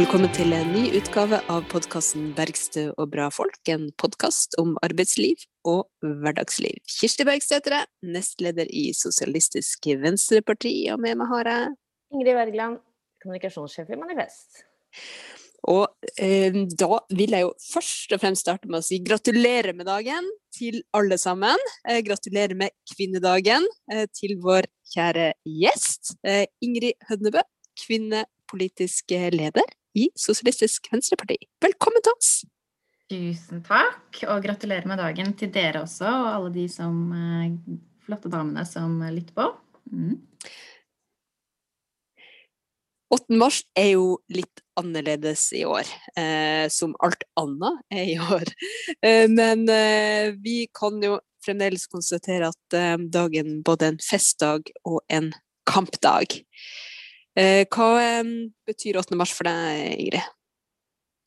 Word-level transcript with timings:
velkommen 0.00 0.30
til 0.32 0.54
en 0.56 0.70
ny 0.72 0.86
utgave 0.96 1.42
av 1.52 1.66
podkasten 1.68 2.30
'Bergstø 2.32 2.86
og 2.96 3.10
bra 3.12 3.26
folk', 3.28 3.68
en 3.68 3.90
podkast 4.00 4.54
om 4.56 4.70
arbeidsliv 4.86 5.42
og 5.68 5.90
hverdagsliv. 6.00 6.78
Kirsti 6.88 7.26
Bergstø 7.28 7.58
heter 7.58 7.74
jeg, 7.74 7.88
nestleder 8.14 8.70
i 8.72 8.94
Sosialistisk 8.96 9.90
Venstreparti, 10.00 10.72
og 10.94 11.02
med 11.04 11.18
meg 11.20 11.28
har 11.28 11.50
jeg 11.50 11.66
Ingrid 12.14 12.32
Wergeland, 12.38 12.78
kommunikasjonssjef 13.20 13.92
i 13.92 13.98
Manifest. 14.00 14.62
Og 15.68 15.92
eh, 16.16 16.56
da 16.80 17.00
vil 17.12 17.36
jeg 17.36 17.44
jo 17.44 17.50
først 17.66 18.14
og 18.16 18.22
fremst 18.22 18.46
starte 18.46 18.70
med 18.70 18.80
å 18.80 18.86
si 18.86 19.02
gratulerer 19.04 19.76
med 19.76 19.90
dagen 19.90 20.30
til 20.56 20.80
alle 20.96 21.18
sammen. 21.20 21.60
Eh, 21.84 22.00
gratulerer 22.06 22.56
med 22.56 22.72
kvinnedagen 22.94 23.68
eh, 23.92 24.06
til 24.16 24.38
vår 24.40 24.70
kjære 24.94 25.34
gjest, 25.44 26.14
eh, 26.24 26.46
Ingrid 26.64 26.96
Hødnebø, 27.10 27.44
kvinne 27.84 28.24
politisk 28.48 29.12
leder 29.36 29.68
i 29.98 30.08
Sosialistisk 30.18 30.88
Venstreparti. 30.92 31.38
Velkommen 31.62 32.02
til 32.04 32.14
oss! 32.16 32.32
Tusen 33.10 33.62
takk, 33.66 34.20
og 34.30 34.44
gratulerer 34.44 34.86
med 34.86 35.00
dagen 35.02 35.32
til 35.38 35.50
dere 35.50 35.82
også, 35.82 36.06
og 36.06 36.28
alle 36.30 36.50
de 36.54 36.66
som, 36.70 36.98
eh, 37.12 37.78
flotte 38.06 38.30
damene 38.30 38.64
som 38.66 39.00
lytter 39.02 39.34
på. 39.34 39.48
Mm. 39.90 40.20
8. 43.10 43.34
mars 43.34 43.64
er 43.74 43.96
jo 43.96 44.20
litt 44.30 44.62
annerledes 44.78 45.48
i 45.58 45.64
år, 45.66 45.88
eh, 46.16 46.68
som 46.70 46.94
alt 47.02 47.24
annet 47.40 47.80
er 47.90 48.04
i 48.14 48.18
år. 48.18 48.46
Eh, 49.02 49.26
men 49.32 49.64
eh, 49.72 50.30
vi 50.44 50.68
kan 50.76 50.98
jo 51.02 51.16
fremdeles 51.40 51.86
konstatere 51.88 52.50
at 52.52 52.76
eh, 52.76 52.98
dagen 53.08 53.62
både 53.64 53.88
en 53.88 53.98
festdag 54.04 54.68
og 54.84 55.00
en 55.08 55.30
kampdag. 55.64 56.42
Eh, 57.40 57.64
hva 57.72 58.20
betyr 58.68 59.00
8. 59.00 59.16
mars 59.16 59.32
for 59.32 59.48
deg, 59.48 59.96
Ingrid? 59.96 60.36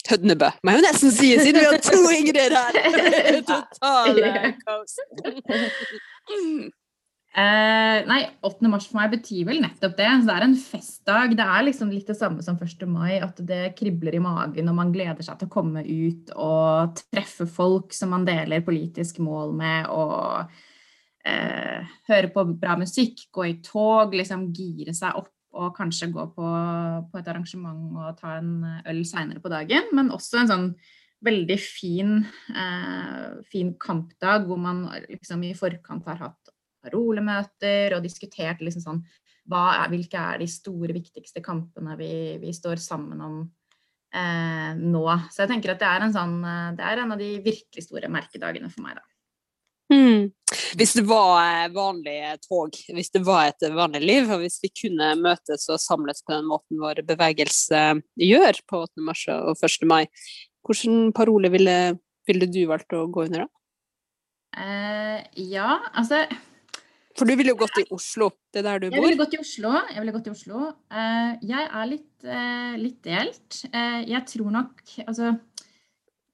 Hødnebø, 0.04 0.50
må 0.62 0.74
jeg 0.74 0.82
jo 0.82 0.84
nesten 0.84 1.12
si, 1.16 1.30
siden 1.40 1.62
vi 1.62 1.68
har 1.70 1.80
to 1.82 2.00
Ingrid 2.12 2.54
her! 2.54 2.80
Totale 3.50 4.54
kaos. 4.62 4.98
Eh, 7.34 8.00
nei, 8.06 8.20
8. 8.46 8.68
mars 8.70 8.86
for 8.86 9.00
meg 9.00 9.16
betyr 9.16 9.48
vel 9.48 9.58
nettopp 9.64 9.96
det. 9.98 10.10
det 10.28 10.34
er 10.36 10.44
en 10.46 10.54
festdag. 10.54 11.32
Det 11.34 11.48
er 11.50 11.64
liksom 11.66 11.90
litt 11.90 12.12
det 12.12 12.16
samme 12.20 12.44
som 12.46 12.60
1. 12.62 12.84
mai, 12.86 13.16
at 13.26 13.40
det 13.42 13.72
kribler 13.80 14.14
i 14.14 14.22
magen 14.22 14.70
og 14.70 14.78
man 14.78 14.92
gleder 14.94 15.26
seg 15.26 15.40
til 15.40 15.50
å 15.50 15.54
komme 15.56 15.82
ut 15.82 16.30
og 16.38 17.02
treffe 17.10 17.48
folk 17.50 17.98
som 17.98 18.14
man 18.14 18.28
deler 18.28 18.62
politisk 18.62 19.18
mål 19.26 19.56
med, 19.58 19.90
og 19.90 20.46
eh, 21.26 21.90
høre 22.12 22.30
på 22.36 22.46
bra 22.54 22.78
musikk, 22.78 23.26
gå 23.34 23.50
i 23.50 23.58
tog, 23.66 24.14
liksom 24.14 24.52
gire 24.54 24.94
seg 24.94 25.18
opp 25.18 25.33
og 25.54 25.74
kanskje 25.78 26.10
gå 26.14 26.26
på, 26.36 26.50
på, 27.12 27.20
et 27.20 27.30
arrangement 27.30 27.98
og 28.02 28.18
ta 28.20 28.38
en 28.40 28.54
øl 28.90 29.02
seinere 29.08 29.42
på 29.44 29.52
dagen. 29.54 29.92
Men 29.96 30.12
også 30.14 30.42
en 30.42 30.52
sånn 30.52 30.68
veldig 31.24 31.58
fin, 31.62 32.16
eh, 32.52 33.28
fin 33.48 33.74
kampdag 33.80 34.48
hvor 34.50 34.60
man 34.60 34.86
liksom 35.08 35.46
i 35.48 35.54
forkant 35.58 36.08
har 36.10 36.20
hatt 36.26 36.54
parolemøter 36.84 37.96
og 37.96 38.04
diskutert 38.04 38.64
liksom 38.64 38.84
sånn 38.84 39.04
er, 39.44 39.90
Hvilke 39.92 40.20
er 40.20 40.40
de 40.40 40.48
store, 40.48 40.94
viktigste 40.96 41.42
kampene 41.44 41.98
vi, 42.00 42.40
vi 42.40 42.52
står 42.56 42.80
sammen 42.80 43.24
om 43.24 43.40
eh, 44.16 44.72
nå? 44.80 45.06
Så 45.32 45.44
jeg 45.44 45.52
tenker 45.52 45.74
at 45.74 45.82
det 45.84 45.90
er 45.90 46.06
en 46.06 46.16
sånn 46.16 46.38
Det 46.80 46.86
er 46.88 47.02
en 47.04 47.16
av 47.16 47.20
de 47.20 47.34
virkelig 47.44 47.84
store 47.88 48.12
merkedagene 48.12 48.72
for 48.72 48.88
meg, 48.88 49.00
da. 49.00 49.13
Mm. 49.94 50.32
Hvis 50.78 50.94
det 50.98 51.04
var 51.10 51.40
eh, 51.42 51.72
vanlige 51.74 52.36
tog, 52.46 52.78
hvis 52.94 53.12
det 53.14 53.24
var 53.26 53.50
et 53.50 53.66
vanlig 53.74 54.04
liv, 54.04 54.30
og 54.32 54.44
hvis 54.44 54.60
vi 54.64 54.72
kunne 54.84 55.14
møtes 55.22 55.68
og 55.72 55.82
samles 55.82 56.24
på 56.26 56.36
den 56.36 56.48
måten 56.50 56.82
vår 56.82 57.04
bevegelse 57.08 57.84
gjør 58.22 58.62
på 58.70 58.84
8. 58.86 59.06
mars 59.08 59.26
og 59.34 59.58
1. 59.58 59.88
mai, 59.90 60.04
hvilken 60.68 61.12
parole 61.16 61.52
ville, 61.54 61.78
ville, 62.30 62.50
du 62.50 62.64
valgt 62.70 62.96
å 62.96 63.06
gå 63.12 63.28
under 63.28 63.46
da? 63.46 63.52
Uh, 64.54 65.20
ja, 65.50 65.80
altså 65.98 66.28
For 67.18 67.26
du 67.26 67.34
ville 67.34 67.56
jo 67.56 67.58
gått 67.58 67.80
i 67.82 67.88
Oslo, 67.96 68.30
det 68.54 68.62
er 68.62 68.68
der 68.68 68.84
du 68.84 68.88
bor? 68.92 69.00
Jeg 69.00 69.08
ville 69.08 69.22
gått 69.24 69.34
i 69.34 69.42
Oslo. 69.42 69.72
Jeg 69.90 69.98
ville 69.98 70.14
gått 70.14 70.30
i 70.30 70.34
Oslo. 70.34 70.68
Uh, 70.94 71.32
jeg 71.42 71.66
er 71.66 71.90
litt, 71.90 72.12
uh, 72.28 72.76
litt 72.78 73.00
delt. 73.06 73.64
jeg 73.74 74.22
tror 74.30 74.54
nok 74.54 74.84
Altså 75.08 75.34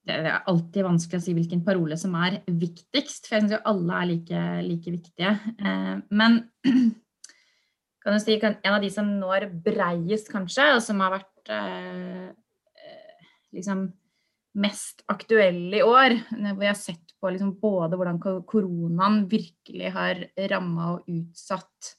det 0.08 0.16
er 0.16 0.48
alltid 0.50 0.86
vanskelig 0.86 1.20
å 1.20 1.24
si 1.24 1.36
hvilken 1.38 1.62
parole 1.66 1.98
som 2.00 2.16
er 2.20 2.40
viktigst, 2.48 3.28
for 3.28 3.36
jeg 3.36 3.46
syns 3.46 3.56
jo 3.58 3.62
alle 3.70 4.00
er 4.00 4.10
like, 4.10 4.44
like 4.66 4.94
viktige. 4.96 5.36
Eh, 5.60 5.96
men 6.10 6.40
kan 8.02 8.16
du 8.16 8.24
si 8.24 8.40
en 8.40 8.74
av 8.74 8.82
de 8.84 8.92
som 8.94 9.10
når 9.20 9.50
breiest, 9.66 10.32
kanskje, 10.32 10.72
og 10.76 10.84
som 10.86 11.04
har 11.04 11.18
vært 11.18 11.54
eh, 11.56 12.30
eh, 12.32 13.30
liksom 13.58 13.90
mest 14.60 15.04
aktuelle 15.12 15.78
i 15.78 15.86
år, 15.86 16.18
hvor 16.32 16.66
jeg 16.66 16.72
har 16.72 16.80
sett 16.80 17.16
på 17.20 17.30
liksom 17.30 17.54
både 17.62 18.00
hvordan 18.00 18.18
koronaen 18.48 19.22
virkelig 19.30 19.92
har 19.94 20.24
ramma 20.50 20.94
og 20.96 21.10
utsatt 21.12 21.96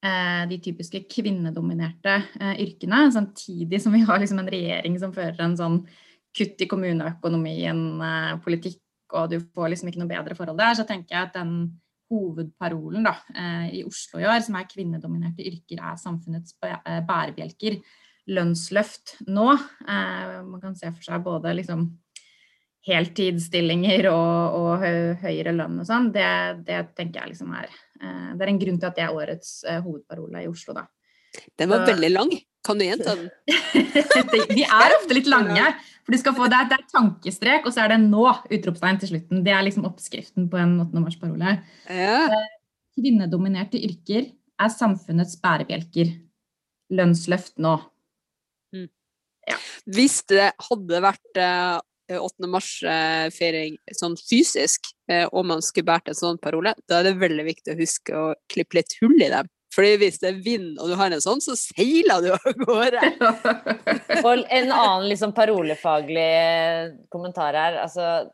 de 0.00 0.56
typiske 0.64 1.02
kvinnedominerte 1.12 2.14
yrkene, 2.62 3.02
samtidig 3.12 3.82
som 3.84 3.92
vi 3.92 4.00
har 4.08 4.22
liksom 4.22 4.38
en 4.40 4.48
regjering 4.48 4.94
som 5.02 5.12
fører 5.12 5.42
en 5.44 5.58
sånn 5.58 5.76
kutt 6.36 6.62
i 6.62 6.68
kommuneøkonomien, 6.70 7.84
eh, 8.06 8.34
politikk, 8.44 8.82
og 9.12 9.30
du 9.32 9.40
får 9.40 9.72
liksom 9.72 9.90
ikke 9.90 10.02
noe 10.02 10.10
bedre 10.10 10.36
forhold 10.38 10.60
der, 10.60 10.76
så 10.78 10.86
tenker 10.86 11.16
jeg 11.16 11.28
at 11.28 11.38
den 11.38 11.54
hovedparolen 12.10 13.06
da, 13.06 13.16
eh, 13.34 13.80
i 13.80 13.82
Oslo 13.86 14.20
i 14.20 14.26
år, 14.26 14.40
som 14.42 14.58
er 14.58 14.68
kvinnedominerte 14.70 15.46
yrker, 15.46 15.82
er 15.82 15.98
samfunnets 15.98 16.54
eh, 16.66 17.02
bærebjelker. 17.06 17.80
Lønnsløft 18.30 19.16
nå. 19.26 19.46
Man 19.88 20.60
kan 20.62 20.74
se 20.78 20.90
for 20.92 21.02
seg 21.02 21.22
både 21.24 21.50
liksom 21.56 21.86
heltidsstillinger 22.86 24.06
og, 24.12 24.58
og 24.60 24.84
høyere 25.24 25.54
lønn 25.56 25.80
og 25.82 25.88
sånn. 25.88 26.10
Det, 26.14 26.28
det, 26.68 26.82
tenker 26.94 27.24
jeg 27.24 27.32
liksom 27.32 27.56
er 27.56 27.72
Det 28.36 28.44
er 28.44 28.52
en 28.52 28.60
grunn 28.60 28.78
til 28.78 28.86
at 28.86 29.00
det 29.00 29.06
er 29.06 29.16
årets 29.16 29.50
hovedparole 29.82 30.44
i 30.44 30.50
Oslo, 30.52 30.76
da. 30.76 30.84
Den 31.60 31.70
var 31.70 31.86
veldig 31.86 32.10
lang. 32.12 32.32
Kan 32.66 32.80
du 32.80 32.84
gjenta 32.84 33.14
den? 33.16 33.30
de 34.56 34.64
er 34.66 34.96
ofte 34.98 35.16
litt 35.16 35.30
lange. 35.30 35.64
For 36.04 36.16
du 36.16 36.20
skal 36.20 36.34
få, 36.36 36.48
det, 36.50 36.58
er, 36.58 36.68
det 36.70 36.78
er 36.78 36.88
tankestrek, 36.92 37.66
og 37.68 37.74
så 37.74 37.84
er 37.84 37.92
det 37.92 38.00
'nå' 38.02 38.32
utropstegn 38.56 39.00
til 39.00 39.12
slutten. 39.12 39.44
Det 39.46 39.52
er 39.54 39.64
liksom 39.66 39.86
oppskriften 39.88 40.48
på 40.52 40.60
en 40.60 40.74
8. 40.82 41.04
mars-parole. 41.04 41.54
Ja. 41.86 42.24
Eh, 42.26 42.48
kvinnedominerte 42.98 43.80
yrker 43.80 44.26
er 44.60 44.72
samfunnets 44.74 45.38
bærebjelker. 45.40 46.10
Lønnsløft 46.90 47.56
nå. 47.62 47.76
Mm. 48.74 48.88
Ja. 49.48 49.60
Hvis 49.86 50.20
det 50.28 50.50
hadde 50.66 51.02
vært 51.04 51.40
uh, 51.40 51.78
8. 52.10 52.50
mars-feiring 52.50 53.78
sånn 53.94 54.18
fysisk, 54.18 54.90
uh, 55.12 55.28
og 55.30 55.46
man 55.52 55.62
skulle 55.64 55.88
båret 55.92 56.10
en 56.10 56.18
sånn 56.18 56.42
parole, 56.42 56.74
da 56.90 57.00
er 57.00 57.10
det 57.10 57.20
veldig 57.22 57.46
viktig 57.46 57.76
å 57.76 57.80
huske 57.80 58.18
å 58.18 58.26
klippe 58.50 58.80
litt 58.80 58.98
hull 59.00 59.16
i 59.20 59.30
dem. 59.32 59.48
Fordi 59.74 59.96
hvis 60.00 60.18
det 60.22 60.32
er 60.32 60.38
vind 60.42 60.78
og 60.80 60.90
du 60.90 60.96
har 60.98 61.12
en 61.14 61.22
sånn, 61.22 61.42
så 61.42 61.54
seiler 61.58 62.24
du 62.24 62.30
av 62.34 62.62
gårde. 62.64 63.02
og 64.26 64.42
en 64.42 64.72
annen 64.74 65.06
liksom 65.10 65.34
parolefaglig 65.36 66.30
kommentar 67.12 67.54
her. 67.54 67.78
Altså, 67.84 68.26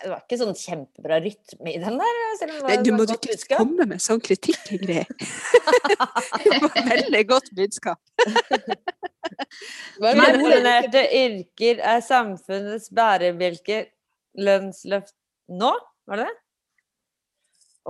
det 0.00 0.12
var 0.12 0.22
ikke 0.22 0.38
sånn 0.40 0.56
kjempebra 0.56 1.18
rytme 1.20 1.74
i 1.74 1.78
den 1.82 2.00
der. 2.00 2.18
Nei, 2.64 2.78
du 2.84 2.92
må 2.94 3.04
ikke 3.04 3.58
komme 3.58 3.86
med 3.90 4.00
sånn 4.02 4.22
kritikk, 4.24 4.62
Ingrid. 4.76 5.10
det 6.46 6.60
var 6.64 6.88
veldig 6.88 7.22
godt 7.28 7.52
budskap. 7.58 8.00
Manipulerte 10.00 11.04
yrker 11.20 11.82
er 11.92 12.04
samfunnets 12.06 12.88
bærebjelke. 12.94 13.84
Lønnsløft 14.40 15.16
nå, 15.50 15.74
var 16.06 16.22
det 16.22 16.28
det? 16.28 16.39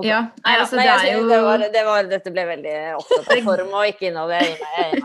Okay. 0.00 0.10
Ja, 0.10 0.20
nei, 0.44 0.54
altså, 0.62 0.78
nei, 0.78 0.86
det, 0.88 1.12
jo... 1.12 1.24
det, 1.28 1.38
var, 1.44 1.64
det 1.74 1.82
var, 1.86 2.06
dette 2.08 2.32
ble 2.32 2.44
veldig 2.48 2.74
opptatt 2.96 3.30
av 3.34 3.40
form 3.46 3.74
og 3.76 3.88
ikke 3.90 4.08
innhold. 4.08 4.32
Jeg, 4.32 4.54
jeg, 4.58 5.02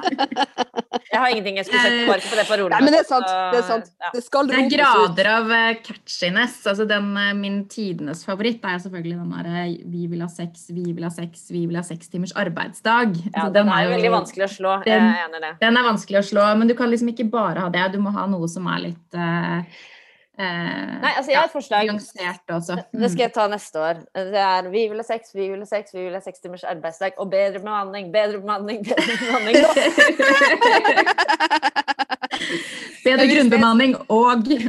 jeg, 1.12 1.20
har 1.20 1.28
ingenting 1.34 1.60
jeg 1.60 1.68
skulle 1.68 1.84
sagt 1.84 2.10
bare 2.10 2.24
på 2.26 2.40
det 2.40 2.46
parolet. 2.50 2.86
men 2.86 2.96
det 2.96 3.02
er 3.02 3.08
sant. 3.10 3.28
Det 3.28 3.60
er, 3.60 3.66
sant. 3.68 3.90
Ja. 4.06 4.12
Det, 4.16 4.24
det 4.52 4.60
er 4.62 4.70
grader 4.74 5.32
av 5.34 5.52
uh, 5.52 5.70
catchiness. 5.86 6.60
Altså 6.72 6.88
den, 6.90 7.10
uh, 7.20 7.32
min 7.38 7.58
tidenes 7.72 8.24
favoritt 8.28 8.64
er 8.64 8.80
selvfølgelig 8.84 9.18
den 9.22 9.34
derre 9.36 9.66
'vi 9.96 10.06
vil 10.12 10.24
ha 10.24 10.30
sex, 10.32 10.70
vi 10.72 10.86
vil 10.92 11.08
ha 11.08 11.12
sex, 11.14 11.50
vi 11.52 11.66
vil 11.66 11.80
ha 11.80 11.84
seks 11.86 12.14
timers 12.14 12.36
arbeidsdag'. 12.40 13.20
Ja, 13.34 13.50
den, 13.50 13.58
den, 13.60 13.74
er 13.76 13.90
jo 13.90 13.96
veldig 13.98 14.14
vanskelig 14.20 14.48
å 14.48 14.54
slå. 14.56 14.78
Den, 14.88 14.96
jeg 14.96 15.20
er 15.20 15.28
enig 15.28 15.42
i 15.42 15.46
det. 15.50 15.52
Den 15.66 15.82
er 15.82 15.90
vanskelig 15.92 16.22
å 16.22 16.30
slå, 16.32 16.48
men 16.62 16.72
du 16.72 16.78
kan 16.80 16.94
liksom 16.94 17.12
ikke 17.12 17.28
bare 17.34 17.68
ha 17.68 17.74
det. 17.74 17.90
Du 17.96 18.00
må 18.04 18.16
ha 18.16 18.26
noe 18.32 18.50
som 18.52 18.72
er 18.72 18.88
litt 18.88 19.20
uh, 19.20 19.84
Eh, 20.36 21.00
Nei, 21.00 21.14
altså 21.16 21.32
jeg 21.32 21.40
har 21.40 21.46
et 21.48 21.54
forslag. 21.54 21.88
Mm. 21.88 22.00
Det 23.00 23.12
skal 23.12 23.24
jeg 23.24 23.34
ta 23.36 23.48
neste 23.48 23.80
år. 23.80 23.96
Det 24.16 24.40
er 24.42 24.70
vi 24.74 24.88
vil 24.92 25.00
ha 25.00 25.04
sex, 25.08 25.22
vi 25.36 25.50
vil 25.52 25.60
ha 25.64 25.68
sex, 25.70 25.94
vi 25.96 26.02
vil 26.04 26.14
ha 26.18 26.22
seks 26.24 26.40
timers 26.44 26.64
arbeidsdag 26.68 27.12
og 27.18 27.32
bedre 27.32 27.60
bemanning, 27.64 28.14
bedre 28.14 28.40
bemanning, 28.44 28.80
bedre 28.84 29.16
bemanning. 29.22 29.56
bedre 33.06 33.28
grunnbemanning 33.32 33.92
og 34.12 34.52
eh, 34.52 34.60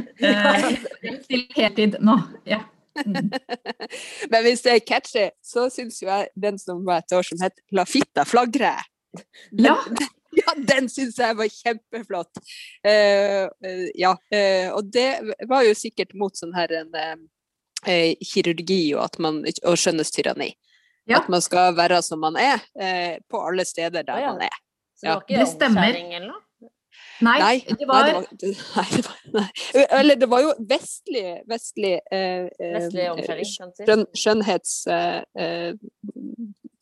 til 1.27 1.41
heltid 1.57 1.93
nå. 1.99 2.15
Ja. 2.47 2.59
Mm. 3.05 3.31
Men 4.31 4.41
hvis 4.47 4.61
det 4.63 4.71
er 4.73 4.79
catchy, 4.87 5.29
så 5.43 5.69
syns 5.73 6.01
jo 6.01 6.07
jeg 6.07 6.27
den 6.35 6.59
som 6.61 6.85
var 6.87 6.97
et 7.03 7.13
år 7.17 7.23
som 7.27 7.37
het 7.43 7.55
La 7.75 7.83
fitta 7.89 8.23
flagre. 8.25 8.73
Ja. 9.51 9.75
Ja, 10.47 10.53
den 10.69 10.87
syns 10.91 11.17
jeg 11.19 11.37
var 11.37 11.49
kjempeflott! 11.51 12.39
Uh, 12.85 13.47
uh, 13.65 13.87
ja, 13.99 14.13
uh, 14.15 14.69
og 14.77 14.93
det 14.93 15.09
var 15.49 15.65
jo 15.67 15.73
sikkert 15.77 16.15
mot 16.17 16.37
sånn 16.37 16.55
her 16.57 16.73
en 16.79 16.95
kirurgi 18.25 18.95
og, 18.95 19.03
at 19.05 19.19
man, 19.21 19.43
og 19.45 19.75
skjønnhetstyranni. 19.79 20.49
Ja. 21.07 21.21
At 21.21 21.29
man 21.31 21.43
skal 21.45 21.75
være 21.77 22.01
som 22.03 22.19
man 22.19 22.35
er, 22.41 22.59
på 23.31 23.39
alle 23.39 23.63
steder 23.69 24.03
der 24.03 24.17
ja, 24.17 24.25
ja. 24.25 24.31
man 24.33 24.41
er. 24.47 24.57
Så 24.97 25.05
det 25.05 25.13
var 25.13 25.21
ikke 25.23 25.39
det 25.39 25.47
stemmer. 25.53 25.93
eller 25.93 26.25
noe? 26.25 26.41
Nei, 27.21 27.39
nei, 27.39 27.65
det 27.79 27.85
var, 27.89 28.03
nei, 28.13 28.21
det 28.41 28.49
var, 29.05 29.15
nei, 29.33 29.33
det 29.33 29.33
var 29.33 29.47
Eller 29.99 30.15
det 30.21 30.27
var 30.29 30.41
jo 30.43 30.51
vestlig 30.69 31.41
Vestlig, 31.49 31.95
eh, 32.13 32.45
vestlig 32.59 33.05
skjønn, 33.49 34.05
skjønnhetsprega 34.13 35.73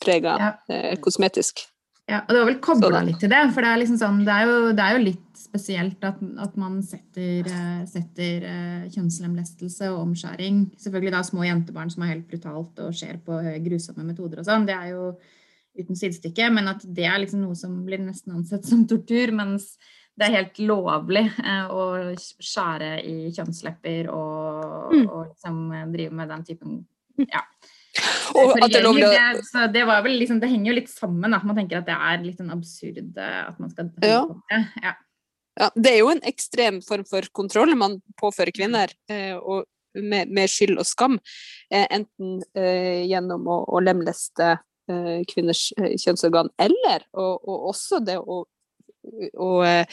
eh, 0.04 0.44
ja. 0.44 0.52
eh, 0.68 1.00
kosmetisk. 1.04 1.56
Ja, 2.06 2.20
og 2.22 2.36
det 2.36 2.42
var 2.42 2.50
vel 2.52 2.60
kobla 2.62 3.00
litt 3.02 3.18
til 3.22 3.32
det. 3.32 3.42
For 3.54 3.66
det 3.66 3.70
er, 3.72 3.80
liksom 3.82 3.98
sånn, 3.98 4.20
det 4.28 4.34
er, 4.34 4.50
jo, 4.50 4.74
det 4.78 4.84
er 4.84 4.94
jo, 4.94 5.06
litt 5.08 5.40
spesielt 5.40 6.04
at, 6.06 6.20
at 6.44 6.58
man 6.60 6.78
setter, 6.86 7.48
eh, 7.50 7.82
setter 7.90 8.46
uh, 8.46 8.84
kjønnslemlestelse 8.94 9.90
og 9.94 10.02
omskjæring 10.04 10.62
Selvfølgelig 10.82 11.14
da 11.16 11.22
små 11.26 11.46
jentebarn 11.48 11.92
som 11.94 12.04
er 12.04 12.14
helt 12.14 12.28
brutalt 12.30 12.82
og 12.84 12.96
skjer 12.96 13.18
på 13.26 13.40
grusomme 13.66 14.06
metoder 14.06 14.42
og 14.42 14.48
sånn. 14.48 14.68
Det 14.70 14.76
er 14.78 14.94
jo 14.94 15.10
uten 15.80 15.98
sidestykke. 15.98 16.50
Men 16.54 16.70
at 16.76 16.86
det 16.86 17.08
er 17.10 17.22
liksom 17.24 17.42
noe 17.48 17.58
som 17.58 17.74
blir 17.88 18.04
nesten 18.04 18.38
ansett 18.38 18.70
som 18.70 18.86
tortur. 18.90 19.34
mens 19.36 19.74
det 20.16 20.28
er 20.28 20.38
helt 20.38 20.60
lovlig 20.64 21.26
eh, 21.42 21.72
å 21.74 22.14
skjære 22.16 22.92
i 23.04 23.16
kjønnslepper 23.36 24.12
og, 24.14 24.94
mm. 24.94 25.08
og 25.10 25.26
liksom 25.34 25.58
drive 25.92 26.16
med 26.22 26.32
den 26.32 26.46
typen 26.48 26.78
ja. 27.26 27.42
At 28.36 28.72
det, 28.74 28.82
lovlig... 28.84 29.08
det, 29.08 29.46
så 29.48 29.68
det, 29.72 29.86
liksom, 30.10 30.40
det 30.42 30.50
henger 30.52 30.72
jo 30.72 30.78
litt 30.80 30.92
sammen. 30.92 31.36
At 31.38 31.46
man 31.48 31.58
tenker 31.60 31.80
at 31.80 31.88
det 31.88 31.96
er 31.96 32.24
litt 32.24 32.40
sånn 32.42 32.54
absurd 32.56 33.20
eh, 33.22 33.42
at 33.46 33.62
man 33.62 33.72
skal 33.72 33.92
ja. 34.04 34.22
Ja. 34.52 34.96
ja. 35.62 35.70
Det 35.76 35.94
er 35.94 36.02
jo 36.02 36.12
en 36.12 36.24
ekstrem 36.28 36.82
form 36.86 37.06
for 37.08 37.28
kontroll 37.36 37.76
man 37.80 38.02
påfører 38.22 38.56
kvinner. 38.56 38.94
Eh, 39.12 39.38
med, 39.96 40.28
med, 40.28 40.52
skyld 40.52 40.82
og 40.82 40.88
skam. 40.90 41.20
Eh, 41.72 41.86
enten 41.88 42.42
eh, 42.58 43.06
gjennom 43.08 43.48
å, 43.48 43.62
å 43.72 43.80
lemleste 43.80 44.58
eh, 44.92 45.22
kvinners 45.32 45.70
kjønnsorgan, 45.78 46.52
eller 46.60 47.08
og, 47.16 47.48
og 47.48 47.72
også 47.72 48.02
det 48.04 48.20
å 48.20 48.44
å 49.38 49.50
eh, 49.66 49.86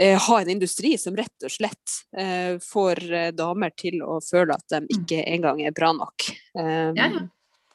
ha 0.00 0.40
en 0.40 0.48
industri 0.48 0.94
som 0.98 1.16
rett 1.18 1.44
og 1.44 1.52
slett 1.52 1.98
eh, 2.16 2.56
får 2.64 3.02
eh, 3.12 3.28
damer 3.36 3.74
til 3.76 4.00
å 4.00 4.20
føle 4.24 4.56
at 4.56 4.64
de 4.72 4.80
mm. 4.86 4.90
ikke 4.96 5.20
engang 5.34 5.60
er 5.66 5.74
bra 5.76 5.92
nok. 5.96 6.30
Um, 6.56 6.96
ja, 6.96 7.10
ja. 7.12 7.26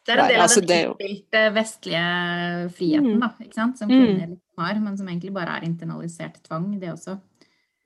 Det 0.07 0.15
er 0.15 0.21
en 0.23 0.29
del 0.31 0.39
av 0.39 0.45
altså, 0.45 0.61
den 0.63 0.91
utspilte 0.93 1.39
vestlige 1.51 2.03
friheten 2.77 3.17
mm. 3.17 3.23
da, 3.25 3.29
ikke 3.43 3.57
sant? 3.57 3.79
som 3.79 3.89
kvinner 3.91 4.29
mm. 4.31 4.37
har, 4.61 4.77
men 4.79 4.95
som 4.95 5.09
egentlig 5.11 5.33
bare 5.35 5.57
er 5.59 5.65
internalisert 5.67 6.39
tvang, 6.47 6.69
det 6.79 6.93
også. 6.93 7.17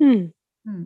Mm. 0.04 0.28
Mm. 0.70 0.84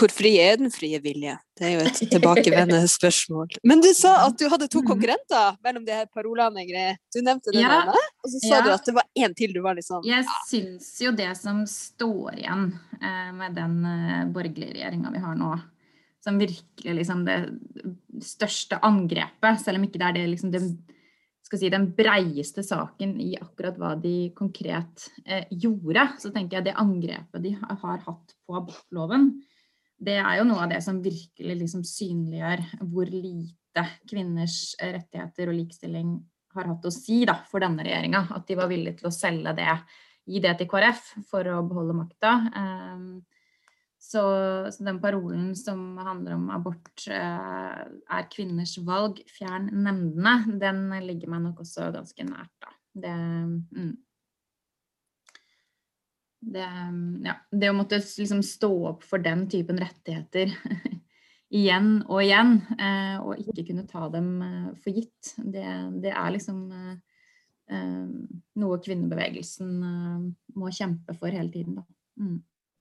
Hvor 0.00 0.12
fri 0.14 0.30
er 0.40 0.56
den 0.56 0.70
frie 0.72 0.96
vilje? 1.04 1.34
Det 1.58 1.66
er 1.68 1.72
jo 1.74 1.80
et 1.84 1.98
tilbakevendende 2.08 2.88
spørsmål. 2.98 3.50
Men 3.68 3.82
du 3.84 3.90
sa 3.96 4.14
at 4.24 4.38
du 4.40 4.46
hadde 4.48 4.68
to 4.72 4.80
mm. 4.80 4.86
konkurrenter 4.88 5.58
mellom 5.64 5.84
de 5.84 5.96
her 5.98 6.06
parolene. 6.08 6.64
Du 7.12 7.20
nevnte 7.20 7.52
det, 7.52 7.60
ja. 7.60 7.82
og 7.92 8.32
så 8.32 8.40
sa 8.40 8.54
ja. 8.54 8.62
du 8.64 8.70
at 8.72 8.86
det 8.88 8.94
var 8.96 9.08
én 9.18 9.34
til 9.36 9.52
du 9.52 9.60
var 9.64 9.76
litt 9.76 9.88
sånn 9.88 10.06
Jeg 10.08 10.24
syns 10.48 10.94
jo 11.04 11.12
det 11.16 11.28
som 11.36 11.60
står 11.68 12.38
igjen 12.40 12.70
eh, 13.00 13.28
med 13.36 13.58
den 13.58 13.76
eh, 13.84 14.22
borgerlige 14.32 14.78
regjeringa 14.78 15.12
vi 15.12 15.24
har 15.24 15.36
nå, 15.36 15.50
som 16.24 16.40
virkelig 16.40 16.96
liksom 17.00 17.26
det 17.28 17.38
største 18.24 18.80
angrepet, 18.86 19.60
selv 19.60 19.80
om 19.80 19.84
ikke 19.88 20.00
det 20.00 20.08
er 20.08 20.16
det 20.16 20.24
liksom 20.32 20.54
det 20.54 20.64
skal 21.50 21.58
si, 21.58 21.70
den 21.72 21.88
breieste 21.98 22.62
saken 22.62 23.16
i 23.18 23.32
akkurat 23.40 23.78
hva 23.80 23.94
de 23.98 24.30
konkret 24.38 25.08
eh, 25.26 25.48
gjorde, 25.50 26.06
så 26.22 26.30
tenker 26.30 26.60
jeg 26.60 26.68
det 26.68 26.78
angrepet 26.78 27.42
de 27.42 27.56
har 27.58 28.04
hatt 28.06 28.36
på 28.46 28.54
abortloven, 28.54 29.32
det 30.00 30.16
er 30.16 30.38
jo 30.38 30.46
noe 30.48 30.64
av 30.64 30.70
det 30.72 30.80
som 30.84 31.00
virkelig 31.04 31.56
liksom 31.60 31.84
synliggjør 31.86 32.62
hvor 32.88 33.10
lite 33.12 33.84
kvinners 34.08 34.74
rettigheter 34.80 35.50
og 35.50 35.58
likestilling 35.58 36.14
har 36.56 36.70
hatt 36.72 36.86
å 36.88 36.92
si 36.94 37.20
da, 37.28 37.36
for 37.46 37.62
denne 37.62 37.84
regjeringa. 37.86 38.24
At 38.34 38.48
de 38.48 38.56
var 38.58 38.70
villige 38.70 39.00
til 39.00 39.10
å 39.10 39.14
selge 39.14 39.52
det, 39.58 39.74
gi 40.30 40.40
det 40.42 40.56
til 40.58 40.70
KrF 40.70 41.12
for 41.30 41.46
å 41.52 41.60
beholde 41.68 41.98
makta. 42.00 42.32
Um, 42.56 43.04
så, 44.00 44.22
så, 44.72 44.82
den 44.86 44.98
parolen 45.02 45.52
som 45.58 46.00
handler 46.00 46.38
om 46.38 46.48
abort 46.54 47.04
uh, 47.12 47.84
er 47.84 48.28
kvinners 48.32 48.78
valg, 48.82 49.20
fjern 49.30 49.68
nemndene, 49.84 50.56
den 50.58 50.86
ligger 51.04 51.30
meg 51.30 51.44
nok 51.44 51.60
også 51.66 51.92
ganske 51.94 52.26
nært, 52.26 52.54
da. 52.64 52.72
Det, 52.90 53.12
mm 53.76 53.92
det, 56.40 56.66
ja, 57.24 57.36
det 57.50 57.70
å 57.70 57.76
måtte 57.76 58.00
liksom 58.00 58.42
stå 58.44 58.70
opp 58.94 59.04
for 59.06 59.22
den 59.22 59.44
typen 59.52 59.80
rettigheter 59.80 60.52
igjen 61.60 62.00
og 62.06 62.22
igjen, 62.24 62.58
eh, 62.80 63.16
og 63.20 63.40
ikke 63.42 63.66
kunne 63.70 63.88
ta 63.90 64.08
dem 64.12 64.28
eh, 64.46 64.68
for 64.80 64.96
gitt, 64.96 65.34
det, 65.36 65.66
det 66.02 66.12
er 66.14 66.34
liksom 66.36 66.66
eh, 66.76 66.92
eh 67.70 68.04
noe 68.60 68.78
kvinnebevegelsen 68.82 69.72
eh, 69.90 70.28
må 70.58 70.70
kjempe 70.74 71.16
for 71.18 71.32
hele 71.34 71.52
tiden. 71.52 71.80
Da. 71.80 71.84
Mm. 72.20 72.38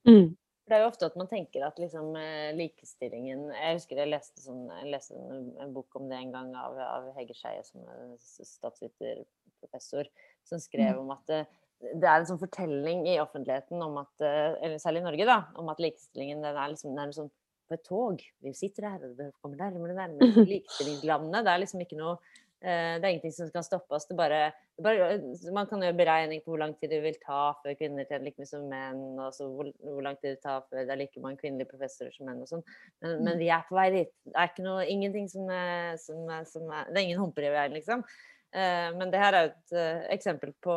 Mm. 0.08 0.30
Det 0.70 0.78
er 0.78 0.84
jo 0.84 0.90
ofte 0.92 1.08
at 1.10 1.18
man 1.18 1.30
tenker 1.30 1.66
at 1.66 1.80
liksom, 1.82 2.12
eh, 2.20 2.52
likestillingen 2.54 3.48
Jeg 3.50 3.80
husker 3.80 4.04
jeg 4.04 4.12
leste, 4.12 4.38
sånn, 4.44 4.68
jeg 4.70 4.92
leste 4.94 5.18
en, 5.18 5.48
en, 5.58 5.72
bok 5.74 5.98
om 5.98 6.06
det 6.12 6.20
en 6.20 6.34
gang 6.36 6.52
av, 6.58 6.78
av 6.86 7.08
Hege 7.18 7.34
Skeie, 7.34 7.64
som 7.66 7.82
er 7.90 8.12
statsviterprofessor, 8.22 10.12
som 10.46 10.62
skrev 10.62 10.94
mm. 10.94 11.02
om 11.02 11.16
at 11.18 11.34
det 11.80 12.08
er 12.08 12.20
en 12.20 12.28
sånn 12.28 12.42
fortelling 12.42 13.06
i 13.08 13.20
offentligheten 13.22 13.80
om 13.84 14.02
at, 14.02 14.12
eh, 14.26 14.58
eller 14.66 14.82
særlig 14.82 15.04
i 15.04 15.08
Norge, 15.08 15.30
da, 15.30 15.38
om 15.62 15.72
at 15.72 15.80
likestillingen 15.84 16.44
den 16.44 16.58
er 16.58 16.74
liksom 16.74 16.96
nærmest 16.96 17.22
sånn 17.22 17.32
på 17.70 17.78
et 17.78 17.86
tog. 17.86 18.22
Vi 18.44 18.54
sitter 18.58 18.90
her, 18.90 19.02
og 19.06 19.16
det 19.16 19.32
kommer 19.40 19.60
nærmere 19.62 19.94
og 19.94 20.00
nærmere. 20.02 20.46
Likestillingslandet. 20.54 21.46
Det 21.46 21.52
er 21.54 21.62
liksom 21.62 21.84
ikke 21.86 22.00
noe 22.00 22.16
eh, 22.18 22.98
Det 22.98 23.06
er 23.06 23.12
ingenting 23.14 23.36
som 23.36 23.52
kan 23.54 23.64
stoppe 23.64 23.96
oss. 23.96 24.08
Det 24.10 24.18
bare, 24.18 24.50
det 24.76 24.84
bare, 24.84 25.20
man 25.56 25.70
kan 25.70 25.86
gjøre 25.86 25.98
beregning 26.02 26.42
på 26.44 26.52
hvor 26.52 26.64
lang 26.64 26.74
tid 26.80 26.92
det 26.92 27.00
vil 27.06 27.20
ta 27.22 27.54
før 27.62 27.78
kvinner 27.80 28.10
tjener 28.10 28.26
like 28.26 28.42
mye 28.42 28.50
som 28.50 28.66
menn, 28.72 29.06
og 29.22 29.30
så 29.38 29.48
hvor, 29.54 29.70
hvor, 29.86 30.02
lang 30.04 30.18
tid 30.20 30.34
det 30.34 30.42
tar 30.44 30.66
før 30.66 30.82
det 30.82 30.96
er 30.96 31.02
like 31.04 31.24
mange 31.24 31.40
kvinnelige 31.44 31.70
professorer 31.70 32.12
som 32.16 32.28
menn 32.28 32.42
og 32.44 32.50
sånn. 32.50 32.66
Men, 33.04 33.22
men, 33.22 33.38
mm. 33.38 33.44
vi 33.46 33.54
er 33.56 33.70
på 33.70 33.78
vei 33.80 33.88
dit. 33.96 34.12
Det 34.26 34.36
er 34.36 34.52
ikke 34.52 34.66
noe, 34.66 34.90
ingenting 34.90 35.32
som, 35.32 35.54
som, 36.02 36.36
som 36.50 36.68
er, 36.74 36.90
Det 36.90 36.98
er 36.98 37.08
ingen 37.08 37.24
humper 37.24 37.48
i 37.48 37.54
veien, 37.54 37.78
liksom. 37.78 38.04
Men 38.50 39.12
det 39.14 39.20
her 39.22 39.36
er 39.38 39.44
jo 39.46 39.50
et 39.52 39.74
eksempel 40.16 40.56
på, 40.66 40.74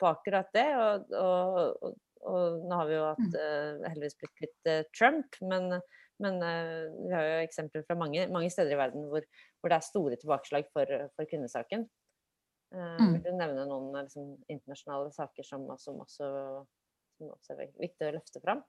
på 0.00 0.08
akkurat 0.10 0.50
det. 0.56 0.66
Og, 0.76 1.14
og, 1.16 1.94
og, 2.26 2.58
nå 2.66 2.80
har 2.80 2.88
vi 2.88 2.96
jo 2.96 3.06
hatt 3.06 3.38
uh, 3.38 3.86
heldigvis 3.88 4.18
blitt 4.20 4.34
kvitt 4.40 4.70
uh, 4.70 4.82
Trump, 4.96 5.38
men, 5.52 5.78
men 6.22 6.42
uh, 6.42 6.90
vi 6.96 7.14
har 7.14 7.28
jo 7.28 7.38
eksempler 7.46 7.86
fra 7.86 7.96
mange, 8.00 8.26
mange 8.32 8.50
steder 8.52 8.76
i 8.76 8.80
verden 8.80 9.08
hvor, 9.12 9.24
hvor, 9.60 9.72
det 9.72 9.78
er 9.78 9.88
store 9.88 10.20
tilbakeslag 10.20 10.68
for, 10.74 10.98
for 11.16 11.30
kvinnesaken. 11.30 11.86
Mm. 12.70 13.16
Vil 13.16 13.22
du 13.24 13.32
nevne 13.34 13.64
noen 13.66 13.96
liksom, 13.96 14.36
internasjonale 14.46 15.10
saker 15.10 15.42
som, 15.42 15.64
som, 15.80 15.96
også, 16.04 16.28
som 17.18 17.32
også 17.32 17.56
er 17.56 17.72
viktig 17.80 18.06
å 18.06 18.12
løfte 18.14 18.42
fram? 18.44 18.62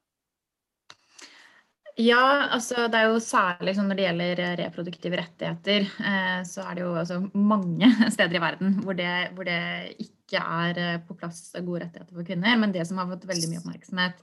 Ja, 2.00 2.48
altså 2.56 2.88
det 2.88 3.00
er 3.00 3.10
jo 3.12 3.20
særlig 3.24 3.74
sånn 3.76 3.90
når 3.92 4.00
det 4.00 4.06
gjelder 4.06 4.42
reproduktive 4.62 5.20
rettigheter, 5.20 5.88
eh, 6.00 6.40
så 6.48 6.64
er 6.64 6.78
det 6.78 6.86
jo 6.86 6.94
altså 7.02 7.20
mange 7.36 7.90
steder 8.16 8.38
i 8.38 8.44
verden 8.44 8.78
hvor 8.86 8.96
det, 8.98 9.12
hvor 9.36 9.48
det, 9.48 9.60
ikke 10.00 10.21
er 10.40 10.80
eh, 10.80 11.00
på 11.04 11.18
plass 11.20 11.50
gode 11.58 11.84
rettigheter 11.86 12.14
for 12.16 12.28
kvinner. 12.28 12.60
Men 12.62 12.76
det 12.76 12.86
som 12.88 13.02
har 13.02 13.10
fått 13.10 13.28
veldig 13.30 13.50
mye 13.52 13.64
oppmerksomhet 13.64 14.22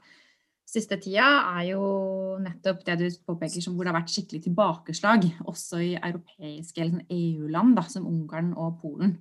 siste 0.69 0.99
tida, 1.01 1.27
er 1.57 1.71
jo 1.71 1.83
nettopp 2.43 2.83
det 2.85 2.97
du 2.99 3.05
påpeker 3.25 3.63
som 3.65 3.73
hvor 3.73 3.87
det 3.87 3.93
har 3.93 3.99
vært 4.03 4.11
skikkelig 4.13 4.43
tilbakeslag, 4.45 5.23
også 5.49 5.79
i 5.81 5.93
europeiske 5.97 6.83
eller 6.83 6.99
sånn 6.99 7.13
EU-land, 7.15 7.79
som 7.89 8.05
Ungarn 8.05 8.51
og 8.53 8.77
Polen. 8.83 9.15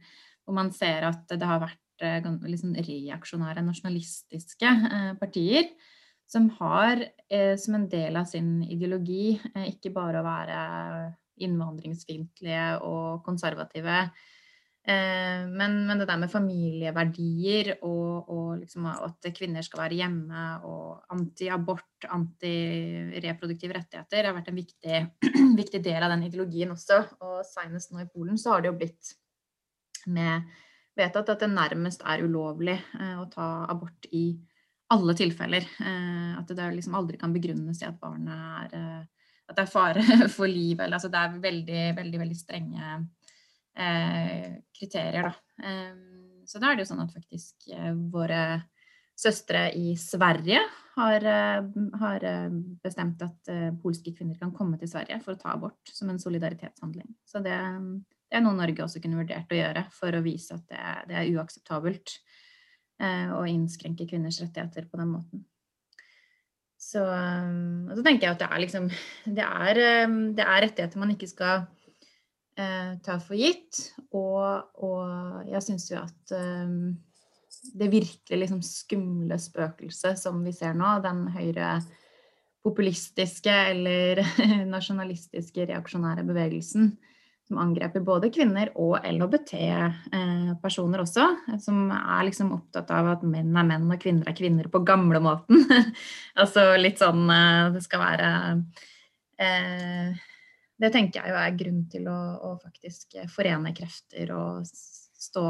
Hvor 0.45 0.59
man 0.59 0.73
ser 0.76 1.09
at 1.09 1.25
det 1.33 1.49
har 1.49 1.62
vært 1.64 2.04
eh, 2.04 2.26
liksom 2.52 2.76
reaksjonære, 2.76 3.64
nasjonalistiske 3.64 4.75
partier 5.21 5.73
som 6.28 6.50
har 6.59 7.00
eh, 7.30 7.57
som 7.57 7.75
en 7.78 7.88
del 7.88 8.16
av 8.21 8.28
sin 8.28 8.61
ideologi 8.68 9.38
eh, 9.54 9.71
ikke 9.73 9.95
bare 9.95 10.21
å 10.21 10.26
være 10.26 10.59
innvandringsfiendtlige 11.45 12.66
og 12.85 13.23
konservative, 13.26 14.02
eh, 14.04 14.35
men, 14.88 15.75
men, 15.85 15.99
det 16.00 16.07
der 16.09 16.16
med 16.16 16.30
familieverdier 16.33 17.75
og, 17.85 18.30
og 18.33 18.47
liksom 18.62 18.87
at 18.88 19.26
kvinner 19.37 19.64
skal 19.66 19.83
være 19.83 19.99
hjemme 19.99 20.45
og 20.64 21.12
anti-abort, 21.12 22.07
anti-reproduktive 22.09 23.76
rettigheter 23.76 24.30
har 24.30 24.37
vært 24.37 24.49
en 24.49 24.57
viktig, 24.57 25.02
viktig, 25.61 25.83
del 25.85 26.07
av 26.07 26.14
den 26.14 26.25
ideologien 26.30 26.73
også. 26.73 27.02
Og 27.21 27.42
senest 27.45 27.92
nå 27.92 28.00
i 28.00 28.09
Polen 28.09 28.40
så 28.40 28.54
har 28.54 28.64
det 28.64 28.73
jo 28.73 28.78
blitt 28.80 29.12
med 30.09 30.49
vedtatt 30.99 31.35
at 31.35 31.45
det 31.45 31.50
nærmest 31.52 32.02
er 32.09 32.25
ulovlig 32.25 32.78
eh, 32.78 33.16
å 33.21 33.26
ta 33.30 33.49
abort 33.71 34.09
i 34.14 34.30
alle 34.95 35.14
tilfeller. 35.18 35.68
Eh, 35.85 36.33
at 36.38 36.49
det 36.49 36.73
liksom 36.78 36.97
aldri 36.99 37.21
kan 37.21 37.35
begrunnes 37.35 37.83
i 37.83 37.88
at 37.88 38.00
barnet 38.00 38.35
er 38.64 38.76
eh, 38.78 39.07
At 39.49 39.57
det 39.57 39.62
er 39.64 39.71
fare 39.73 40.02
for 40.37 40.50
livet. 40.50 40.92
Altså 40.92 41.09
det 41.12 41.21
er 41.21 41.38
veldig, 41.40 41.85
veldig, 41.97 42.18
veldig 42.21 42.37
strenge 42.37 42.83
eh, 42.85 43.07
kriterier, 43.78 45.28
da. 45.28 45.70
så 46.49 46.58
da 46.58 46.70
er 46.70 46.76
det 46.78 46.82
jo 46.82 46.88
sånn 46.90 47.04
at 47.04 47.14
faktisk 47.14 47.68
våre 48.11 48.40
søstre 49.18 49.68
i 49.78 49.92
Sverige 49.99 50.61
har, 50.97 51.26
har, 52.00 52.26
bestemt 52.82 53.23
at 53.23 53.50
polske 53.82 54.14
kvinner 54.16 54.38
kan 54.40 54.50
komme 54.54 54.78
til 54.80 54.90
Sverige 54.90 55.20
for 55.23 55.35
å 55.37 55.38
ta 55.38 55.54
abort 55.54 55.92
som 55.94 56.11
en 56.11 56.18
solidaritetshandling. 56.23 57.12
Så 57.26 57.42
det, 57.44 57.54
det 58.26 58.38
er 58.38 58.42
noe 58.42 58.58
Norge 58.58 58.82
også 58.82 59.02
kunne 59.02 59.20
vurdert 59.20 59.54
å 59.54 59.61
gjøre 59.61 59.87
for 59.94 60.14
å 60.18 60.25
vise 60.26 60.58
at 60.58 60.66
det, 60.70 60.82
det 61.12 61.20
er 61.20 61.30
uakseptabelt 61.38 62.18
å 62.99 63.44
innskrenke 63.47 64.08
kvinners 64.11 64.40
rettigheter 64.42 64.88
på 64.90 64.99
den 64.99 65.12
måten. 65.12 65.44
Så, 66.78 67.02
så 67.02 68.04
tenker 68.06 68.28
jeg 68.28 68.37
at 68.37 68.42
det 68.44 68.49
er 68.54 68.61
liksom 68.62 68.85
Det 69.26 69.42
er, 69.44 69.80
det 70.38 70.44
er 70.44 70.62
rettigheter 70.62 71.00
man 71.02 71.11
ikke 71.11 71.26
skal 71.30 71.64
eh, 72.59 72.97
ta 73.05 73.19
for 73.23 73.38
gitt. 73.38 73.83
Og, 74.17 74.81
og 74.85 75.49
jeg 75.50 75.65
syns 75.65 75.88
jo 75.91 76.00
at 76.03 76.35
um, 76.35 76.97
det 77.79 77.91
virkelig 77.93 78.43
liksom 78.45 78.62
skumle 78.65 79.38
spøkelset 79.41 80.21
som 80.21 80.43
vi 80.45 80.55
ser 80.57 80.77
nå, 80.79 80.99
den 81.05 81.27
høyre 81.35 81.79
populistiske 82.67 83.53
eller 83.73 84.23
nasjonalistiske 84.75 85.69
reaksjonære 85.71 86.25
bevegelsen, 86.27 86.91
som 87.49 87.61
angreper 87.62 88.05
både 88.05 88.29
kvinner 88.35 88.75
og 88.77 88.99
LHBT-personer 89.09 91.00
også, 91.00 91.29
som 91.65 91.87
er 91.95 92.27
liksom 92.29 92.53
opptatt 92.59 92.91
av 92.93 93.15
at 93.15 93.25
menn 93.25 93.57
er 93.57 93.69
menn 93.71 93.88
og 93.88 94.03
kvinner 94.03 94.29
er 94.29 94.37
kvinner 94.37 94.69
på 94.73 94.83
gamlemåten. 94.85 95.65
altså 96.43 96.75
litt 96.81 97.00
sånn 97.00 97.25
eh, 97.33 97.71
det 97.77 97.85
skal 97.87 98.05
være 98.05 98.33
eh, 99.41 100.27
det 100.78 100.92
tenker 100.94 101.20
jeg 101.20 101.32
jo 101.32 101.38
er 101.40 101.56
grunn 101.58 101.80
til 101.90 102.06
å, 102.11 102.18
å 102.49 102.52
faktisk 102.62 103.18
forene 103.32 103.75
krefter 103.75 104.30
og 104.37 104.66
stå, 104.68 105.44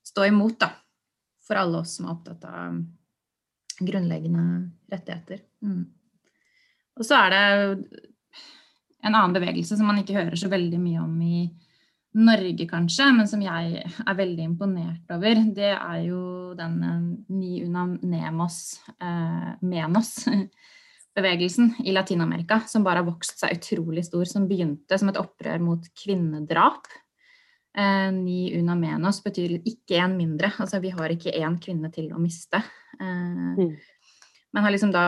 stå, 0.00 0.26
imot, 0.30 0.56
da. 0.64 0.70
For 1.44 1.60
alle 1.60 1.82
oss 1.82 1.98
som 1.98 2.06
er 2.06 2.14
opptatt 2.14 2.46
av 2.48 2.78
grunnleggende 3.84 4.44
rettigheter. 4.92 5.42
Mm. 5.66 5.82
Og 6.94 7.04
så 7.04 7.18
er 7.18 7.34
det 7.34 7.42
en 9.04 9.12
annen 9.12 9.34
bevegelse 9.36 9.76
som 9.76 9.90
man 9.90 10.00
ikke 10.00 10.16
hører 10.16 10.38
så 10.40 10.48
veldig 10.48 10.80
mye 10.80 11.02
om 11.04 11.14
i 11.20 11.44
Norge, 12.14 12.68
kanskje, 12.70 13.08
men 13.10 13.26
som 13.26 13.40
jeg 13.42 13.82
er 13.82 14.16
veldig 14.16 14.44
imponert 14.46 15.08
over, 15.10 15.40
det 15.56 15.72
er 15.74 15.96
jo 16.06 16.20
den 16.54 16.76
eh, 16.86 17.00
Ni 17.34 17.56
unam 17.66 17.96
Nemos 18.06 18.78
eh, 18.94 19.48
Menos 19.66 20.12
bevegelsen 21.14 21.72
i 21.84 21.92
Latin-Amerika, 21.94 22.60
som 22.66 22.84
bare 22.84 23.02
har 23.02 23.08
vokst 23.08 23.38
seg 23.42 23.56
utrolig 23.58 24.04
stor, 24.08 24.26
som 24.28 24.48
begynte 24.50 24.98
som 24.98 25.10
et 25.10 25.18
opprør 25.20 25.62
mot 25.62 25.88
kvinnedrap. 26.02 26.88
Eh, 27.78 28.10
ni 28.14 28.52
una 28.58 28.76
menos 28.78 29.20
betyr 29.24 29.58
ikke 29.62 29.98
én 30.02 30.16
mindre. 30.18 30.52
Altså 30.58 30.80
vi 30.82 30.92
har 30.94 31.14
ikke 31.14 31.34
én 31.38 31.58
kvinne 31.62 31.90
til 31.94 32.10
å 32.14 32.22
miste. 32.22 32.62
Eh, 32.98 33.60
mm. 33.60 33.74
Men 34.54 34.66
har 34.66 34.74
liksom 34.74 34.92
da 34.94 35.06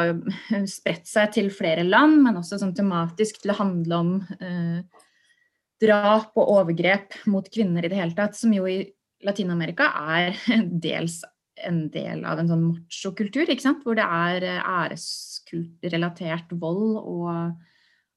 spredt 0.67 1.07
seg 1.07 1.35
til 1.37 1.53
flere 1.55 1.87
land, 1.87 2.19
men 2.25 2.39
også 2.39 2.59
sånn 2.59 2.75
tematisk 2.75 3.43
til 3.43 3.55
å 3.55 3.61
handle 3.61 4.01
om 4.03 4.15
eh, 4.41 5.05
drap 5.83 6.35
og 6.35 6.51
overgrep 6.57 7.21
mot 7.31 7.47
kvinner 7.53 7.87
i 7.87 7.91
det 7.93 7.99
hele 7.99 8.17
tatt, 8.17 8.35
som 8.39 8.55
jo 8.55 8.67
i 8.67 8.81
Latin-Amerika 9.27 9.91
er 10.19 10.35
dels 10.87 11.21
en 11.65 11.87
del 11.93 12.25
av 12.29 12.41
en 12.41 12.51
sånn 12.51 12.65
machokultur, 12.67 13.49
ikke 13.49 13.65
sant? 13.65 13.85
hvor 13.87 13.97
det 13.97 14.05
er 14.05 14.45
æresrelatert 14.61 15.37
æreskultrelatert 15.47 16.53
vold 16.61 16.97
og, 16.99 17.57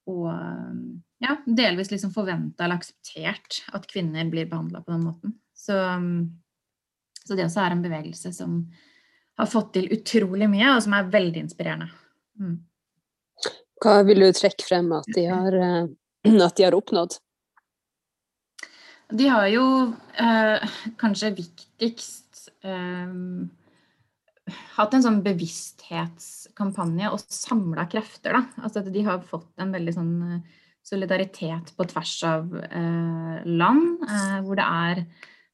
og 0.10 0.28
ja, 1.20 1.36
delvis 1.46 1.92
liksom 1.92 2.14
forventa 2.16 2.66
eller 2.66 2.80
akseptert 2.80 3.62
at 3.76 3.88
kvinner 3.90 4.30
blir 4.30 4.50
behandla 4.50 4.82
på 4.82 4.92
den 4.94 5.06
måten. 5.06 5.36
Så, 5.54 5.76
så, 7.26 7.36
det 7.36 7.46
også 7.46 7.66
er 7.66 7.76
en 7.76 7.84
bevegelse 7.84 8.34
som 8.34 8.62
har 9.40 9.48
fått 9.48 9.74
til 9.76 9.92
utrolig 9.96 10.50
mye, 10.52 10.74
og 10.76 10.84
som 10.84 10.96
er 10.98 11.12
veldig 11.12 11.46
inspirerende. 11.46 11.90
Mm. 12.40 12.58
Hva 13.80 14.02
vil 14.08 14.26
du 14.26 14.30
trekke 14.36 14.66
frem 14.68 14.92
at 14.98 15.08
de 15.16 15.26
har, 15.30 15.56
eh, 15.56 15.92
at 16.48 16.58
de 16.58 16.66
har 16.66 16.76
oppnådd? 16.76 17.20
De 19.10 19.26
har 19.26 19.48
jo 19.50 19.64
eh, 20.22 20.74
kanskje 21.00 21.32
viktigst 21.38 22.29
hatt 24.78 24.96
en 24.96 25.04
sånn 25.06 25.20
bevissthetskampanje 25.26 27.12
og 27.14 27.22
samla 27.24 27.86
krefter. 27.92 28.38
Da. 28.38 28.42
Altså 28.64 28.84
at 28.84 28.92
de 28.94 29.04
har 29.06 29.26
fått 29.28 29.52
en 29.62 29.74
veldig 29.76 29.96
sånn 29.96 30.16
eh, 30.28 30.64
solidaritet 30.86 31.74
på 31.78 31.88
tvers 31.90 32.16
av 32.28 32.56
eh, 32.64 33.36
land, 33.46 34.06
eh, 34.08 34.40
hvor 34.46 34.60
det 34.60 34.66
er 34.66 35.04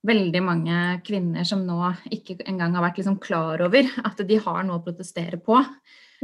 veldig 0.05 0.41
mange 0.45 0.79
kvinner 1.05 1.47
som 1.47 1.63
nå 1.65 1.79
ikke 2.13 2.37
engang 2.45 2.75
har 2.77 2.85
vært 2.85 2.99
liksom 3.01 3.17
klar 3.21 3.63
over 3.65 3.89
at 4.05 4.21
de 4.27 4.37
har 4.41 4.65
noe 4.65 4.79
å 4.79 4.85
protestere 4.85 5.39
på. 5.41 5.57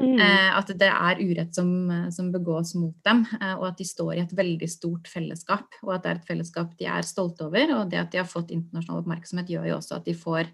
Mm. 0.01 0.17
Eh, 0.17 0.49
at 0.57 0.71
det 0.81 0.89
er 0.89 1.21
urett 1.21 1.55
som, 1.55 1.69
som 2.13 2.31
begås 2.33 2.73
mot 2.79 2.95
dem, 3.05 3.23
eh, 3.37 3.53
og 3.53 3.67
at 3.69 3.79
de 3.81 3.85
står 3.85 4.15
i 4.15 4.21
et 4.23 4.35
veldig 4.37 4.69
stort 4.69 5.09
fellesskap. 5.09 5.77
Og 5.85 5.93
at 5.95 6.03
det 6.03 6.11
er 6.11 6.21
et 6.21 6.29
fellesskap 6.29 6.71
de 6.79 6.87
er 6.89 7.07
stolte 7.07 7.45
over. 7.47 7.75
Og 7.77 7.91
det 7.91 8.01
at 8.01 8.13
de 8.13 8.21
har 8.21 8.29
fått 8.29 8.53
internasjonal 8.55 9.03
oppmerksomhet, 9.03 9.51
gjør 9.51 9.69
jo 9.69 9.77
også 9.77 9.99
at 9.99 10.07
de 10.07 10.17
får 10.17 10.49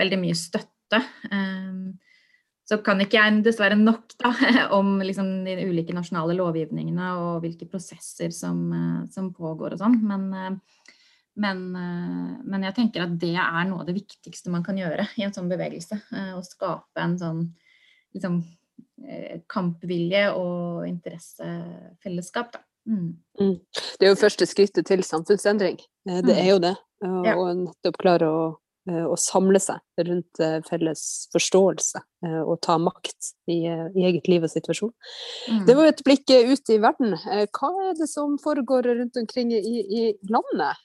veldig 0.00 0.18
mye 0.22 0.38
støtte. 0.38 1.02
Eh, 1.30 1.84
så 2.72 2.78
kan 2.82 3.02
ikke 3.02 3.18
jeg 3.18 3.42
dessverre 3.44 3.76
nok 3.78 4.14
da, 4.22 4.32
om 4.78 4.96
liksom 5.02 5.30
de 5.46 5.56
ulike 5.66 5.94
nasjonale 5.94 6.36
lovgivningene 6.38 7.08
og 7.20 7.42
hvilke 7.42 7.66
prosesser 7.70 8.32
som, 8.34 8.70
som 9.12 9.32
pågår 9.34 9.74
og 9.74 9.82
sånn. 9.82 9.98
Men, 10.06 10.28
men, 11.42 11.62
men, 11.74 12.64
jeg 12.68 12.76
tenker 12.78 13.04
at 13.04 13.18
det 13.20 13.34
er 13.34 13.66
noe 13.68 13.82
av 13.82 13.90
det 13.90 13.96
viktigste 13.98 14.54
man 14.54 14.64
kan 14.64 14.78
gjøre 14.78 15.08
i 15.18 15.26
en 15.26 15.34
sånn 15.34 15.50
bevegelse. 15.50 15.98
Å 16.38 16.40
skape 16.46 17.02
en 17.02 17.18
sånn 17.20 17.42
liksom, 18.14 18.38
Eh, 18.40 18.61
kampvilje 19.50 20.26
og 20.38 20.86
interessefellesskap. 20.88 22.52
Da. 22.54 22.64
Mm. 22.88 23.16
Mm. 23.40 23.58
Det 23.98 24.06
er 24.06 24.10
jo 24.12 24.18
første 24.20 24.48
skrittet 24.48 24.88
til 24.90 25.04
samfunnsendring. 25.06 25.78
Eh, 26.08 26.24
det 26.24 26.34
er 26.34 26.42
mm. 26.42 26.50
jo 26.50 26.58
det. 26.66 26.74
Å 27.02 27.22
ja. 27.26 27.36
nettopp 27.58 27.96
klare 27.98 28.28
å, 28.30 28.42
eh, 28.90 29.04
å, 29.06 29.16
samle 29.18 29.58
seg 29.62 29.82
rundt 30.06 30.38
felles 30.68 31.02
forståelse 31.34 32.02
og 32.46 32.60
ta 32.62 32.76
makt 32.78 33.32
i, 33.50 33.64
i 33.66 34.04
eget 34.06 34.28
liv 34.30 34.44
og 34.46 34.52
situasjon. 34.52 34.92
Mm. 35.50 35.64
Det 35.66 35.74
var 35.74 35.88
jo 35.88 35.92
et 35.92 36.02
blikk 36.06 36.30
ut 36.30 36.70
i 36.70 36.78
verden. 36.82 37.16
Hva 37.18 37.70
er 37.88 37.96
det 37.98 38.06
som 38.10 38.36
foregår 38.42 38.86
rundt 39.00 39.18
omkring 39.18 39.50
i, 39.56 39.82
i 39.82 40.04
landet? 40.30 40.84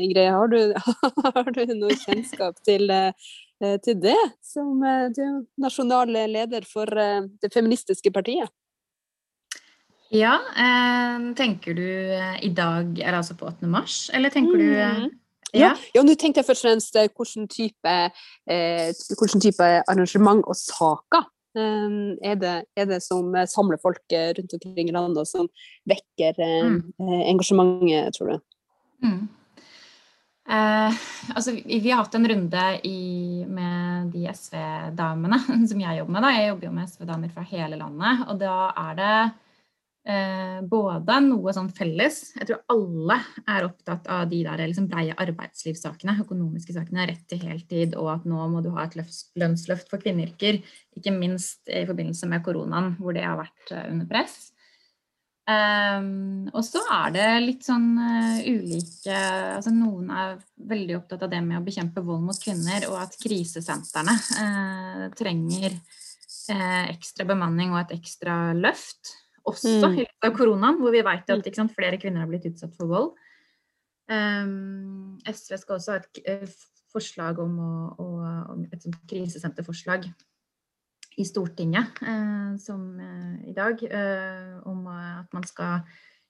Ingrid, 0.00 0.30
har 0.32 0.48
du, 0.48 0.72
har 1.36 1.52
du 1.52 1.76
noe 1.76 1.98
kjennskap 2.06 2.56
til 2.64 2.88
Eh, 2.92 3.12
til 3.62 3.98
det, 4.02 4.18
som 4.42 4.82
eh, 4.82 5.08
du 5.14 5.24
nasjonal 5.62 6.10
leder 6.10 6.66
for 6.68 6.90
eh, 6.98 7.26
det 7.42 7.52
feministiske 7.54 8.12
partiet. 8.14 8.50
Ja, 10.14 10.36
tenker 11.34 11.74
du 11.74 11.82
i 11.82 12.50
dag 12.54 13.00
er 13.02 13.08
det 13.08 13.18
altså 13.18 13.34
på 13.34 13.48
8. 13.48 13.66
mars, 13.66 14.10
eller 14.14 14.30
tenker 14.30 14.60
du 14.60 14.68
mm. 14.68 15.06
Ja, 15.54 15.72
ja 15.94 16.02
nå 16.06 16.14
tenkte 16.18 16.38
jeg 16.38 16.46
først 16.46 16.62
og 16.62 16.68
fremst 16.68 16.94
hvilken 16.98 17.48
type, 17.50 17.94
hvilken 18.46 19.42
type 19.42 19.70
arrangement 19.90 20.44
og 20.46 20.54
saker 20.60 21.24
er 21.56 22.38
det, 22.38 22.54
er 22.76 22.86
det, 22.90 23.00
som 23.02 23.32
samler 23.50 23.80
folk 23.82 24.14
rundt 24.38 24.54
omkring 24.54 24.92
i 24.92 24.94
landet, 24.94 25.24
og 25.24 25.26
som 25.26 25.50
vekker 25.90 26.38
mm. 26.38 26.78
engasjementet, 27.32 28.14
tror 28.14 28.34
du? 28.34 28.46
Mm. 29.08 29.24
Eh, 30.44 30.96
altså, 31.34 31.54
vi 31.64 31.90
har 31.90 32.02
hatt 32.02 32.14
en 32.18 32.28
runde 32.28 32.64
i, 32.84 33.44
med 33.48 34.10
de 34.12 34.26
SV-damene 34.28 35.38
som 35.70 35.80
jeg 35.80 36.00
jobber 36.00 36.12
med. 36.12 36.26
Da. 36.26 36.34
Jeg 36.36 36.50
jobber 36.52 36.68
jo 36.68 36.74
med 36.76 36.92
SV-damer 36.92 37.32
fra 37.32 37.46
hele 37.48 37.80
landet. 37.80 38.26
Og 38.28 38.38
da 38.42 38.58
er 38.82 38.98
det 38.98 39.14
eh, 40.12 40.58
både 40.68 41.18
noe 41.24 41.54
sånn 41.56 41.70
felles 41.74 42.20
Jeg 42.36 42.50
tror 42.50 42.60
alle 42.74 43.18
er 43.56 43.68
opptatt 43.70 44.10
av 44.12 44.26
de 44.28 44.42
der 44.44 44.66
liksom 44.66 44.90
breie 44.92 45.16
arbeidslivssakene, 45.24 46.18
økonomiske 46.26 46.76
sakene, 46.76 47.08
rett 47.08 47.24
til 47.30 47.40
heltid, 47.48 47.96
og 48.00 48.12
at 48.18 48.28
nå 48.28 48.48
må 48.52 48.60
du 48.64 48.72
ha 48.76 48.84
et 48.84 48.98
lønnsløft 49.40 49.88
for 49.88 50.04
kvinneyrker. 50.04 50.60
Ikke 50.98 51.14
minst 51.14 51.72
i 51.72 51.86
forbindelse 51.88 52.28
med 52.28 52.44
koronaen, 52.44 52.98
hvor 53.00 53.16
det 53.16 53.24
har 53.24 53.40
vært 53.40 53.72
eh, 53.72 53.88
under 53.94 54.12
press. 54.12 54.52
Um, 55.44 56.46
og 56.56 56.62
så 56.64 56.80
er 56.88 57.10
det 57.12 57.24
litt 57.42 57.66
sånn 57.66 57.98
uh, 58.00 58.38
ulike 58.48 59.12
altså 59.12 59.68
Noen 59.76 60.06
er 60.08 60.38
veldig 60.70 60.94
opptatt 61.02 61.26
av 61.26 61.34
det 61.34 61.42
med 61.44 61.58
å 61.58 61.66
bekjempe 61.66 62.00
vold 62.00 62.22
mot 62.30 62.38
kvinner, 62.40 62.86
og 62.88 62.96
at 63.02 63.18
krisesentrene 63.20 64.14
uh, 64.38 65.02
trenger 65.18 65.76
uh, 65.76 66.86
ekstra 66.88 67.28
bemanning 67.28 67.74
og 67.74 67.82
et 67.82 67.92
ekstra 67.98 68.54
løft. 68.56 69.12
Også 69.44 69.74
mm. 69.82 69.98
av 70.24 70.32
koronaen, 70.32 70.80
hvor 70.80 70.94
vi 70.94 71.04
vet 71.04 71.34
at 71.36 71.50
sant, 71.52 71.76
flere 71.76 72.00
kvinner 72.00 72.24
har 72.24 72.30
blitt 72.30 72.48
utsatt 72.48 72.72
for 72.78 72.88
vold. 72.88 73.12
Um, 74.08 75.18
SV 75.28 75.58
skal 75.60 75.76
også 75.76 75.98
ha 75.98 76.00
et 76.24 76.64
forslag 76.94 77.36
om, 77.42 77.58
å, 77.60 77.74
å, 78.00 78.56
et 78.72 78.88
krisesenterforslag 79.10 80.08
i 81.16 81.24
Stortinget 81.26 82.02
eh, 82.02 82.56
som 82.62 82.82
eh, 83.00 83.50
i 83.50 83.54
dag, 83.54 83.82
eh, 83.90 84.58
om 84.68 84.86
at 84.90 85.30
man 85.34 85.46
skal 85.46 85.84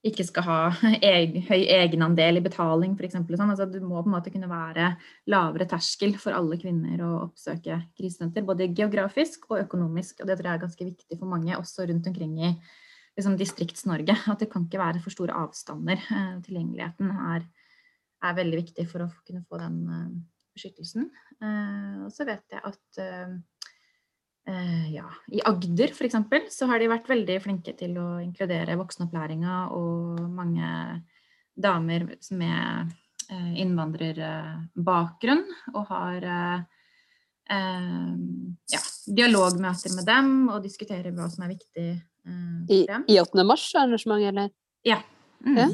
ikke 0.04 0.26
skal 0.28 0.44
ha 0.44 0.58
eg, 1.14 1.38
høy 1.48 1.64
egenandel 1.72 2.38
i 2.40 2.44
betaling, 2.44 2.92
f.eks. 2.98 3.16
Sånn. 3.16 3.52
Altså, 3.54 3.66
du 3.70 3.78
må 3.80 4.02
på 4.02 4.10
en 4.10 4.16
måte 4.18 4.32
kunne 4.34 4.50
være 4.50 4.90
lavere 5.32 5.68
terskel 5.70 6.16
for 6.20 6.36
alle 6.36 6.58
kvinner 6.60 7.00
å 7.06 7.12
oppsøke 7.22 7.80
krisesenter. 7.96 8.44
Både 8.44 8.68
geografisk 8.68 9.48
og 9.50 9.62
økonomisk. 9.62 10.20
Og 10.20 10.28
det 10.28 10.36
tror 10.38 10.50
jeg 10.50 10.60
er 10.60 10.64
ganske 10.66 10.88
viktig 10.90 11.20
for 11.20 11.30
mange, 11.30 11.56
også 11.56 11.88
rundt 11.88 12.10
omkring 12.12 12.36
i 12.42 12.52
liksom, 13.16 13.38
Distrikts-Norge. 13.40 14.18
At 14.28 14.44
det 14.44 14.50
kan 14.52 14.68
ikke 14.68 14.82
være 14.82 15.00
for 15.00 15.16
store 15.16 15.40
avstander. 15.40 16.04
Tilgjengeligheten 16.44 17.08
er, 17.32 17.48
er, 18.20 18.38
veldig 18.42 18.60
viktig 18.60 18.86
for 18.92 19.06
å 19.06 19.10
kunne 19.24 19.46
få 19.48 19.62
den 19.64 19.80
beskyttelsen. 20.52 21.08
Og 22.04 22.12
så 22.12 22.28
vet 22.28 22.44
jeg 22.52 22.60
at 22.60 23.04
uh, 24.48 24.92
ja. 24.94 25.06
I 25.32 25.40
Agder 25.44 25.92
f.eks. 25.92 26.16
så 26.50 26.68
har 26.70 26.80
de 26.80 26.90
vært 26.90 27.08
veldig 27.10 27.38
flinke 27.44 27.74
til 27.78 27.96
å 28.00 28.08
inkludere 28.22 28.76
voksenopplæringa 28.80 29.56
og 29.76 30.20
mange 30.34 30.68
damer 31.54 32.06
med 32.34 32.94
uh, 33.30 33.52
innvandrerbakgrunn. 33.60 35.44
Og 35.74 35.92
har 35.92 36.28
uh, 36.30 36.64
ja, 38.72 38.82
dialogmøter 39.20 39.94
med 39.96 40.08
dem 40.08 40.34
og 40.48 40.64
diskuterer 40.64 41.14
hva 41.14 41.28
som 41.32 41.44
er 41.44 41.54
viktig 41.54 41.88
I, 42.72 42.84
I 42.88 43.20
8. 43.20 43.44
mars-arrangementet, 43.44 44.30
eller? 44.32 44.52
Ja. 44.84 45.02
Mm. 45.44 45.58
ja. 45.60 45.70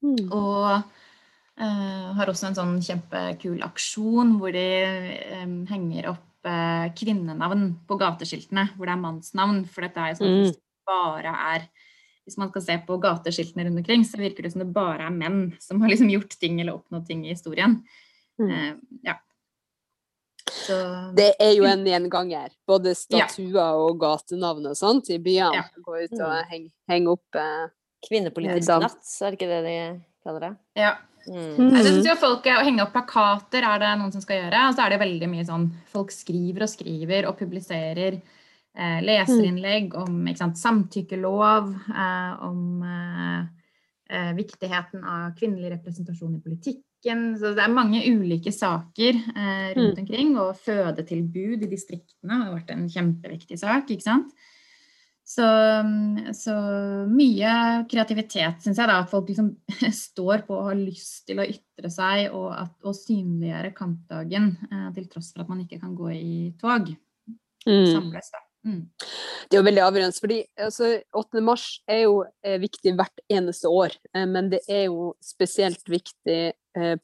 Mm. 0.00 0.26
Og 0.32 0.96
har 1.60 2.30
også 2.30 2.46
en 2.48 2.54
sånn 2.56 2.78
kjempekul 2.80 3.58
aksjon 3.66 4.30
hvor 4.40 4.54
de 4.54 4.62
henger 5.68 6.06
opp 6.14 6.29
opp 6.40 6.96
kvinnenavn 6.96 7.64
på 7.88 7.96
gateskiltene 8.00 8.70
hvor 8.76 8.88
det 8.88 8.96
er 8.96 9.04
mannsnavn. 9.04 9.62
For 9.68 9.84
dette 9.84 10.00
er 10.00 10.12
jo 10.12 10.20
sånn 10.20 10.36
at 10.40 10.52
det 10.56 10.60
bare 10.88 11.36
er 11.54 11.70
Hvis 12.24 12.36
man 12.38 12.50
skal 12.50 12.62
se 12.62 12.76
på 12.86 12.98
gateskiltene 13.00 13.64
rundt 13.66 13.80
omkring, 13.80 14.04
så 14.06 14.20
virker 14.20 14.44
det 14.44 14.52
som 14.52 14.60
det 14.62 14.72
bare 14.74 15.08
er 15.08 15.14
menn 15.14 15.56
som 15.58 15.80
har 15.82 15.90
liksom 15.90 16.12
gjort 16.12 16.36
ting 16.38 16.60
eller 16.60 16.76
oppnådd 16.76 17.06
ting 17.08 17.24
i 17.26 17.32
historien. 17.32 17.80
Mm. 18.38 18.50
Uh, 18.50 19.00
ja. 19.08 19.16
Så, 20.50 20.76
det 21.16 21.32
er 21.42 21.54
jo 21.56 21.66
en 21.66 21.82
gjenganger. 21.86 22.52
Både 22.68 22.94
statuer 22.94 23.56
ja. 23.56 23.66
og 23.74 23.98
gatenavn 24.02 24.70
og 24.70 24.78
sånt 24.78 25.10
i 25.10 25.18
byene. 25.22 25.62
Ja. 25.62 25.82
Gå 25.82 25.96
ut 26.04 26.14
og 26.20 26.28
mm. 26.28 26.50
henge, 26.52 26.70
heng 26.92 27.10
opp 27.10 27.38
eh, 27.40 27.66
Kvinnepolitisk 28.06 28.70
natt, 28.80 29.02
er 29.04 29.34
det 29.34 29.36
ikke 29.36 29.50
det 29.50 29.60
de 29.66 29.74
kaller 30.24 30.44
det? 30.46 30.52
Ja. 30.80 30.94
Mm. 31.28 31.70
Jeg 31.76 31.84
synes 31.84 32.06
jo 32.08 32.16
folk 32.20 32.46
Å 32.48 32.62
henge 32.64 32.84
opp 32.84 32.94
plakater 32.94 33.66
er 33.66 33.80
det 33.82 33.94
noen 34.00 34.12
som 34.14 34.22
skal 34.24 34.44
gjøre. 34.44 34.66
Og 34.68 34.76
så 34.76 34.84
er 34.84 34.94
det 34.94 35.00
veldig 35.02 35.30
mye 35.32 35.46
sånn 35.48 35.66
Folk 35.92 36.12
skriver 36.14 36.66
og 36.66 36.72
skriver 36.72 37.28
og 37.28 37.38
publiserer 37.38 38.18
eh, 38.18 39.00
leserinnlegg 39.04 39.96
om 40.00 40.20
sant, 40.38 40.60
samtykkelov, 40.60 41.72
eh, 41.90 42.44
om 42.46 42.84
eh, 42.86 43.40
eh, 44.10 44.30
viktigheten 44.38 45.04
av 45.04 45.34
kvinnelig 45.38 45.74
representasjon 45.76 46.38
i 46.38 46.44
politikken. 46.44 47.26
Så 47.40 47.54
det 47.56 47.64
er 47.64 47.72
mange 47.72 48.02
ulike 48.04 48.52
saker 48.54 49.16
eh, 49.16 49.68
rundt 49.76 49.98
mm. 49.98 50.04
omkring. 50.04 50.32
Og 50.42 50.56
fødetilbud 50.64 51.66
i 51.66 51.70
distriktene 51.70 52.44
har 52.44 52.54
vært 52.54 52.72
en 52.74 52.88
kjempeviktig 52.90 53.60
sak. 53.60 53.90
ikke 53.90 54.06
sant? 54.06 54.32
Så, 55.30 55.46
så, 56.34 56.54
mye 57.06 57.50
kreativitet, 57.90 58.58
syns 58.64 58.80
jeg. 58.80 58.88
da, 58.90 58.98
At 59.04 59.10
folk 59.12 59.28
liksom 59.30 59.52
står 60.04 60.42
på 60.48 60.56
og 60.56 60.70
har 60.72 60.78
lyst 60.80 61.28
til 61.28 61.38
å 61.38 61.46
ytre 61.46 61.90
seg 61.92 62.34
og, 62.34 62.48
at, 62.56 62.72
og 62.82 62.96
synliggjøre 62.98 63.70
kampdagen 63.76 64.52
eh, 64.66 64.88
til 64.96 65.06
tross 65.12 65.30
for 65.30 65.44
at 65.44 65.52
man 65.52 65.60
ikke 65.62 65.78
kan 65.82 65.92
gå 65.94 66.10
i 66.16 66.38
tog. 66.58 66.90
Mm. 67.62 67.86
Samles, 67.92 68.30
da. 68.34 68.40
Mm. 68.66 68.80
Det 69.48 69.56
er 69.56 69.62
jo 69.62 69.66
veldig 69.68 69.82
avgjørende. 69.84 70.20
fordi 70.20 70.38
altså, 70.66 70.88
8. 71.16 71.42
mars 71.46 71.66
er 71.88 72.00
jo 72.02 72.16
eh, 72.42 72.58
viktig 72.60 72.92
hvert 72.98 73.22
eneste 73.30 73.70
år. 73.70 73.94
Eh, 74.10 74.26
men 74.28 74.50
det 74.50 74.60
er 74.66 74.88
jo 74.88 75.12
spesielt 75.22 75.86
viktig 75.88 76.40
eh, 76.50 76.96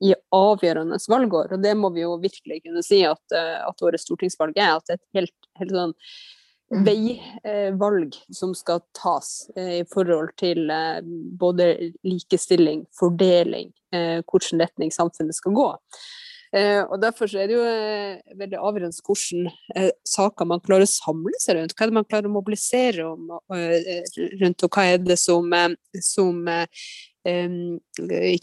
i 0.00 0.14
avgjørende 0.34 0.96
valgår. 1.12 1.52
Og 1.52 1.62
det 1.62 1.74
må 1.76 1.92
vi 1.92 2.06
jo 2.06 2.16
virkelig 2.22 2.62
kunne 2.64 2.86
si 2.86 3.02
at, 3.04 3.36
eh, 3.36 3.60
at 3.60 3.84
årets 3.84 4.08
stortingsvalg 4.08 4.56
er. 4.56 4.72
At 4.78 4.88
det 4.88 4.96
er 4.96 5.02
et 5.02 5.20
helt, 5.20 5.50
helt 5.60 5.76
sånn 5.76 5.94
Mm. 5.94 6.40
Veivalg 6.72 8.16
som 8.32 8.54
skal 8.56 8.82
tas 8.96 9.50
eh, 9.56 9.80
i 9.80 9.84
forhold 9.90 10.34
til 10.40 10.70
eh, 10.72 11.00
både 11.38 11.70
likestilling, 12.06 12.84
fordeling, 12.98 13.72
eh, 13.94 14.20
hvilken 14.24 14.62
retning 14.64 14.92
samfunnet 14.94 15.36
skal 15.36 15.56
gå. 15.56 15.72
Og 16.54 17.00
Derfor 17.02 17.26
er 17.34 17.48
det 17.50 17.56
jo 17.56 17.62
veldig 18.38 18.58
avgjørende 18.62 19.02
hvilke 19.02 19.88
saker 20.06 20.46
man 20.46 20.60
klarer 20.62 20.86
å 20.86 20.90
samle 20.92 21.40
seg 21.42 21.56
rundt. 21.58 21.72
Hva 21.74 21.82
er 21.82 21.90
det 21.90 21.96
man 21.96 22.06
klarer 22.06 22.28
å 22.28 22.34
mobilisere 22.36 23.06
om, 23.08 23.32
rundt, 23.50 24.62
og 24.62 24.78
hva 24.78 24.84
er 24.92 25.02
det 25.02 25.16
som, 25.18 25.50
som 25.98 26.38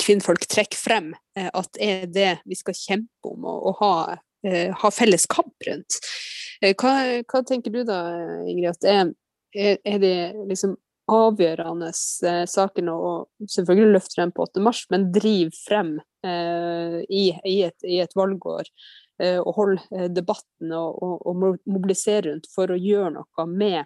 kvinnfolk 0.04 0.44
trekker 0.52 0.82
frem 0.82 1.14
at 1.40 1.80
er 1.80 2.04
det 2.12 2.34
vi 2.44 2.60
skal 2.60 2.76
kjempe 2.82 3.32
om 3.32 3.48
og 3.48 3.80
ha, 3.80 3.94
ha 4.84 4.92
felles 4.92 5.30
kamp 5.32 5.72
rundt. 5.72 6.02
Eh, 6.62 6.76
hva, 6.78 6.94
hva, 7.26 7.42
tenker 7.48 7.74
du 7.74 7.82
da, 7.88 8.00
Ingrid, 8.46 8.76
at 8.76 8.86
er, 8.86 9.78
er 9.82 10.02
de 10.02 10.14
liksom 10.50 10.76
avgjørende 11.12 11.90
eh, 11.90 12.44
sakene 12.48 12.94
å 12.94 13.14
selvfølgelig 13.50 13.96
løfte 13.96 14.20
frem 14.20 14.34
på 14.36 14.46
8. 14.46 14.62
mars, 14.64 14.84
men 14.94 15.10
drive 15.14 15.52
frem 15.58 15.96
eh, 16.26 17.00
i, 17.10 17.24
i, 17.34 17.56
et, 17.66 17.78
i, 17.88 17.98
et, 18.04 18.14
valgår 18.16 18.70
eh, 19.20 19.40
og 19.40 19.56
holde 19.58 19.82
eh, 19.98 20.12
debatten 20.14 20.76
og, 20.78 21.02
og, 21.02 21.16
og, 21.26 21.58
mobilisere 21.66 22.30
rundt 22.30 22.48
for 22.54 22.72
å 22.72 22.78
gjøre 22.80 23.16
noe 23.18 23.48
med 23.50 23.82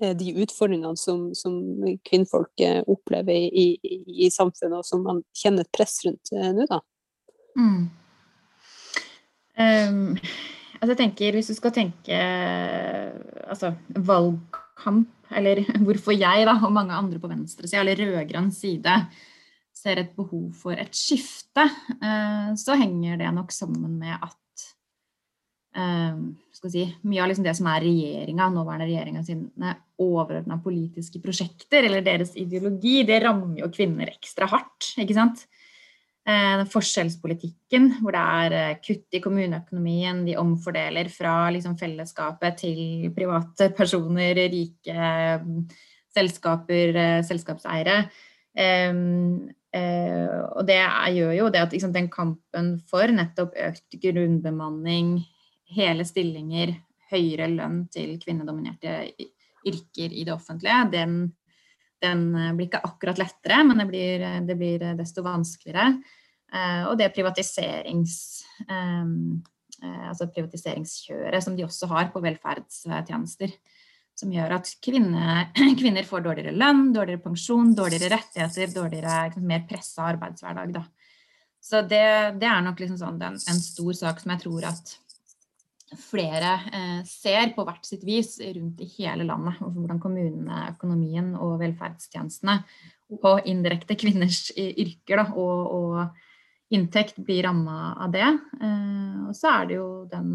eh, 0.00 0.14
de 0.16 0.36
utfordringene 0.44 0.96
som, 1.00 1.26
som 1.34 1.58
kvinnfolk 2.06 2.64
opplever 2.86 3.50
i, 3.50 3.66
i, 3.82 4.30
samfunnet, 4.30 4.78
og 4.78 4.86
som 4.86 5.02
man 5.04 5.24
kjenner 5.36 5.66
et 5.66 5.74
press 5.74 5.98
rundt 6.06 6.32
nå, 6.38 6.70
da? 6.70 6.80
Mm. 7.58 7.84
Um 9.60 10.16
Altså 10.80 10.94
jeg 10.94 11.00
tenker, 11.02 11.36
Hvis 11.36 11.50
du 11.52 11.56
skal 11.58 11.74
tenke 11.76 12.20
altså, 13.46 13.74
valgkamp, 13.96 15.10
eller 15.36 15.62
hvorfor 15.86 16.16
jeg 16.16 16.46
da, 16.48 16.56
og 16.64 16.72
mange 16.72 16.96
andre 16.96 17.20
på 17.20 17.30
venstresida, 17.30 17.82
eller 17.82 18.00
rød-grønn 18.00 18.50
side, 18.54 18.94
ser 19.76 20.00
et 20.00 20.14
behov 20.16 20.50
for 20.56 20.76
et 20.76 20.92
skifte, 20.96 21.64
eh, 22.00 22.52
så 22.58 22.76
henger 22.80 23.20
det 23.20 23.32
nok 23.36 23.52
sammen 23.54 23.98
med 24.00 24.16
at 24.16 24.64
eh, 25.76 26.18
si, 26.60 26.84
mye 27.08 27.22
av 27.22 27.30
liksom 27.30 27.46
det 27.46 27.54
som 27.56 27.68
er 27.70 27.84
regjeringa, 27.84 28.50
nåværende 28.52 28.88
regjeringa 28.88 29.24
sine 29.24 29.76
overordna 30.00 30.58
politiske 30.64 31.22
prosjekter, 31.22 31.86
eller 31.86 32.04
deres 32.04 32.34
ideologi, 32.40 33.02
det 33.08 33.22
rammer 33.24 33.62
jo 33.62 33.70
kvinner 33.72 34.12
ekstra 34.12 34.48
hardt. 34.50 34.94
ikke 35.00 35.16
sant? 35.16 35.46
Eh, 36.30 36.62
forskjellspolitikken, 36.68 37.86
hvor 38.02 38.14
det 38.14 38.20
er 38.20 38.54
eh, 38.56 38.80
kutt 38.84 39.16
i 39.16 39.22
kommuneøkonomien. 39.24 40.24
De 40.26 40.36
omfordeler 40.38 41.08
fra 41.12 41.48
liksom, 41.54 41.78
fellesskapet 41.80 42.58
til 42.60 43.08
private 43.16 43.70
personer, 43.78 44.36
rike 44.52 45.06
mm, 45.40 45.64
selskaper, 46.14 46.92
eh, 47.00 47.22
selskapseiere. 47.26 48.02
Og 49.70 50.64
det 50.66 50.78
gjør 51.14 51.34
jo 51.36 51.48
det 51.54 51.60
at 51.62 51.74
liksom, 51.74 51.92
den 51.94 52.08
kampen 52.12 52.72
for 52.90 53.10
nettopp 53.14 53.54
økt 53.68 53.98
grunnbemanning, 54.02 55.20
hele 55.70 56.04
stillinger, 56.04 56.74
høyere 57.10 57.46
lønn 57.54 57.84
til 57.94 58.16
kvinnedominerte 58.22 58.96
yrker 59.66 60.10
i 60.10 60.26
det 60.26 60.34
offentlige, 60.34 60.82
den 60.92 61.20
den 62.00 62.34
eh, 62.34 62.52
blir 62.56 62.68
ikke 62.68 62.82
akkurat 62.86 63.20
lettere, 63.20 63.62
men 63.66 63.82
det 63.82 63.86
blir, 63.90 64.24
eh, 64.24 64.40
det 64.46 64.56
blir 64.58 64.82
eh, 64.82 64.96
desto 64.98 65.24
vanskeligere. 65.26 65.92
Og 66.50 66.96
det 66.98 67.12
privatiserings, 67.14 68.14
altså 68.66 70.26
privatiseringskjøret 70.34 71.44
som 71.44 71.54
de 71.54 71.62
også 71.62 71.86
har 71.92 72.08
på 72.10 72.22
velferdstjenester. 72.24 73.52
Som 74.18 74.32
gjør 74.34 74.56
at 74.58 74.72
kvinner, 74.84 75.52
kvinner 75.80 76.04
får 76.08 76.24
dårligere 76.26 76.56
lønn, 76.58 76.88
dårligere 76.96 77.22
pensjon, 77.24 77.70
dårligere 77.78 78.10
rettigheter, 78.16 78.72
dårligere, 78.74 79.20
liksom, 79.30 79.46
mer 79.48 79.62
pressa 79.70 80.08
arbeidshverdag. 80.10 80.74
Da. 80.74 80.82
Så 81.60 81.84
det, 81.84 82.02
det, 82.40 82.48
er 82.48 82.64
nok 82.64 82.80
liksom 82.80 82.98
sånn, 83.00 83.22
en, 83.22 83.38
en 83.38 83.62
stor 83.62 83.96
sak 83.96 84.20
som 84.22 84.34
jeg 84.34 84.42
tror 84.44 84.66
at 84.72 84.92
flere 85.98 86.52
eh, 86.70 87.00
ser 87.08 87.52
på 87.56 87.64
hvert 87.66 87.86
sitt 87.86 88.04
vis 88.06 88.36
rundt 88.40 88.80
i 88.82 88.88
hele 88.96 89.26
landet. 89.26 89.58
Hvordan 89.60 90.00
kommunene, 90.02 90.66
økonomien 90.74 91.34
og 91.36 91.58
velferdstjenestene 91.62 92.60
og 93.20 93.46
indirekte 93.50 93.96
kvinners 93.98 94.50
yrker 94.54 95.24
da, 95.24 95.26
og, 95.34 95.72
og, 95.74 96.26
inntekt 96.74 97.18
blir 97.18 97.44
ramma 97.46 97.94
av 98.00 98.12
det. 98.14 98.26
Eh, 98.62 99.16
og 99.28 99.36
så 99.36 99.54
er 99.54 99.70
det 99.70 99.78
jo 99.78 99.88
den 100.10 100.30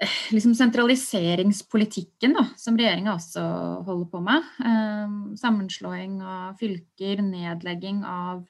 eh, 0.00 0.16
liksom 0.32 0.54
sentraliseringspolitikken 0.58 2.36
da, 2.38 2.46
som 2.60 2.78
regjeringa 2.80 3.16
også 3.16 3.44
holder 3.88 4.08
på 4.12 4.22
med. 4.24 4.48
Eh, 4.64 5.18
sammenslåing 5.42 6.18
av 6.24 6.58
fylker, 6.62 7.24
nedlegging 7.26 8.04
av 8.06 8.48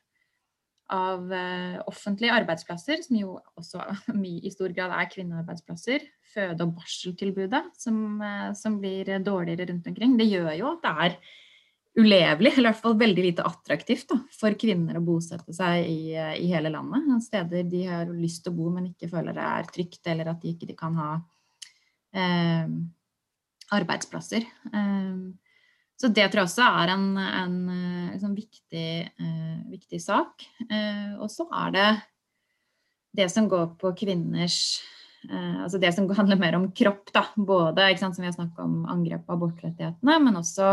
av 0.92 1.30
offentlige 1.88 2.34
arbeidsplasser, 2.36 2.98
som 3.00 3.16
jo 3.16 3.38
også 3.56 3.80
i 4.44 4.50
stor 4.52 4.74
grad 4.76 4.92
er 4.92 5.06
kvinnearbeidsplasser. 5.08 6.02
Føde- 6.34 6.66
og 6.66 6.74
barseltilbudet, 6.76 7.62
som, 7.80 8.20
som, 8.58 8.76
blir 8.82 9.08
dårligere 9.24 9.70
rundt 9.70 9.88
omkring. 9.88 10.18
Det 10.20 10.26
gjør 10.28 10.50
jo 10.58 10.66
at 10.74 10.84
det 10.84 10.92
er 11.06 11.16
ulevelig, 11.98 12.54
eller 12.54 12.62
i 12.62 12.70
hvert 12.70 12.80
fall 12.80 12.96
veldig 13.00 13.24
lite 13.26 13.44
attraktivt 13.44 14.08
da, 14.14 14.16
for 14.32 14.56
kvinner 14.58 14.96
å 14.96 15.04
bosette 15.04 15.52
seg 15.52 15.84
i, 15.84 16.14
i, 16.16 16.46
hele 16.48 16.72
landet. 16.72 17.10
Steder 17.26 17.68
de 17.68 17.82
har 17.84 18.08
lyst 18.16 18.46
til 18.46 18.54
å 18.54 18.56
bo, 18.56 18.70
men 18.72 18.88
ikke 18.88 19.10
føler 19.12 19.36
det 19.36 19.44
er 19.44 19.68
trygt, 19.74 20.00
eller 20.08 20.32
at 20.32 20.40
de 20.40 20.54
ikke 20.54 20.70
de 20.70 20.76
kan 20.78 20.96
ha 20.96 21.10
eh, 22.16 22.72
arbeidsplasser. 23.76 24.48
Eh, 24.72 25.20
så 26.00 26.08
det 26.10 26.24
tror 26.32 26.42
jeg 26.42 26.48
også 26.48 26.70
er 26.80 26.94
en, 26.94 27.04
en, 27.20 27.58
en 27.70 28.08
liksom 28.14 28.32
viktig, 28.34 28.88
eh, 29.12 29.60
viktig, 29.70 30.00
sak. 30.02 30.48
Eh, 30.66 31.12
og 31.20 31.28
så 31.30 31.46
er 31.60 31.76
det 31.76 31.90
det 33.20 33.28
som 33.30 33.46
går 33.46 33.76
på 33.78 33.92
kvinners 34.00 34.80
eh, 35.28 35.60
Altså 35.62 35.78
det 35.78 35.92
som 35.94 36.08
handler 36.16 36.40
mer 36.40 36.56
om 36.58 36.66
kropp, 36.74 37.12
da. 37.14 37.26
Både 37.36 37.92
sant, 38.00 38.16
som 38.16 38.24
vi 38.24 38.30
har 38.32 38.34
snakket 38.34 38.64
om 38.64 38.82
angrep 38.90 39.28
på 39.28 39.36
abortrettighetene, 39.36 40.18
men 40.24 40.40
også 40.40 40.72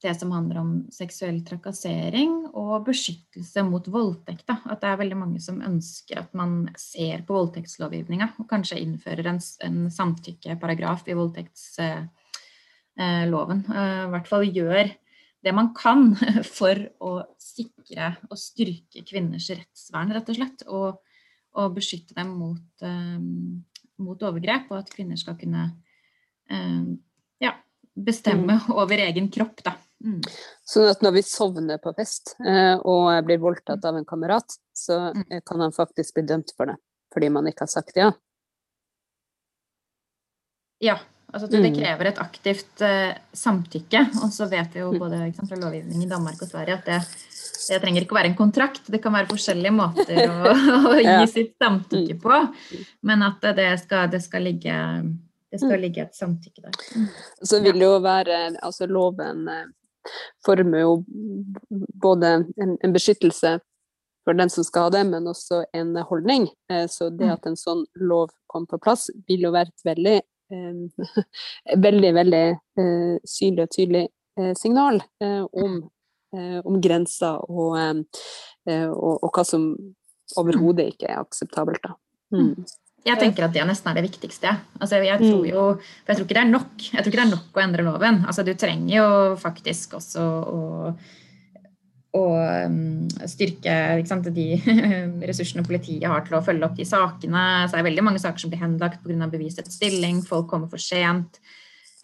det 0.00 0.14
som 0.16 0.30
handler 0.32 0.58
om 0.60 0.70
seksuell 0.92 1.40
trakassering 1.44 2.32
og 2.56 2.86
beskyttelse 2.88 3.62
mot 3.68 3.88
voldtekt. 3.92 4.46
Da. 4.48 4.56
At 4.72 4.80
det 4.82 4.88
er 4.90 5.00
veldig 5.02 5.18
mange 5.20 5.40
som 5.44 5.60
ønsker 5.64 6.22
at 6.22 6.32
man 6.36 6.68
ser 6.80 7.22
på 7.26 7.36
voldtektslovgivninga 7.36 8.28
og 8.40 8.48
kanskje 8.50 8.80
innfører 8.80 9.26
en, 9.32 9.40
en 9.66 9.78
samtykkeparagraf 9.92 11.02
i 11.08 11.18
voldtektsloven. 11.18 12.08
Eh, 13.68 14.02
I 14.06 14.10
hvert 14.14 14.30
fall 14.30 14.48
gjør 14.48 14.86
det 15.40 15.54
man 15.56 15.72
kan 15.76 16.14
for 16.58 16.76
å 17.00 17.12
sikre 17.40 18.14
og 18.30 18.36
styrke 18.40 19.04
kvinners 19.08 19.50
rettsvern, 19.52 20.12
rett 20.16 20.32
og 20.32 20.36
slett. 20.40 20.66
Og, 20.68 20.88
og 21.60 21.76
beskytte 21.76 22.14
dem 22.16 22.28
mot, 22.38 22.84
um, 22.86 23.64
mot, 24.00 24.20
overgrep, 24.22 24.68
og 24.70 24.84
at 24.84 24.92
kvinner 24.92 25.18
skal 25.18 25.34
kunne 25.40 25.64
um, 26.46 27.00
bestemme 27.94 28.58
mm. 28.60 28.72
over 28.74 29.02
egen 29.06 29.30
kropp, 29.32 29.62
da. 29.66 29.76
Mm. 30.00 30.20
Sånn 30.64 30.88
at 30.88 31.02
når 31.04 31.18
vi 31.18 31.22
sovner 31.26 31.80
på 31.82 31.92
fest 31.98 32.34
eh, 32.40 32.76
og 32.88 33.10
blir 33.26 33.40
voldtatt 33.42 33.84
av 33.84 33.98
en 33.98 34.08
kamerat, 34.08 34.56
så 34.76 35.10
mm. 35.12 35.24
eh, 35.28 35.42
kan 35.46 35.60
han 35.60 35.76
faktisk 35.76 36.16
bli 36.16 36.24
dømt 36.30 36.54
for 36.56 36.72
det, 36.72 36.78
fordi 37.12 37.28
man 37.32 37.50
ikke 37.50 37.66
har 37.66 37.72
sagt 37.72 38.00
ja? 38.00 38.10
Ja. 40.80 40.98
Altså 41.30 41.46
det 41.46 41.60
mm. 41.62 41.74
krever 41.76 42.08
et 42.10 42.18
aktivt 42.18 42.82
uh, 42.82 43.12
samtykke. 43.36 44.00
Og 44.24 44.32
så 44.34 44.48
vet 44.50 44.72
vi 44.74 44.82
jo 44.82 44.88
både 44.98 45.20
sant, 45.36 45.46
fra 45.46 45.58
lovgivning 45.60 46.02
i 46.02 46.08
Danmark 46.10 46.40
og 46.42 46.50
Sverige 46.50 46.80
at 46.80 46.88
det, 46.88 46.96
det, 47.68 47.78
trenger 47.84 48.02
ikke 48.02 48.16
å 48.16 48.18
være 48.18 48.32
en 48.32 48.38
kontrakt. 48.40 48.88
Det 48.90 48.98
kan 49.04 49.14
være 49.14 49.30
forskjellige 49.30 49.76
måter 49.76 50.24
å, 50.24 50.54
å 50.90 50.96
gi 50.98 51.28
sitt 51.30 51.54
samtykke 51.62 52.16
på. 52.24 52.40
Men 53.06 53.22
at 53.28 53.46
det 53.54 53.68
skal, 53.84 54.10
det 54.10 54.24
skal 54.24 54.42
ligge 54.48 54.74
det 55.50 55.58
skal 55.58 55.76
mm. 55.76 55.82
ligge 55.82 56.02
et 56.02 56.16
samtykke 56.16 56.62
der. 56.62 56.78
Mm. 56.96 57.06
Så 57.42 57.60
vil 57.64 57.78
det 57.78 57.86
jo 57.86 57.98
være 58.04 58.38
Altså 58.62 58.86
loven 58.86 59.48
eh, 59.48 59.66
former 60.46 60.84
jo 60.84 60.92
både 62.02 62.32
en, 62.56 62.76
en, 62.84 62.92
beskyttelse 62.92 63.58
for 64.24 64.36
den 64.36 64.50
som 64.50 64.64
skal 64.64 64.88
ha 64.88 64.92
det, 64.94 65.04
men 65.10 65.28
også 65.28 65.64
en 65.74 65.96
holdning. 66.08 66.48
Eh, 66.70 66.86
så 66.88 67.10
det 67.10 67.26
mm. 67.26 67.34
at 67.34 67.48
en 67.50 67.58
sånn 67.58 67.84
lov 67.98 68.30
kom 68.46 68.66
på 68.70 68.78
plass, 68.78 69.08
vil 69.28 69.48
jo 69.48 69.54
være 69.54 69.72
et 69.72 69.86
veldig 69.90 70.18
eh, 70.18 71.06
veldig, 71.86 72.12
veldig 72.14 72.44
synlig 73.26 73.66
og 73.66 73.74
tydelig 73.74 74.06
signal 74.56 75.02
om, 75.20 75.72
om 76.64 76.76
grenser 76.80 77.42
og, 77.50 77.74
og, 77.74 79.16
og, 79.18 79.26
hva 79.34 79.42
som 79.44 79.66
overhodet 80.40 80.86
ikke 80.94 81.10
er 81.10 81.18
akseptabelt. 81.20 81.82
Da. 81.84 81.92
Mm. 82.32 82.54
Jeg 83.06 83.16
tenker 83.16 83.46
at 83.46 83.54
det 83.54 83.62
nesten 83.64 83.88
er 83.90 83.96
det 83.96 84.04
viktigste. 84.10 84.50
Altså, 84.76 84.98
jeg 85.00 85.20
tror 85.22 85.40
mm. 85.40 85.48
jo, 85.48 85.62
for 85.80 86.12
jeg 86.12 86.18
tror 86.18 86.26
ikke 86.26 86.36
det 86.36 86.42
er 86.42 86.50
nok. 86.50 86.74
Jeg 86.84 86.98
tror 86.98 87.08
ikke 87.08 87.20
det 87.20 87.24
er 87.24 87.32
nok 87.32 87.56
å 87.56 87.62
endre 87.62 87.86
loven. 87.86 88.20
Altså, 88.28 88.44
du 88.44 88.52
trenger 88.60 88.92
jo 88.92 89.06
faktisk 89.40 89.96
også 89.96 90.24
å, 90.50 90.60
å 92.20 92.24
um, 92.66 93.06
styrke 93.30 93.76
sant, 94.10 94.28
de 94.36 94.48
ressursene 95.30 95.64
politiet 95.64 96.10
har 96.12 96.26
til 96.26 96.36
å 96.36 96.42
følge 96.44 96.68
opp 96.68 96.76
de 96.76 96.86
sakene. 96.88 97.46
Så 97.64 97.76
det 97.76 97.80
er 97.80 97.88
veldig 97.88 98.04
mange 98.10 98.20
saker 98.20 98.44
som 98.44 98.52
blir 98.52 98.60
henlagt 98.66 99.00
pga. 99.06 99.30
bevisets 99.32 99.80
stilling. 99.80 100.20
Folk 100.26 100.50
kommer 100.52 100.68
for 100.68 100.84
sent 100.84 101.40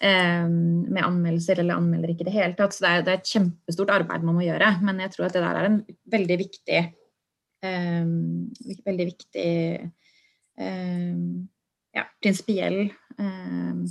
um, 0.00 0.56
med 0.88 1.04
anmeldelser 1.04 1.60
eller 1.60 1.76
anmelder 1.76 2.14
ikke 2.14 2.24
i 2.24 2.30
det 2.30 2.36
hele 2.38 2.56
tatt. 2.56 2.72
Så 2.72 2.86
det 2.86 2.94
er, 2.94 3.04
det 3.04 3.14
er, 3.18 3.20
et 3.20 3.34
kjempestort 3.36 3.92
arbeid 3.98 4.24
man 4.24 4.40
må 4.40 4.48
gjøre. 4.48 4.72
Men 4.80 5.04
jeg 5.04 5.12
tror 5.12 5.28
at 5.28 5.36
det 5.36 5.44
der 5.44 5.60
er 5.60 5.70
en 5.74 5.78
veldig 6.16 6.40
viktig, 6.46 6.82
um, 7.68 8.18
veldig 8.88 9.10
viktig 9.12 9.46
ja, 10.56 12.04
prinsipiell 12.22 12.78
ehm, 13.18 13.84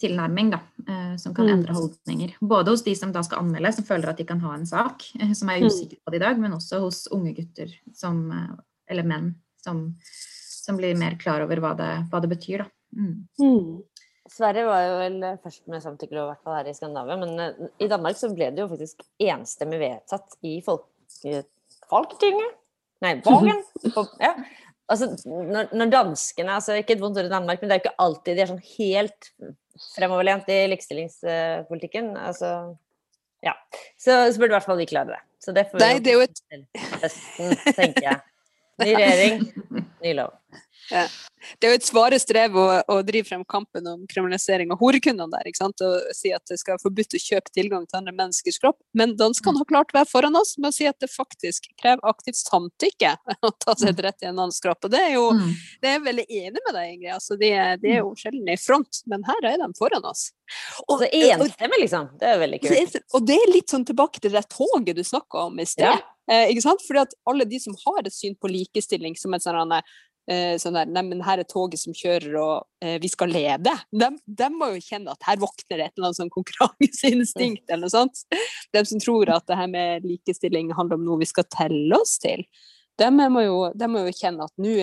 tilnærming 0.00 0.50
da, 0.52 0.60
eh, 0.88 1.16
som 1.16 1.34
kan 1.34 1.46
mm. 1.46 1.52
endre 1.54 1.76
holdninger. 1.76 2.36
Både 2.40 2.74
hos 2.74 2.84
de 2.84 2.94
som 2.96 3.12
da 3.12 3.22
skal 3.24 3.44
anmelde, 3.44 3.72
som 3.72 3.86
føler 3.88 4.12
at 4.12 4.20
de 4.20 4.26
kan 4.28 4.40
ha 4.44 4.54
en 4.56 4.68
sak, 4.68 5.08
eh, 5.20 5.32
som 5.36 5.50
er 5.52 5.62
mm. 5.62 5.68
usikre 5.70 6.00
på 6.04 6.12
det 6.12 6.20
i 6.20 6.24
dag, 6.24 6.40
men 6.42 6.56
også 6.56 6.80
hos 6.84 7.04
unge 7.16 7.32
gutter 7.36 7.72
som, 7.96 8.26
eh, 8.32 8.54
eller 8.92 9.08
menn 9.08 9.32
som, 9.64 9.86
som, 10.04 10.78
blir 10.78 10.98
mer 10.98 11.16
klar 11.20 11.44
over 11.44 11.62
hva 11.64 11.72
det, 11.78 11.92
hva 12.12 12.22
det 12.24 12.32
betyr. 12.34 12.66
Da. 12.66 12.68
Mm. 12.96 13.14
Mm. 13.40 14.12
Sverige 14.36 14.66
var 14.66 14.82
jo 14.82 15.00
vel 15.00 15.24
først 15.42 15.64
med 15.70 15.82
samtykkelov, 15.84 16.26
i 16.26 16.34
hvert 16.34 16.44
fall 16.44 16.58
her 16.58 16.68
i 16.68 16.76
Skandinavia. 16.76 17.16
Men 17.22 17.72
i 17.78 17.88
Danmark 17.88 18.18
så 18.18 18.32
ble 18.34 18.50
det 18.52 18.64
jo 18.64 18.68
faktisk 18.72 19.04
enstemmig 19.22 19.78
vedtatt 19.80 20.34
i 20.44 20.58
Folketinget. 20.66 22.62
Nei, 23.04 23.18
Vågen! 23.24 23.60
Ja 24.24 24.32
altså, 24.92 25.10
når, 25.26 25.70
når, 25.74 25.92
danskene 25.92 26.56
altså 26.56 26.78
Ikke 26.80 26.96
et 26.96 27.02
vondt 27.02 27.18
ord 27.20 27.28
i 27.28 27.32
Danmark, 27.32 27.60
men 27.60 27.70
det 27.70 27.76
er 27.76 27.80
jo 27.80 27.84
ikke 27.86 28.04
alltid 28.06 28.36
de 28.36 28.44
er 28.44 28.50
sånn 28.52 28.64
helt 28.76 29.30
fremoverlent 29.92 30.48
i 30.52 30.60
likestillingspolitikken. 30.72 32.14
Altså, 32.16 32.52
ja. 33.44 33.52
Så, 33.98 34.14
så 34.32 34.40
burde 34.40 34.54
i 34.54 34.56
hvert 34.56 34.68
fall 34.68 34.80
vi 34.80 34.88
klare 34.88 35.16
det. 35.16 35.20
Så 35.42 35.52
det 35.56 35.68
får 35.70 35.78
vi 35.78 35.84
Nei, 35.84 35.98
det 36.02 36.12
er 36.12 36.16
jo 36.16 36.24
et... 36.24 36.40
høsten, 37.02 37.52
tenker 37.76 38.08
jeg. 38.08 38.22
Ny 38.82 38.88
regjering, 38.92 39.44
ny 40.04 40.10
lov. 40.18 40.34
Ja. 40.90 41.06
Det 41.60 41.68
er 41.68 41.74
jo 41.74 41.78
et 41.78 41.86
svare 41.86 42.18
strev 42.18 42.56
å, 42.58 42.64
å, 42.90 42.96
drive 43.06 43.28
frem 43.28 43.42
kampen 43.48 43.86
om 43.90 44.02
kriminalisering 44.10 44.72
av 44.74 44.80
horekundene 44.80 45.30
der. 45.34 45.48
ikke 45.48 45.60
sant? 45.60 45.82
Og 45.84 46.08
si 46.16 46.32
at 46.34 46.42
det 46.50 46.58
skal 46.60 46.74
være 46.74 46.82
forbudt 46.82 47.16
å 47.18 47.20
kjøpe 47.22 47.52
tilgang 47.54 47.84
til 47.86 48.00
andre 48.00 48.14
menneskers 48.16 48.58
kropp. 48.62 48.78
Men 48.98 49.14
danskene 49.18 49.60
har 49.60 49.68
klart 49.68 49.92
å 49.92 49.98
være 49.98 50.10
foran 50.10 50.38
oss 50.38 50.56
med 50.58 50.72
å 50.72 50.76
si 50.76 50.88
at 50.88 50.98
det 51.02 51.10
faktisk 51.12 51.68
krever 51.78 52.02
aktivt 52.08 52.40
samtykke 52.40 53.12
å 53.46 53.52
ta 53.62 53.76
seg 53.76 53.92
et 53.92 54.02
rett 54.08 54.26
i 54.26 54.30
en 54.30 54.34
annens 54.34 54.58
kropp. 54.64 54.88
Og 54.88 54.94
det 54.94 55.02
er 55.04 55.14
jo 55.16 55.28
mm. 55.36 55.52
det 55.82 55.90
er 55.90 55.96
jeg 55.98 56.06
veldig 56.08 56.26
enig 56.40 56.64
med 56.64 56.72
deg, 56.78 56.90
Ingrid. 56.96 57.12
Altså, 57.18 57.38
de, 57.38 57.52
de, 57.84 57.92
er 57.92 58.02
jo 58.02 58.10
sjelden 58.18 58.50
i 58.50 58.58
front, 58.60 59.02
men 59.12 59.26
her 59.28 59.52
er 59.52 59.62
de 59.62 59.70
foran 59.78 60.10
oss. 60.10 60.28
Og, 60.86 61.00
så 61.02 61.08
enstemmig, 61.10 61.82
liksom. 61.84 62.10
Det 62.20 62.32
er 62.32 62.42
veldig 62.42 62.60
kult. 62.64 63.00
Og 63.16 63.24
det 63.26 63.38
er 63.42 63.54
litt 63.54 63.72
sånn 63.72 63.86
tilbake 63.86 64.22
til 64.22 64.34
det 64.34 64.46
toget 64.52 64.98
du 64.98 65.02
snakka 65.06 65.48
om 65.50 65.62
i 65.62 65.66
sted. 65.68 65.90
Ja. 65.90 66.02
Eh, 66.30 66.50
ikke 66.50 66.64
sant? 66.64 66.82
Fordi 66.86 67.04
at 67.04 67.14
alle 67.30 67.46
de 67.48 67.60
som 67.62 67.76
har 67.84 68.02
et 68.02 68.14
syn 68.14 68.34
på 68.38 68.50
likestilling 68.50 69.14
som 69.18 69.34
et 69.36 69.44
sånn 69.44 69.74
eh, 69.76 69.96
sånn 70.58 70.74
der, 70.74 70.88
Neimen, 70.90 71.22
her 71.22 71.38
er 71.38 71.46
toget 71.46 71.78
som 71.78 71.94
kjører, 71.94 72.32
og 72.40 72.84
eh, 72.84 72.96
vi 73.02 73.10
skal 73.12 73.30
lede. 73.30 73.74
De, 73.94 74.08
de, 74.26 74.48
må 74.50 74.72
jo 74.74 74.82
kjenne 74.82 75.14
at 75.14 75.28
her 75.28 75.38
våkner 75.42 75.78
det 75.78 75.84
et 75.86 75.92
eller 75.94 76.08
annet 76.08 76.20
sånn 76.20 76.32
konkurranseinstinkt 76.34 77.70
eller 77.70 77.86
noe 77.86 77.94
sånt. 77.94 78.24
De 78.74 78.82
som 78.88 79.02
tror 79.02 79.30
at 79.36 79.46
det 79.46 79.60
her 79.60 79.70
med 79.70 80.08
likestilling 80.08 80.72
handler 80.74 80.98
om 80.98 81.06
noe 81.06 81.22
vi 81.22 81.30
skal 81.30 81.46
telle 81.52 82.00
oss 82.00 82.16
til, 82.22 82.42
de 82.96 83.10
må 83.12 83.44
jo, 83.44 83.56
de 83.76 83.88
må 83.92 84.06
jo 84.06 84.16
kjenne 84.16 84.46
at 84.48 84.54
nå 84.62 84.74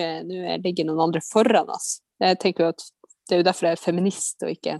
ligger 0.62 0.86
noen 0.86 1.08
andre 1.08 1.22
foran 1.24 1.72
oss. 1.74 1.98
Jeg 2.22 2.38
tenker 2.42 2.68
jo 2.68 2.74
at 2.76 2.90
Det 3.24 3.38
er 3.38 3.40
jo 3.40 3.44
derfor 3.46 3.66
jeg 3.66 3.76
er 3.78 3.80
feminist 3.80 4.42
og 4.44 4.50
ikke 4.52 4.74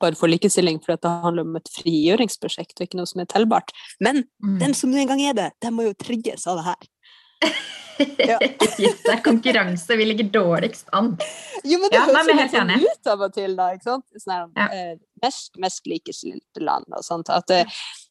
bare 0.00 0.18
for 0.18 0.28
likestilling, 0.28 0.80
for 0.84 0.98
det 1.00 1.10
handler 1.24 1.46
om 1.46 1.56
et 1.56 1.70
frigjøringsprosjekt 1.72 2.76
og 2.76 2.86
ikke 2.86 2.98
noe 2.98 3.08
som 3.08 3.22
er 3.22 3.28
tellbart. 3.30 3.72
Men 4.04 4.24
mm. 4.42 4.58
den 4.60 4.74
som 4.76 4.92
nå 4.92 5.00
engang 5.00 5.22
er 5.24 5.36
det, 5.38 5.46
de 5.64 5.70
må 5.72 5.86
jo 5.86 5.94
trigges 5.96 6.44
av 6.50 6.60
det 6.60 6.66
her. 6.68 6.90
Ja. 8.18 8.38
det 8.78 9.12
er 9.12 9.20
konkurranse. 9.24 9.96
Vi 9.96 10.04
ligger 10.04 10.30
dårligst 10.34 10.88
an. 10.92 11.12
Jo, 11.64 11.78
men 11.78 11.90
det 11.92 11.98
ja, 11.98 12.06
høres 12.08 12.30
litt 12.30 12.54
sånn 12.54 12.72
ut 12.74 13.10
av 13.12 13.26
og 13.26 13.34
til, 13.36 13.56
da. 13.58 13.68
ikke 13.74 13.88
sant? 13.90 14.06
Sånn 14.20 14.56
ja. 14.58 14.68
eh, 14.68 14.94
mest, 15.22 15.54
mest 15.62 15.86
likestilte 15.90 16.64
land 16.64 16.88
og 16.90 17.04
sånt. 17.06 17.30
At, 17.32 17.50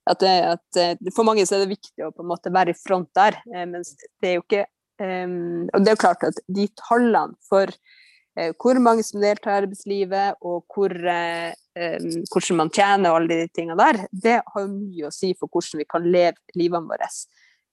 at, 0.10 0.24
at, 0.28 0.84
for 1.16 1.28
mange 1.28 1.46
så 1.48 1.58
er 1.58 1.66
det 1.66 1.76
viktig 1.76 2.06
å 2.06 2.14
på 2.16 2.26
en 2.26 2.32
måte 2.32 2.54
være 2.54 2.74
i 2.74 2.80
front 2.80 3.12
der. 3.18 3.40
Eh, 3.54 3.66
mens 3.70 3.96
det 4.00 4.32
er 4.32 4.40
jo 4.40 4.46
ikke 4.46 4.64
um, 5.02 5.68
Og 5.68 5.84
det 5.84 5.92
er 5.92 5.98
jo 5.98 6.04
klart 6.06 6.26
at 6.30 6.40
de 6.48 6.70
tallene 6.80 7.38
for 7.50 7.70
uh, 7.74 8.52
hvor 8.62 8.80
mange 8.84 9.06
som 9.06 9.22
deltar 9.24 9.54
i 9.54 9.64
arbeidslivet, 9.64 10.42
og 10.42 10.64
hvor, 10.74 10.96
uh, 10.96 11.52
um, 11.78 12.10
hvordan 12.32 12.62
man 12.64 12.74
tjener 12.74 13.12
og 13.12 13.22
alle 13.22 13.44
de 13.44 13.54
tingene 13.56 13.80
der, 13.80 14.06
det 14.12 14.40
har 14.42 14.66
jo 14.66 14.74
mye 14.74 15.10
å 15.10 15.16
si 15.16 15.34
for 15.38 15.52
hvordan 15.52 15.84
vi 15.84 15.90
kan 15.92 16.08
leve 16.08 16.60
livene 16.60 16.90
våre. 16.90 17.12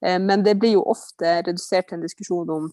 Eh, 0.07 0.19
men 0.19 0.43
det 0.43 0.55
blir 0.55 0.77
jo 0.79 0.85
ofte 0.91 1.41
redusert 1.47 1.89
til 1.89 1.99
en 1.99 2.05
diskusjon 2.05 2.53
om 2.55 2.69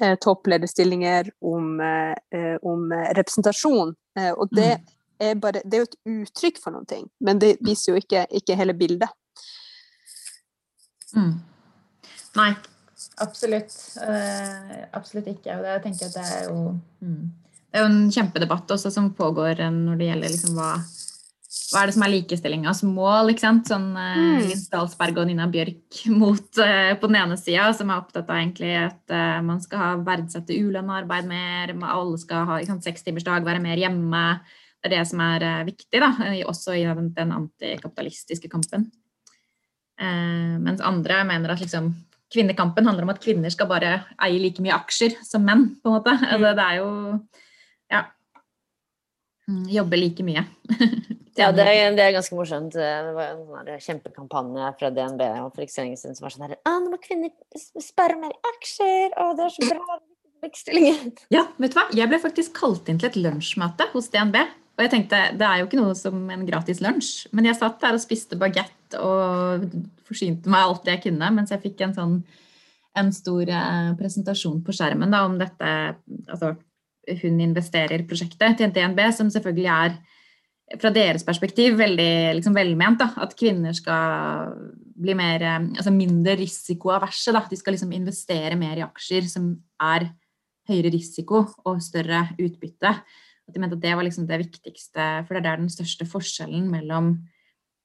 eh, 0.00 0.16
topplederstillinger, 0.22 1.30
om, 1.40 1.76
eh, 1.80 2.56
om 2.62 2.90
representasjon. 3.18 3.94
Og 4.36 4.56
det 4.56 4.72
mm. 4.80 4.88
er, 5.18 5.36
bare, 5.38 5.62
det 5.64 5.76
er 5.76 5.84
jo 5.84 5.88
et 5.88 6.00
uttrykk 6.14 6.58
for 6.62 6.74
noen 6.74 6.88
ting, 6.90 7.06
men 7.22 7.38
det 7.42 7.54
viser 7.64 7.92
jo 7.92 8.00
ikke, 8.00 8.24
ikke 8.40 8.56
hele 8.58 8.74
bildet. 8.76 9.12
Mm. 11.14 11.36
Nei, 12.38 12.50
absolutt. 13.22 13.74
Uh, 13.98 14.74
absolutt 14.94 15.30
ikke. 15.30 15.56
Og 15.56 15.64
det, 15.64 15.72
jeg 15.72 15.82
tenker 15.86 16.10
at 16.10 16.18
det 16.18 16.26
er 16.26 16.44
jo 16.50 16.58
mm. 17.02 17.22
Det 17.70 17.78
er 17.78 17.84
jo 17.84 17.88
en 17.90 18.10
kjempedebatt 18.10 18.72
også 18.74 18.90
som 18.90 19.12
pågår 19.14 19.60
når 19.70 19.98
det 19.98 20.06
gjelder 20.08 20.32
liksom 20.32 20.56
hva 20.58 20.72
hva 21.70 21.82
er 21.82 21.90
det 21.90 21.94
som 21.94 22.04
er 22.04 22.12
likestillingas 22.12 22.82
mål? 22.86 23.32
ikke 23.32 23.44
sant? 23.44 23.68
Sånn 23.70 23.88
uh, 23.94 24.18
mm. 24.18 24.50
Stalsberg 24.58 25.20
og 25.22 25.28
Nina 25.28 25.46
Bjørk 25.50 26.00
mot 26.20 26.60
uh, 26.62 26.92
på 26.98 27.10
den 27.10 27.18
ene 27.20 27.38
sida, 27.40 27.68
som 27.76 27.92
er 27.92 28.02
opptatt 28.02 28.28
av 28.30 28.40
egentlig 28.40 28.72
at 28.78 29.14
uh, 29.14 29.38
man 29.46 29.62
skal 29.62 29.84
ha 29.84 29.90
verdsette 30.06 30.56
ulønna 30.58 31.00
arbeid 31.02 31.30
mer, 31.30 31.74
alle 31.86 32.18
skal 32.22 32.48
ha 32.48 32.60
sekstimersdag, 32.60 33.46
være 33.46 33.62
mer 33.62 33.80
hjemme. 33.80 34.24
Det 34.80 34.90
er 34.90 34.96
det 34.96 35.06
som 35.10 35.20
er 35.22 35.44
viktig, 35.68 36.00
da, 36.00 36.14
også 36.48 36.74
i 36.78 36.86
den, 36.88 37.10
den 37.16 37.34
antikapitalistiske 37.36 38.48
kampen. 38.48 38.88
mens 40.00 40.80
andre 40.80 41.18
mener 41.28 41.52
at 41.52 41.60
liksom 41.60 41.90
kvinnekampen 42.32 42.86
handler 42.86 43.04
om 43.04 43.12
at 43.12 43.20
kvinner 43.22 43.52
skal 43.52 43.68
bare 43.68 43.90
eie 44.24 44.38
like 44.40 44.62
mye 44.62 44.76
aksjer 44.76 45.18
som 45.26 45.44
menn, 45.44 45.66
på 45.82 45.90
en 45.90 45.96
måte. 45.98 46.14
Mm. 46.16 46.26
Altså, 46.30 46.52
det 46.56 46.66
er 46.66 46.78
jo 46.78 46.88
ja. 47.90 48.02
Mm, 49.50 49.64
jobbe 49.72 49.98
like 49.98 50.22
mye. 50.22 50.44
ja, 51.40 51.50
det 51.50 51.64
er, 51.64 51.90
det 51.96 52.04
er, 52.04 52.12
ganske 52.14 52.36
morsomt. 52.38 52.76
Det 52.76 53.14
var 53.16 53.32
en 53.32 53.42
sånn 53.48 53.82
kjempekampanje 53.86 54.70
fra 54.78 54.92
DNB 54.94 55.24
for 55.48 55.64
ikke 55.64 55.74
så 55.74 56.12
som 56.14 56.22
var 56.22 56.34
sånn 56.34 56.46
her 56.46 56.56
Nå 56.68 56.92
må 56.92 57.00
kvinner 57.02 57.32
spare 57.82 58.18
mer 58.20 58.36
aksjer! 58.54 59.16
Å, 59.18 59.32
det 59.38 59.48
er 59.48 59.56
så 59.56 59.68
bra! 59.72 60.00
Ja, 61.28 61.42
vet 61.60 61.74
du 61.74 61.76
hva? 61.76 61.82
Jeg 61.92 62.08
ble 62.08 62.16
faktisk 62.16 62.54
kalt 62.56 62.86
inn 62.88 62.96
til 62.96 63.10
et 63.10 63.16
lunsjmøte 63.20 63.90
hos 63.92 64.06
DNB. 64.08 64.38
Og 64.78 64.84
jeg 64.86 64.92
tenkte, 64.94 65.18
Det 65.36 65.44
er 65.44 65.58
jo 65.60 65.66
ikke 65.66 65.80
noe 65.82 65.96
som 65.98 66.22
en 66.32 66.46
gratis 66.48 66.80
lunsj, 66.80 67.26
men 67.36 67.44
jeg 67.50 67.58
satt 67.58 67.76
der 67.82 67.98
og 67.98 68.00
spiste 68.00 68.38
bagett 68.40 68.96
og 68.96 69.66
forsynte 70.08 70.48
meg 70.48 70.64
alt 70.64 70.86
det 70.86 70.94
jeg 70.94 71.02
kunne, 71.10 71.28
mens 71.36 71.52
jeg 71.52 71.60
fikk 71.66 71.84
en 71.84 71.92
sånn 71.98 72.14
en 72.96 73.12
stor 73.14 73.52
eh, 73.52 73.90
presentasjon 74.00 74.62
på 74.64 74.74
skjermen 74.74 75.12
da, 75.12 75.20
om 75.28 75.36
dette 75.38 75.68
altså 76.24 76.54
Hun 77.22 77.40
investerer-prosjektet 77.42 78.58
til 78.58 78.70
NTNB, 78.70 79.00
som 79.16 79.30
selvfølgelig 79.32 79.70
er 79.72 79.98
fra 80.78 80.92
deres 80.94 81.24
perspektiv 81.26 81.78
veldig 81.80 82.36
liksom, 82.38 82.54
velment. 82.54 83.00
Da, 83.00 83.10
at 83.24 83.34
kvinner 83.38 83.74
skal 83.74 84.52
bli 85.00 85.16
mer, 85.18 85.42
eh, 85.42 85.58
altså 85.80 85.92
mindre 85.94 86.36
risikoaverse. 86.38 87.34
De 87.50 87.58
skal 87.58 87.74
liksom 87.76 87.92
investere 87.96 88.58
mer 88.60 88.78
i 88.78 88.86
aksjer 88.86 89.26
som 89.30 89.50
er 89.82 90.10
høyere 90.70 90.92
risiko 90.94 91.42
og 91.66 91.82
større 91.82 92.28
utbytte. 92.38 92.94
At 93.50 93.56
de 93.56 93.62
mente 93.62 93.78
at 93.78 93.82
det 93.82 93.96
var 93.98 94.06
liksom 94.06 94.28
det 94.28 94.44
viktigste, 94.44 95.10
for 95.26 95.34
det 95.34 95.50
er 95.50 95.58
den 95.58 95.72
største 95.72 96.06
forskjellen 96.06 96.68
mellom 96.70 97.16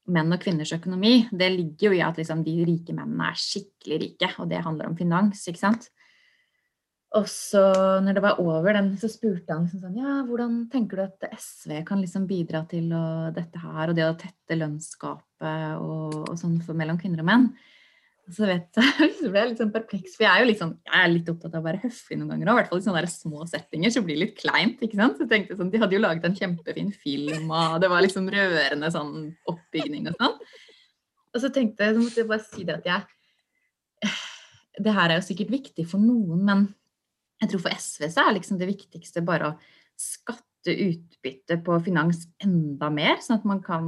menn 0.06 0.30
og 0.30 0.42
kvinners 0.44 0.70
økonomi. 0.76 1.26
Det 1.34 1.48
ligger 1.50 1.88
jo 1.88 1.96
i 1.96 2.04
at 2.06 2.18
liksom 2.20 2.44
de 2.46 2.54
rike 2.68 2.94
mennene 2.94 3.32
er 3.32 3.40
skikkelig 3.40 3.98
rike, 4.04 4.28
og 4.38 4.50
det 4.52 4.62
handler 4.62 4.86
om 4.86 4.94
finans, 4.98 5.42
ikke 5.50 5.64
sant. 5.64 5.88
Og 7.16 7.28
så 7.30 7.62
når 8.04 8.18
det 8.18 8.22
var 8.24 8.40
over 8.42 8.76
den, 8.76 8.90
så 9.00 9.08
spurte 9.08 9.54
han 9.54 9.64
liksom 9.64 9.84
sånn 9.84 10.00
Ja, 10.00 10.18
hvordan 10.26 10.58
tenker 10.72 11.00
du 11.00 11.04
at 11.06 11.30
SV 11.32 11.78
kan 11.88 12.02
liksom 12.02 12.26
bidra 12.28 12.64
til 12.68 12.90
å, 12.92 13.30
dette 13.34 13.62
her, 13.62 13.88
og 13.88 13.96
det 13.96 14.04
å 14.04 14.18
tette 14.20 14.58
lønnsgapet 14.58 15.80
og, 15.80 16.20
og 16.26 16.36
sånn 16.36 16.58
for, 16.64 16.76
mellom 16.76 17.00
kvinner 17.00 17.24
og 17.24 17.30
menn? 17.30 17.48
så 18.32 18.46
vet 18.48 18.74
jeg, 18.74 19.10
så 19.20 19.30
ble 19.30 19.42
jeg 19.42 19.50
litt 19.52 19.60
sånn 19.62 19.72
perpleks, 19.74 20.16
for 20.16 20.26
jeg 20.26 20.32
er 20.32 20.42
jo 20.42 20.48
litt 20.48 20.62
sånn, 20.62 20.74
jeg 20.88 21.02
er 21.02 21.12
litt 21.12 21.28
opptatt 21.30 21.54
av 21.54 21.62
å 21.62 21.66
være 21.68 21.82
høflig 21.84 22.18
noen 22.18 22.32
ganger 22.32 22.50
òg. 22.50 22.56
I 22.56 22.58
hvert 22.58 22.70
fall 22.72 22.80
i 22.80 22.86
sånne 22.86 23.02
der 23.02 23.10
små 23.12 23.48
settinger 23.50 23.92
så 23.94 24.02
blir 24.06 24.18
det 24.18 24.24
litt 24.24 24.40
kleint. 24.40 24.82
ikke 24.82 24.98
sant? 24.98 25.18
Så 25.18 25.26
jeg 25.26 25.32
tenkte 25.32 25.58
sånn, 25.58 25.70
De 25.72 25.82
hadde 25.82 25.96
jo 25.96 26.02
laget 26.02 26.26
en 26.26 26.38
kjempefin 26.38 26.90
film, 26.94 27.52
og 27.54 27.76
det 27.82 27.90
var 27.92 28.02
liksom 28.02 28.30
rørende 28.32 28.90
sånn 28.94 29.12
oppbygning 29.52 30.10
og 30.10 30.18
sånn. 30.18 30.40
Og 31.36 31.44
så 31.44 31.52
tenkte 31.54 31.86
jeg, 31.86 31.94
så 31.94 32.02
måtte 32.02 32.22
jeg 32.22 32.30
bare 32.32 32.48
si 32.48 32.66
det 32.66 32.80
at 32.80 32.90
jeg 32.90 34.10
Det 34.76 34.92
her 34.92 35.08
er 35.08 35.16
jo 35.16 35.24
sikkert 35.24 35.54
viktig 35.54 35.86
for 35.88 36.02
noen, 36.02 36.42
men 36.44 36.66
jeg 37.42 37.52
tror 37.52 37.62
for 37.66 37.76
SV 37.76 38.08
så 38.12 38.24
er 38.24 38.36
liksom 38.38 38.60
det 38.60 38.70
viktigste 38.70 39.24
bare 39.26 39.50
å 39.50 39.56
skatte 40.00 40.72
utbytte 40.72 41.58
på 41.64 41.76
finans 41.84 42.24
enda 42.42 42.88
mer, 42.92 43.20
sånn 43.22 43.38
at 43.38 43.46
man 43.48 43.60
kan 43.64 43.86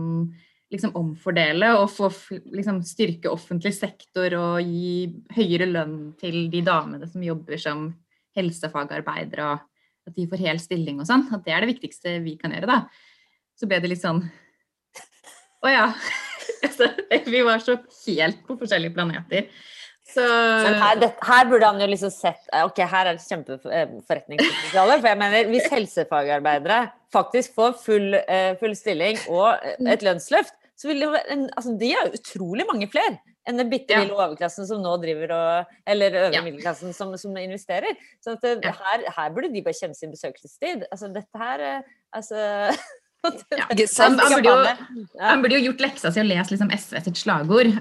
liksom 0.72 0.92
omfordele 1.00 1.70
og 1.78 1.88
få 1.90 2.10
liksom, 2.52 2.82
styrke 2.84 3.30
offentlig 3.32 3.72
sektor 3.76 4.34
og 4.36 4.60
gi 4.60 5.08
høyere 5.36 5.68
lønn 5.70 5.96
til 6.20 6.46
de 6.52 6.60
damene 6.64 7.08
som 7.08 7.24
jobber 7.24 7.60
som 7.60 7.88
helsefagarbeidere, 8.36 9.54
og 9.54 10.08
at 10.08 10.16
de 10.16 10.26
får 10.28 10.44
hel 10.44 10.60
stilling 10.62 11.00
og 11.00 11.08
sånn. 11.08 11.26
At 11.34 11.44
det 11.46 11.54
er 11.54 11.64
det 11.64 11.72
viktigste 11.72 12.18
vi 12.24 12.36
kan 12.40 12.52
gjøre, 12.54 12.68
da. 12.68 12.78
Så 13.58 13.68
ble 13.68 13.80
det 13.82 13.90
litt 13.90 14.04
sånn 14.04 14.22
Å 15.58 15.72
ja. 15.72 15.86
vi 17.32 17.40
var 17.42 17.64
så 17.64 17.74
helt 18.04 18.44
på 18.46 18.56
forskjellige 18.60 18.94
planeter. 18.94 19.48
Så... 20.08 20.24
Men 20.64 20.78
her, 20.80 21.00
det, 21.02 21.10
her, 21.20 21.48
burde 21.50 21.68
han 21.68 21.82
jo 21.82 21.86
liksom 21.90 22.12
sett 22.14 22.46
Ok, 22.64 22.78
her 22.80 23.10
er 23.10 23.18
det 23.18 23.26
kjempeforretningspotensial. 23.26 24.94
For 24.94 25.08
jeg 25.10 25.20
mener, 25.20 25.50
hvis 25.52 25.68
helsefagarbeidere 25.72 26.78
faktisk 27.12 27.56
får 27.58 27.76
full, 27.82 28.16
uh, 28.16 28.54
full 28.60 28.76
stilling 28.78 29.20
og 29.28 29.58
et 29.84 30.04
lønnsløft, 30.06 30.56
så 30.78 30.88
vil 30.90 31.02
det 31.02 31.10
være 31.12 31.34
en, 31.34 31.48
altså, 31.56 31.74
De 31.80 31.90
er 31.92 32.06
jo 32.06 32.20
utrolig 32.20 32.66
mange 32.68 32.88
flere 32.90 33.18
enn 33.48 33.56
den 33.56 33.70
bitte 33.72 33.96
lille 33.96 34.12
ja. 34.12 34.26
overklassen 34.26 34.66
som 34.68 34.82
nå 34.84 34.94
driver 35.00 35.32
og 35.32 35.74
Eller 35.88 36.16
øvre 36.26 36.36
ja. 36.36 36.44
middelklassen 36.44 36.92
som, 36.96 37.14
som, 37.20 37.36
investerer. 37.40 37.96
Så 38.24 38.36
at 38.36 38.44
det, 38.44 38.58
ja. 38.64 38.74
her, 38.76 39.04
her, 39.16 39.34
burde 39.34 39.52
de 39.54 39.64
bare 39.64 39.76
kjenne 39.76 39.96
sin 39.96 40.12
besøkelsestid. 40.12 40.84
Altså 40.92 41.12
dette 41.14 41.42
her 41.42 41.64
eh, 41.64 41.94
Altså 42.16 42.36
ja. 43.58 43.64
han, 43.68 44.14
burde 44.16 44.44
jo, 44.44 44.56
han, 45.20 45.42
burde 45.42 45.56
jo, 45.56 45.64
gjort 45.68 45.82
leksa 45.82 46.12
si 46.14 46.20
og 46.22 46.28
lest 46.28 46.52
liksom 46.52 46.70
SV 46.72 47.00
sitt 47.08 47.20
slagord. 47.20 47.72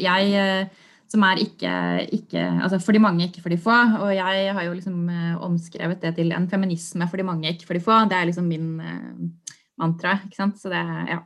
Jeg 0.00 0.70
som 1.14 1.24
er 1.26 1.42
ikke, 1.42 1.74
ikke, 2.18 2.44
altså 2.66 2.80
for 2.82 2.96
de 2.96 3.02
mange, 3.02 3.28
ikke 3.28 3.42
for 3.44 3.54
de 3.54 3.60
få. 3.60 3.76
Og 4.02 4.10
jeg 4.16 4.54
har 4.56 4.66
jo 4.66 4.74
liksom 4.76 5.04
uh, 5.06 5.36
omskrevet 5.46 6.02
det 6.02 6.16
til 6.18 6.34
en 6.34 6.48
feminisme 6.50 7.08
for 7.10 7.20
de 7.20 7.26
mange, 7.26 7.52
ikke 7.52 7.68
for 7.68 7.78
de 7.78 7.84
få. 7.84 8.00
Det 8.10 8.18
er 8.18 8.30
liksom 8.30 8.50
min 8.50 8.74
mantra. 9.78 10.18
ikke 10.26 10.36
sant? 10.38 10.58
Så 10.60 10.72
det, 10.72 10.82
ja. 11.10 11.22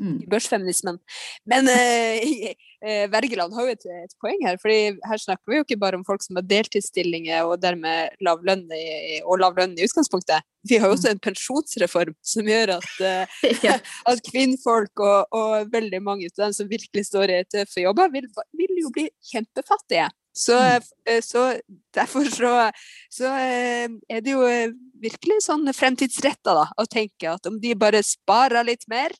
Mm. 0.00 0.22
Børsfeminismen. 0.30 0.98
Men 1.44 1.68
eh, 1.68 2.54
eh, 2.86 3.10
Wergeland 3.12 3.54
har 3.54 3.68
jo 3.68 3.74
et, 3.74 3.84
et, 4.04 4.14
poeng 4.22 4.40
her. 4.46 4.56
fordi 4.62 4.96
her 5.08 5.20
snakker 5.20 5.52
vi 5.52 5.58
jo 5.58 5.66
ikke 5.66 5.80
bare 5.82 5.98
om 5.98 6.06
folk 6.06 6.24
som 6.24 6.38
har 6.40 6.46
deltidsstillinger 6.48 7.44
og 7.44 7.60
dermed 7.62 8.16
lav 8.24 8.40
lønn 8.46 8.64
i, 8.72 9.20
og 9.22 9.42
lav 9.42 9.58
lønn 9.58 9.76
i 9.76 9.86
utgangspunktet. 9.86 10.48
Vi 10.68 10.78
har 10.78 10.88
jo 10.88 10.96
også 10.96 11.12
en 11.12 11.22
pensjonsreform 11.22 12.16
som 12.24 12.48
gjør 12.48 12.76
at, 12.78 12.90
eh, 13.52 13.68
at 14.14 14.24
kvinnfolk 14.30 15.04
og, 15.04 15.36
og, 15.36 15.68
veldig 15.72 16.02
mange 16.02 16.32
av 16.32 16.46
dem 16.46 16.56
som 16.56 16.70
virkelig 16.70 17.06
står 17.10 17.36
i 17.36 17.44
tøffe 17.52 17.84
jobber, 17.84 18.10
vil, 18.14 18.26
vil 18.58 18.82
jo 18.82 18.92
bli 18.94 19.08
kjempefattige. 19.32 20.08
Så, 20.32 20.56
mm. 20.58 20.82
Eh, 21.08 21.20
så, 21.22 21.60
derfor 21.94 22.24
så, 22.24 22.70
så, 23.10 23.24
eh, 23.24 23.88
er 24.08 24.20
det 24.24 24.32
jo 24.32 24.46
eh, 24.48 24.72
virkelig 25.02 25.42
sånn 25.44 25.68
fremtidsretta 25.76 26.54
å 26.78 26.86
tenke 26.88 27.34
at 27.34 27.46
om 27.50 27.58
de 27.60 27.74
bare 27.76 28.00
sparer 28.06 28.64
litt 28.64 28.86
mer, 28.88 29.12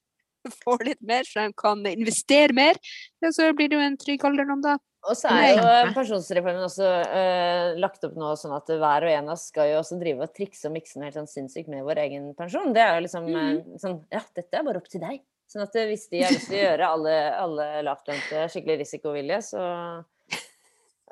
får 0.64 0.86
litt 0.88 1.02
mer, 1.04 1.26
så 1.28 1.46
de 1.46 1.58
kan 1.58 1.84
investere 1.90 2.56
mer, 2.56 2.80
så 3.28 3.52
blir 3.56 3.70
det 3.70 3.78
jo 3.78 3.84
en 3.84 4.00
trygg 4.00 4.24
alderdom 4.28 4.64
da. 4.64 4.78
Og 5.02 5.18
så 5.18 5.32
er 5.34 5.56
jo 5.56 5.94
pensjonsreformen 5.96 6.62
også 6.62 6.86
uh, 6.86 7.72
lagt 7.82 8.04
opp 8.06 8.14
nå 8.14 8.28
sånn 8.38 8.54
at 8.54 8.68
hver 8.70 9.06
og 9.08 9.10
en 9.10 9.32
av 9.32 9.34
oss 9.34 9.48
skal 9.50 9.72
jo 9.72 9.80
også 9.80 9.98
drive 9.98 10.28
og 10.28 10.34
trikse 10.36 10.68
og 10.68 10.76
mikse 10.76 11.02
helt 11.02 11.18
sånn 11.18 11.30
sinnssykt 11.30 11.70
med 11.72 11.82
vår 11.86 12.04
egen 12.04 12.28
pensjon. 12.38 12.70
Det 12.76 12.84
er 12.84 12.94
jo 12.94 13.04
liksom 13.08 13.26
mm. 13.26 13.80
sånn 13.82 13.98
Ja, 14.14 14.22
dette 14.38 14.60
er 14.60 14.66
bare 14.68 14.78
opp 14.78 14.86
til 14.92 15.02
deg. 15.02 15.24
Sånn 15.50 15.64
at 15.66 15.74
hvis 15.74 16.06
de 16.12 16.22
har 16.22 16.30
lyst 16.32 16.46
til 16.48 16.60
å 16.60 16.62
gjøre 16.62 16.92
alle, 16.94 17.16
alle 17.34 17.66
lavtlønte 17.88 18.46
skikkelig 18.54 18.78
risikovillige, 18.84 19.40
så 19.50 19.64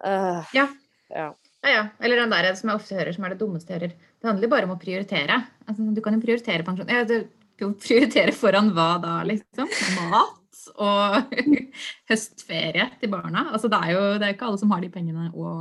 uh, 0.07 0.55
ja. 0.55 0.69
ja. 1.11 1.27
Ja, 1.61 1.75
ja. 1.75 1.83
Eller 1.99 2.23
den 2.23 2.33
der 2.33 2.53
som 2.57 2.71
jeg 2.71 2.81
ofte 2.81 2.97
hører, 2.97 3.13
som 3.17 3.27
er 3.27 3.35
det 3.35 3.41
dummeste 3.43 3.75
jeg 3.75 3.81
hører. 3.81 3.99
Det 4.21 4.31
handler 4.31 4.55
bare 4.55 4.69
om 4.69 4.77
å 4.77 4.81
prioritere. 4.81 5.43
Altså, 5.67 5.91
du 5.91 6.01
kan 6.05 6.17
jo 6.17 6.23
prioritere 6.23 6.65
pensjon. 6.65 6.89
Ja, 6.89 7.03
det, 7.09 7.25
prioritere 7.81 8.33
foran 8.37 8.73
hva 8.77 8.91
da, 9.03 9.19
liksom? 9.29 9.69
Mat 10.11 10.37
og 10.81 11.35
høstferie 12.11 12.89
til 13.01 13.13
barna. 13.13 13.49
Altså, 13.53 13.71
det 13.73 13.81
er 13.85 13.95
jo 13.95 14.03
det 14.17 14.27
er 14.27 14.35
ikke 14.37 14.49
alle 14.49 14.61
som 14.61 14.73
har 14.75 14.83
de 14.85 14.91
pengene 14.93 15.29
å 15.35 15.55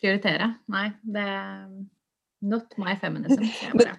prioritere. 0.00 0.52
Nei, 0.72 0.90
det 1.02 1.26
not 2.46 2.76
my 2.78 2.96
feminism. 3.00 3.46
Men, 3.74 3.96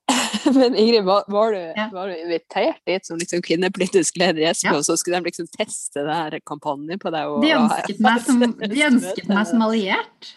men 0.54 0.76
Ingrid, 0.76 1.04
var, 1.04 1.24
var, 1.28 1.52
du, 1.52 1.58
ja. 1.58 1.88
var, 1.92 2.08
du, 2.08 2.16
invitert 2.16 2.80
dit 2.86 3.06
som 3.06 3.18
liksom 3.18 3.42
kvinnepolitisk 3.42 4.18
leder 4.22 4.42
i 4.44 4.48
SV, 4.54 4.68
ja. 4.68 4.76
og 4.78 4.86
så 4.86 4.96
skulle 4.96 5.20
de 5.20 5.30
liksom 5.30 5.48
teste 5.52 6.04
denne 6.06 6.42
kampanjen 6.48 7.02
på 7.02 7.12
deg? 7.14 7.30
Og, 7.30 7.42
de, 7.44 7.54
ønsket 7.58 8.02
meg 8.02 8.26
som, 8.26 8.42
de 8.42 8.84
ønsket 8.90 9.30
meg 9.30 9.48
som 9.50 9.64
alliert, 9.66 10.34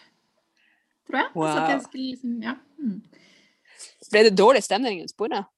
tror 1.08 1.22
jeg. 1.22 1.30
Wow. 1.34 1.52
jeg 1.72 1.84
skulle, 1.86 2.08
liksom, 2.14 2.40
ja. 2.44 2.56
mm. 2.82 2.96
Ble 4.12 4.22
det 4.28 4.36
dårlig 4.38 4.62
stemning 4.62 5.00
rundt 5.02 5.14
sporet? 5.14 5.52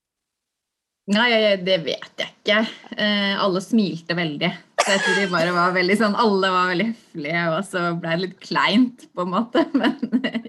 Nei, 1.08 1.56
det 1.64 1.78
vet 1.86 2.20
jeg 2.20 2.32
ikke. 2.34 2.58
Eh, 2.98 3.34
alle 3.40 3.62
smilte 3.64 4.16
veldig. 4.18 4.50
Så 4.82 4.92
jeg 4.92 5.04
tror 5.04 5.16
de 5.18 5.30
bare 5.32 5.54
var 5.56 5.72
veldig 5.74 5.96
sånn 6.00 6.16
Alle 6.16 6.50
var 6.52 6.68
veldig 6.70 6.86
høflige, 6.90 7.44
og 7.52 7.64
så 7.66 7.84
ble 7.98 8.12
det 8.12 8.22
litt 8.26 8.36
kleint, 8.44 9.08
på 9.16 9.24
en 9.24 9.32
måte. 9.32 9.64
Men 9.78 9.96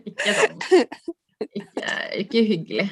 ikke 0.03 0.35
sånn 0.41 1.15
Ikke, 1.39 1.91
ikke 2.19 2.41
hyggelig. 2.43 2.85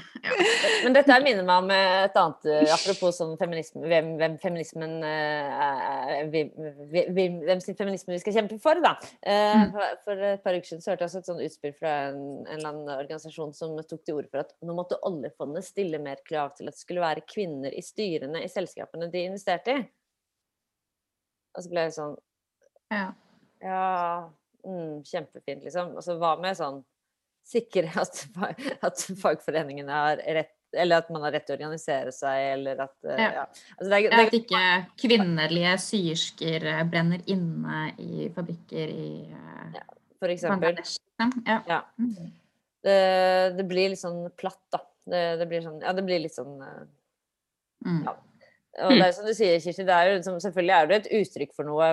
Men 0.86 0.94
dette 0.96 1.18
minner 1.20 1.44
meg 1.44 1.66
om 1.66 1.72
et 1.76 2.16
annet 2.16 2.46
eh, 2.48 2.70
Apropos 2.72 3.18
sånn 3.20 3.34
feminisme, 3.40 3.82
hvem, 3.92 4.14
hvem 4.22 4.38
feminismen 4.40 4.94
uh, 5.04 6.22
Hvem 6.32 7.64
sin 7.64 7.78
feminisme 7.80 8.16
vi 8.16 8.22
skal 8.24 8.38
kjempe 8.38 8.60
for, 8.64 8.80
da. 8.84 8.94
Uh, 9.20 9.68
for, 9.76 10.00
for, 10.06 10.24
et 10.30 10.46
par 10.46 10.56
uker 10.56 10.70
siden 10.70 10.86
så 10.86 10.94
hørte 10.94 11.04
jeg 11.04 11.12
også 11.12 11.24
et 11.24 11.32
sånn 11.34 11.44
utspill 11.44 11.76
fra 11.76 11.94
en, 12.08 12.24
en, 12.46 12.56
eller 12.56 12.72
annen 12.72 12.96
organisasjon 12.96 13.54
som 13.58 13.76
tok 13.84 14.08
til 14.08 14.22
orde 14.22 14.32
for 14.32 14.46
at 14.46 14.56
nå 14.64 14.80
måtte 14.80 15.02
oljefondet 15.08 15.68
stille 15.68 16.00
mer 16.04 16.24
krav 16.28 16.56
til 16.56 16.72
at 16.72 16.78
det 16.78 16.86
skulle 16.86 17.04
være 17.04 17.28
kvinner 17.28 17.76
i 17.76 17.84
styrene 17.84 18.46
i 18.46 18.52
selskapene 18.52 19.12
de 19.12 19.28
investerte 19.28 19.76
i. 19.76 19.88
Og 21.58 21.66
så 21.66 21.74
ble 21.74 21.88
jeg 21.88 21.98
sånn 22.00 22.20
Ja. 22.94 23.08
ja 23.60 23.88
mm, 24.64 25.02
kjempefint, 25.04 25.66
liksom. 25.68 25.98
Og 25.98 26.06
så 26.06 26.16
hva 26.22 26.38
med 26.40 26.56
sånn 26.56 26.86
sikre 27.48 27.92
at, 28.04 28.24
at 28.86 29.08
fagforeningene 29.22 30.04
har 30.04 30.22
rett 30.22 30.54
eller 30.76 30.98
at 31.02 31.10
man 31.10 31.24
har 31.24 31.32
rett 31.32 31.46
til 31.48 31.56
å 31.56 31.58
organisere 31.58 32.12
seg, 32.12 32.42
eller 32.58 32.82
at 32.84 32.96
uh, 33.08 33.14
ja. 33.14 33.28
ja. 33.40 33.46
Altså, 33.78 33.88
det 33.88 33.98
er, 33.98 34.02
det 34.04 34.18
er, 34.18 34.26
At 34.26 34.36
ikke 34.36 34.64
kvinnelige 35.00 35.72
syersker 35.80 36.68
eh, 36.74 36.84
brenner 36.92 37.24
inne 37.32 37.78
i 38.04 38.28
fabrikker 38.36 38.92
i 38.92 39.08
uh, 39.32 39.64
ja, 39.78 39.86
For 40.20 40.34
eksempel. 40.34 40.76
Liksom. 40.76 41.34
Ja. 41.48 41.58
ja. 41.72 41.80
Mm. 41.96 42.30
Det, 42.84 43.00
det, 43.58 43.66
blir 43.72 43.94
litt 43.94 44.04
sånn 44.04 44.26
platt, 44.38 44.62
da. 44.76 44.84
Det, 45.08 45.26
det, 45.40 45.48
blir 45.50 45.64
sånn 45.64 45.80
Ja, 45.82 45.96
det 45.96 46.04
blir 46.04 46.20
litt 46.20 46.36
sånn 46.36 46.58
mm. 46.60 48.02
Ja. 48.04 48.18
Og 48.84 48.92
det 48.92 49.06
er 49.08 49.14
som 49.16 49.26
du 49.26 49.32
sier, 49.34 49.56
Kirsti, 49.64 49.88
det 49.88 49.96
er 49.96 50.12
jo, 50.12 50.18
liksom, 50.20 50.36
selvfølgelig 50.44 50.74
er 50.76 50.90
det 50.90 50.98
et 51.00 51.08
uttrykk 51.22 51.56
for 51.56 51.66
noe 51.66 51.88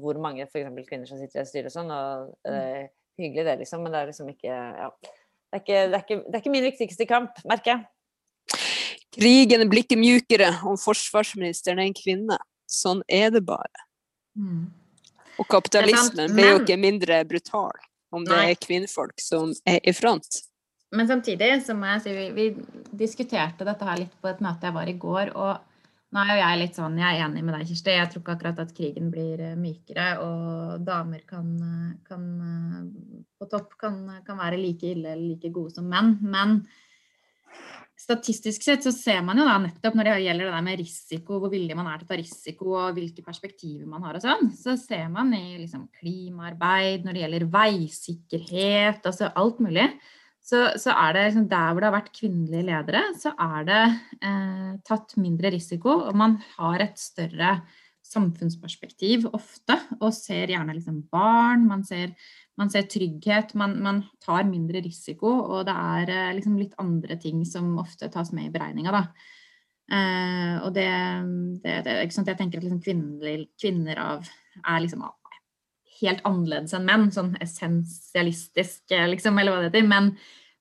hvor 0.00 0.16
mange 0.22 0.46
f.eks. 0.46 0.70
kvinner 0.86 1.10
som 1.10 1.18
sitter 1.18 1.42
i 1.42 1.42
et 1.42 1.50
styre 1.50 1.68
og 1.68 1.74
sånn. 1.74 1.90
og 1.92 2.30
mm 2.46 2.86
hyggelig, 3.20 3.44
det, 3.46 3.56
liksom. 3.62 3.82
Men 3.84 3.94
det 3.94 4.00
er 4.00 4.10
liksom 4.12 4.30
ikke 4.32 4.54
Ja. 4.54 4.90
Det 5.54 5.60
er 5.60 5.62
ikke, 5.62 5.82
det 5.86 5.94
er 5.94 6.02
ikke, 6.02 6.16
det 6.24 6.34
er 6.34 6.40
ikke 6.40 6.50
min 6.50 6.64
viktigste 6.64 7.06
kamp, 7.06 7.36
merker 7.46 7.70
jeg. 7.70 7.84
Krigen 9.14 9.68
blir 9.70 9.84
ikke 9.84 9.98
mjukere 10.00 10.48
om 10.66 10.74
forsvarsministeren 10.80 11.78
er 11.78 11.86
en 11.86 11.94
kvinne. 11.94 12.38
Sånn 12.66 13.04
er 13.06 13.28
det 13.30 13.44
bare. 13.46 13.84
Mm. 14.34 14.64
Og 15.38 15.46
kapitalismen 15.46 16.34
blir 16.34 16.50
jo 16.50 16.58
ikke 16.64 16.78
mindre 16.80 17.20
brutal 17.28 17.78
om 18.14 18.26
det 18.26 18.40
er 18.48 18.58
kvinnfolk 18.58 19.22
som 19.22 19.52
er 19.66 19.78
i 19.86 19.94
front. 19.94 20.42
Men 20.94 21.06
samtidig 21.10 21.50
så 21.66 21.74
må 21.78 21.88
jeg 21.92 22.02
si 22.04 22.14
vi, 22.14 22.26
vi 22.34 22.98
diskuterte 23.04 23.66
dette 23.66 23.86
her 23.86 24.04
litt 24.04 24.18
på 24.22 24.30
et 24.30 24.42
møte 24.42 24.68
jeg 24.68 24.76
var 24.76 24.90
i 24.90 24.98
går. 25.06 25.32
og 25.34 25.73
nå 26.14 26.22
er 26.22 26.30
jo 26.30 26.42
jeg 26.44 26.58
litt 26.60 26.76
sånn, 26.78 26.98
jeg 27.00 27.16
er 27.16 27.24
enig 27.26 27.42
med 27.42 27.56
deg, 27.56 27.66
Kirsti. 27.66 27.94
Jeg 27.96 28.10
tror 28.10 28.22
ikke 28.22 28.34
akkurat 28.36 28.60
at 28.62 28.72
krigen 28.76 29.10
blir 29.10 29.40
eh, 29.42 29.58
mykere. 29.58 30.06
Og 30.22 30.84
damer 30.86 31.24
kan, 31.26 31.50
eh, 31.58 31.90
kan 32.06 32.28
eh, 32.46 33.24
på 33.34 33.50
topp 33.50 33.74
kan, 33.80 33.98
kan, 34.26 34.38
være 34.38 34.60
like 34.60 34.92
ille 34.94 35.10
eller 35.10 35.26
like 35.32 35.50
gode 35.54 35.74
som 35.74 35.88
menn. 35.90 36.14
Men 36.22 36.60
statistisk 38.04 38.62
sett 38.62 38.86
så 38.86 38.92
ser 38.94 39.22
man 39.26 39.40
jo 39.40 39.46
da 39.48 39.58
nettopp 39.58 39.98
når 39.98 40.10
det 40.10 40.16
gjelder 40.28 40.46
det 40.46 40.54
der 40.54 40.66
med 40.68 40.80
risiko, 40.84 41.38
hvor 41.42 41.50
villig 41.50 41.78
man 41.78 41.90
er 41.90 41.98
til 41.98 42.06
å 42.06 42.12
ta 42.12 42.18
risiko 42.20 42.74
og 42.78 42.98
hvilke 42.98 43.24
perspektiver 43.26 43.86
man 43.90 44.06
har 44.06 44.18
og 44.18 44.22
sånn, 44.22 44.50
så 44.58 44.74
ser 44.78 45.06
man 45.10 45.32
i 45.34 45.56
liksom 45.62 45.88
klimaarbeid, 45.98 47.06
når 47.06 47.16
det 47.16 47.24
gjelder 47.24 47.46
veisikkerhet, 47.54 49.06
altså 49.08 49.30
alt 49.34 49.62
mulig 49.64 49.88
så, 50.44 50.66
så, 50.76 50.92
er 50.92 51.14
det 51.16 51.22
liksom 51.28 51.46
der 51.48 51.70
hvor 51.72 51.80
det 51.80 51.88
har 51.88 51.96
vært 51.96 52.16
kvinnelige 52.18 52.66
ledere, 52.68 53.00
så 53.16 53.32
er 53.40 53.64
det 53.68 53.82
eh, 54.28 54.72
tatt 54.84 55.16
mindre 55.16 55.54
risiko. 55.54 55.94
Og 56.10 56.18
man 56.20 56.36
har 56.58 56.84
et 56.84 57.00
større 57.00 57.56
samfunnsperspektiv 58.04 59.24
ofte, 59.32 59.78
og 60.00 60.12
ser 60.12 60.52
gjerne 60.52 60.76
liksom 60.76 61.00
barn. 61.12 61.64
Man 61.70 61.84
ser, 61.88 62.12
man 62.60 62.68
ser 62.72 62.84
trygghet. 62.92 63.54
Man, 63.56 63.78
man, 63.84 64.02
tar 64.24 64.44
mindre 64.48 64.84
risiko, 64.84 65.32
og 65.56 65.64
det 65.68 65.78
er 65.96 66.12
eh, 66.12 66.34
liksom 66.36 66.60
litt 66.60 66.76
andre 66.82 67.16
ting 67.20 67.40
som 67.48 67.78
ofte 67.80 68.12
tas 68.12 68.34
med 68.36 68.50
i 68.50 68.52
beregninga, 68.52 68.92
da. 68.92 69.32
Eh, 69.84 70.54
og 70.64 70.70
det, 70.76 70.90
det, 71.64 71.80
det? 71.88 71.98
Jeg 72.04 72.36
tenker 72.36 72.60
at 72.60 72.68
liksom 72.68 72.84
kvinner, 72.84 73.48
kvinner 73.60 74.00
av 74.12 74.28
er 74.60 74.84
liksom 74.84 75.08
helt 76.04 76.24
annerledes 76.28 76.74
enn 76.76 76.86
menn, 76.88 77.10
sånn 77.14 77.34
essensialistisk, 77.42 78.84
eh, 78.92 79.06
liksom, 79.10 79.38
eller 79.40 79.54
hva 79.54 79.62
det 79.62 79.70
heter. 79.70 79.86
Men, 79.88 80.12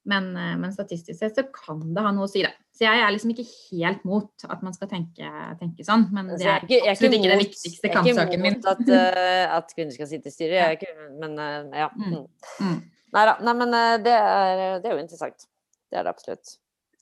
men, 0.10 0.30
eh, 0.40 0.56
men, 0.60 0.74
statistisk 0.76 1.20
sett 1.20 1.40
så 1.40 1.46
kan 1.54 1.84
det 1.96 2.06
ha 2.06 2.14
noe 2.16 2.28
å 2.28 2.32
si, 2.32 2.44
det. 2.46 2.54
Så 2.74 2.88
jeg 2.88 3.04
er 3.04 3.14
liksom 3.14 3.36
ikke 3.36 3.46
helt 3.46 4.02
mot 4.10 4.48
at 4.50 4.64
man 4.66 4.74
skal 4.74 4.90
tenke, 4.90 5.30
tenke 5.60 5.86
sånn, 5.86 6.08
men 6.16 6.32
det 6.32 6.42
er 6.42 6.64
absolutt 6.64 6.74
ikke, 6.74 7.20
ikke, 7.20 7.30
den 7.30 7.44
viktigste 7.44 7.92
kampsaken 7.94 8.42
min. 8.42 8.58
Jeg 8.58 8.66
er 8.66 8.80
ikke 8.80 8.88
mot 8.90 8.98
at, 8.98 9.22
uh, 9.22 9.58
at, 9.60 9.76
kvinner 9.78 9.94
skal 9.94 10.10
sitte 10.10 10.32
i 10.32 10.34
styret, 10.34 10.80
ikke, 10.80 11.08
men 11.22 11.38
ja. 11.78 11.92
Mm. 11.94 12.24
Mm. 12.66 12.80
Nei 13.14 13.26
da. 13.30 13.38
Nei, 13.46 13.54
men 13.62 13.78
det, 14.02 14.18
er, 14.18 14.64
det 14.82 14.90
er 14.90 14.98
jo 14.98 15.04
interessant. 15.04 15.46
Det 15.86 16.02
er 16.02 16.08
det 16.08 16.16
absolutt. 16.16 16.56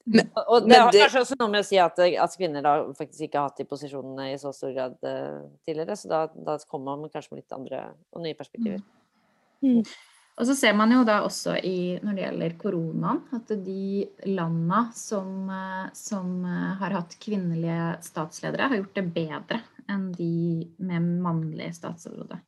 Men, 0.05 0.29
og 0.47 0.65
det 0.65 0.79
har 0.79 0.93
kanskje 0.93 1.21
også 1.25 1.37
noe 1.39 1.51
med 1.53 1.61
å 1.61 1.67
si 1.67 1.77
at, 1.81 1.99
at, 1.99 2.37
kvinner 2.39 2.63
da 2.65 2.77
faktisk 2.97 3.27
ikke 3.27 3.37
har 3.37 3.51
hatt 3.51 3.59
de 3.61 3.67
posisjonene 3.69 4.31
i 4.31 4.39
så 4.41 4.53
stor 4.55 4.71
grad 4.73 4.95
uh, 5.05 5.43
tidligere, 5.67 5.97
så 5.99 6.09
da, 6.09 6.21
da, 6.33 6.57
kommer 6.69 6.97
man 6.97 7.13
kanskje 7.13 7.35
med 7.35 7.43
litt 7.43 7.57
andre 7.57 7.83
og 8.15 8.25
nye 8.25 8.37
perspektiver. 8.37 8.81
Mm. 9.61 9.77
Mm. 9.81 9.83
Og 10.41 10.47
så 10.47 10.55
ser 10.57 10.73
man 10.73 10.89
jo 10.93 11.01
da 11.05 11.19
også 11.25 11.57
i, 11.67 11.99
når 12.01 12.15
det 12.15 12.23
gjelder 12.23 12.53
koronaen, 12.61 13.19
at 13.35 13.51
de 13.65 14.05
landa 14.31 14.85
som, 14.97 15.49
eh, 15.53 15.89
som 15.97 16.31
eh, 16.47 16.71
har 16.79 16.95
hatt 16.97 17.17
kvinnelige 17.21 17.91
statsledere, 18.07 18.69
har 18.71 18.79
gjort 18.79 18.97
det 18.97 19.03
bedre 19.17 19.59
enn 19.91 20.07
de 20.15 20.31
med 20.81 21.11
mannlig 21.21 21.69
statsoverhode. 21.75 22.39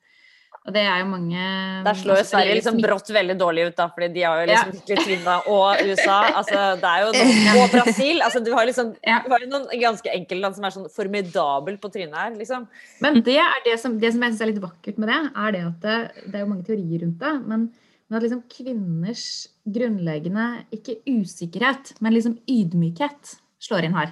Og 0.63 0.71
det 0.71 0.83
er 0.87 1.01
jo 1.01 1.07
mange 1.09 1.45
Der 1.83 1.97
slår 1.99 2.21
jo 2.21 2.27
Sverige 2.29 2.55
liksom 2.55 2.77
brått 2.79 3.09
veldig 3.11 3.35
dårlig 3.35 3.65
ut, 3.67 3.75
da, 3.75 3.89
fordi 3.91 4.07
de 4.15 4.21
har 4.23 4.39
jo 4.39 4.45
liksom 4.47 4.69
ja. 4.87 4.99
tvinna 5.03 5.35
Og 5.51 5.81
USA. 5.89 6.19
Altså, 6.39 6.61
det 6.79 6.91
er 6.91 7.03
jo 7.03 7.09
noen, 7.17 7.49
Og 7.57 7.73
Brasil. 7.73 8.23
Altså, 8.23 8.39
du 8.45 8.51
har 8.55 8.69
liksom 8.69 8.93
du 8.95 9.31
har 9.35 9.43
jo 9.43 9.51
noen 9.51 9.67
ganske 9.81 10.13
enkeltland 10.13 10.55
som 10.55 10.67
er 10.67 10.75
sånn 10.77 10.89
formidabel 10.93 11.79
på 11.83 11.91
trynet 11.91 12.15
her, 12.15 12.35
liksom. 12.39 12.69
Men 13.03 13.19
det 13.27 13.39
er 13.43 13.63
det 13.67 13.75
som, 13.81 13.99
det 13.99 14.13
som 14.15 14.23
jeg 14.23 14.35
syns 14.35 14.45
er 14.45 14.53
litt 14.53 14.63
vakkert 14.63 15.01
med 15.03 15.11
det, 15.11 15.21
er 15.45 15.55
det 15.57 15.63
at 15.67 15.87
det, 15.87 15.97
det 16.29 16.37
er 16.39 16.45
jo 16.45 16.51
mange 16.53 16.67
teorier 16.69 17.03
rundt 17.05 17.19
det. 17.23 17.33
men 17.47 17.71
men 18.13 18.19
at 18.19 18.25
liksom 18.27 18.43
kvinners 18.51 19.27
grunnleggende, 19.65 20.67
ikke 20.75 20.99
usikkerhet, 21.09 21.95
men 22.03 22.13
liksom 22.13 22.35
ydmykhet 22.45 23.31
slår 23.63 23.87
inn 23.87 23.95
her. 23.97 24.11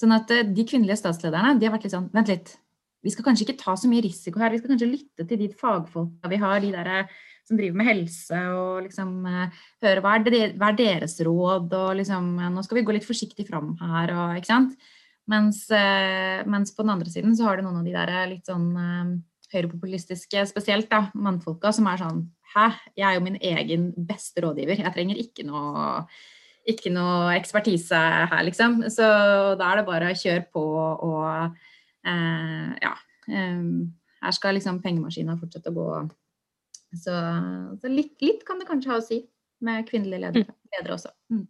Sånn 0.00 0.16
at 0.16 0.32
eh, 0.34 0.48
de 0.48 0.64
kvinnelige 0.66 0.98
statslederne 0.98 1.52
de 1.60 1.68
har 1.68 1.74
vært 1.76 1.86
litt 1.86 1.94
sånn 1.94 2.08
Vent 2.10 2.32
litt, 2.32 2.56
vi 3.04 3.12
skal 3.12 3.26
kanskje 3.26 3.46
ikke 3.46 3.60
ta 3.62 3.74
så 3.78 3.88
mye 3.90 4.04
risiko 4.04 4.40
her. 4.42 4.52
Vi 4.52 4.60
skal 4.60 4.74
kanskje 4.74 4.90
lytte 4.90 5.26
til 5.28 5.40
de 5.40 5.48
fagfolka 5.60 6.30
vi 6.32 6.38
har, 6.42 6.60
de 6.62 6.72
der 6.74 6.90
eh, 6.98 7.14
som 7.48 7.58
driver 7.58 7.80
med 7.80 7.88
helse, 7.88 8.40
og 8.54 8.84
liksom 8.84 9.14
uh, 9.26 9.62
høre 9.82 10.02
hva 10.04 10.12
er, 10.14 10.24
det, 10.26 10.42
hva 10.60 10.68
er, 10.70 10.76
deres 10.78 11.16
råd, 11.26 11.72
og 11.74 11.96
liksom 11.98 12.28
uh, 12.38 12.50
Nå 12.52 12.62
skal 12.62 12.78
vi 12.78 12.84
gå 12.86 12.94
litt 12.94 13.08
forsiktig 13.08 13.48
fram 13.48 13.72
her, 13.80 14.12
og 14.14 14.36
ikke 14.38 14.52
sant. 14.52 14.76
Mens, 15.30 15.64
mens, 16.50 16.72
på 16.74 16.82
den 16.82 16.90
andre 16.90 17.10
siden 17.12 17.36
så 17.38 17.44
har 17.46 17.58
du 17.58 17.62
noen 17.62 17.76
av 17.78 17.84
de 17.86 17.92
der 17.94 18.10
litt 18.32 18.48
sånn 18.48 18.72
høyrepopulistiske, 19.52 20.42
spesielt 20.48 20.88
da, 20.90 21.04
mannfolka, 21.14 21.70
som 21.76 21.86
er 21.86 22.00
sånn 22.02 22.24
Hæ, 22.50 22.64
jeg 22.98 23.06
er 23.06 23.14
jo 23.14 23.22
min 23.22 23.36
egen 23.38 23.84
beste 24.08 24.42
rådgiver. 24.42 24.80
Jeg 24.82 24.90
trenger 24.96 25.20
ikke 25.22 25.44
noe 25.46 25.84
ikke 26.68 26.92
noe 26.92 27.34
ekspertise 27.36 27.98
her, 28.30 28.40
liksom. 28.46 28.80
Så 28.92 29.06
da 29.58 29.70
er 29.70 29.80
det 29.80 29.86
bare 29.88 30.10
å 30.10 30.18
kjøre 30.18 30.44
på 30.52 30.64
og 30.80 31.22
eh, 31.30 31.69
ja. 32.06 32.94
Eh, 33.28 33.64
her 34.20 34.36
skal 34.36 34.56
liksom 34.58 34.82
pengemaskina 34.84 35.36
fortsette 35.40 35.72
å 35.72 35.76
gå. 35.76 35.88
Så, 36.96 37.14
så 37.80 37.90
litt, 37.92 38.16
litt, 38.20 38.44
kan 38.46 38.60
det 38.60 38.68
kanskje 38.68 38.92
ha 38.92 38.98
å 39.00 39.04
si 39.04 39.22
med 39.64 39.86
kvinnelige 39.88 40.26
ledere, 40.26 40.48
mm. 40.48 40.70
ledere 40.76 40.96
også. 40.96 41.12
Mm. 41.32 41.44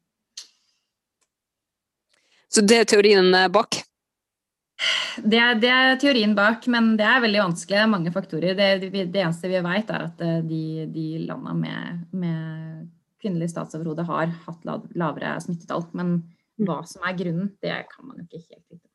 Så 2.50 2.66
det 2.66 2.80
er 2.82 2.90
teorien 2.90 3.30
bak? 3.54 3.78
Det 5.20 5.38
er, 5.38 5.58
det 5.60 5.70
er, 5.70 5.96
teorien 6.00 6.32
bak, 6.36 6.66
men 6.72 6.94
det 6.98 7.06
er 7.06 7.22
veldig 7.24 7.42
vanskelig. 7.42 7.76
Det 7.76 7.82
er 7.84 7.92
mange 7.92 8.12
faktorer. 8.14 8.56
Det, 8.58 8.90
det 9.12 9.22
eneste 9.22 9.50
vi 9.50 9.60
vet, 9.64 9.92
er 9.92 10.06
at 10.06 10.22
eh, 10.24 10.38
de, 10.46 10.62
de 10.94 11.06
landa 11.28 11.54
med, 11.56 12.04
med 12.16 12.86
kvinnelig 13.20 13.50
statsoverhode 13.52 14.06
har 14.08 14.32
hatt 14.46 14.68
lavere 14.68 15.34
smittetall. 15.44 15.84
Men 15.92 16.14
mm. 16.20 16.68
hva 16.68 16.80
som 16.88 17.04
er 17.06 17.18
grunnen, 17.18 17.52
det 17.62 17.76
kan 17.92 18.08
man 18.08 18.22
jo 18.22 18.28
ikke 18.28 18.44
helt 18.46 18.64
vite. 18.66 18.89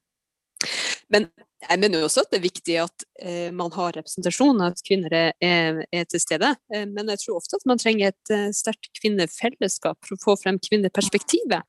Men 1.13 1.27
jeg 1.65 1.79
mener 1.81 2.01
jo 2.01 2.07
også 2.07 2.23
at 2.25 2.31
det 2.33 2.39
er 2.39 2.45
viktig 2.45 2.75
at 2.83 3.05
eh, 3.21 3.51
man 3.55 3.71
har 3.73 3.95
representasjon, 3.97 4.61
at 4.65 4.81
kvinner 4.85 5.13
er, 5.13 5.83
er 5.89 6.07
til 6.09 6.21
stede. 6.21 6.51
Eh, 6.73 6.85
men 6.89 7.09
jeg 7.13 7.23
tror 7.23 7.39
ofte 7.39 7.59
at 7.59 7.65
man 7.69 7.81
trenger 7.81 8.11
et 8.11 8.33
eh, 8.33 8.49
sterkt 8.55 8.91
kvinnefellesskap 8.99 9.99
for 10.05 10.17
å 10.17 10.23
få 10.23 10.37
frem 10.43 10.59
kvinneperspektivet. 10.61 11.65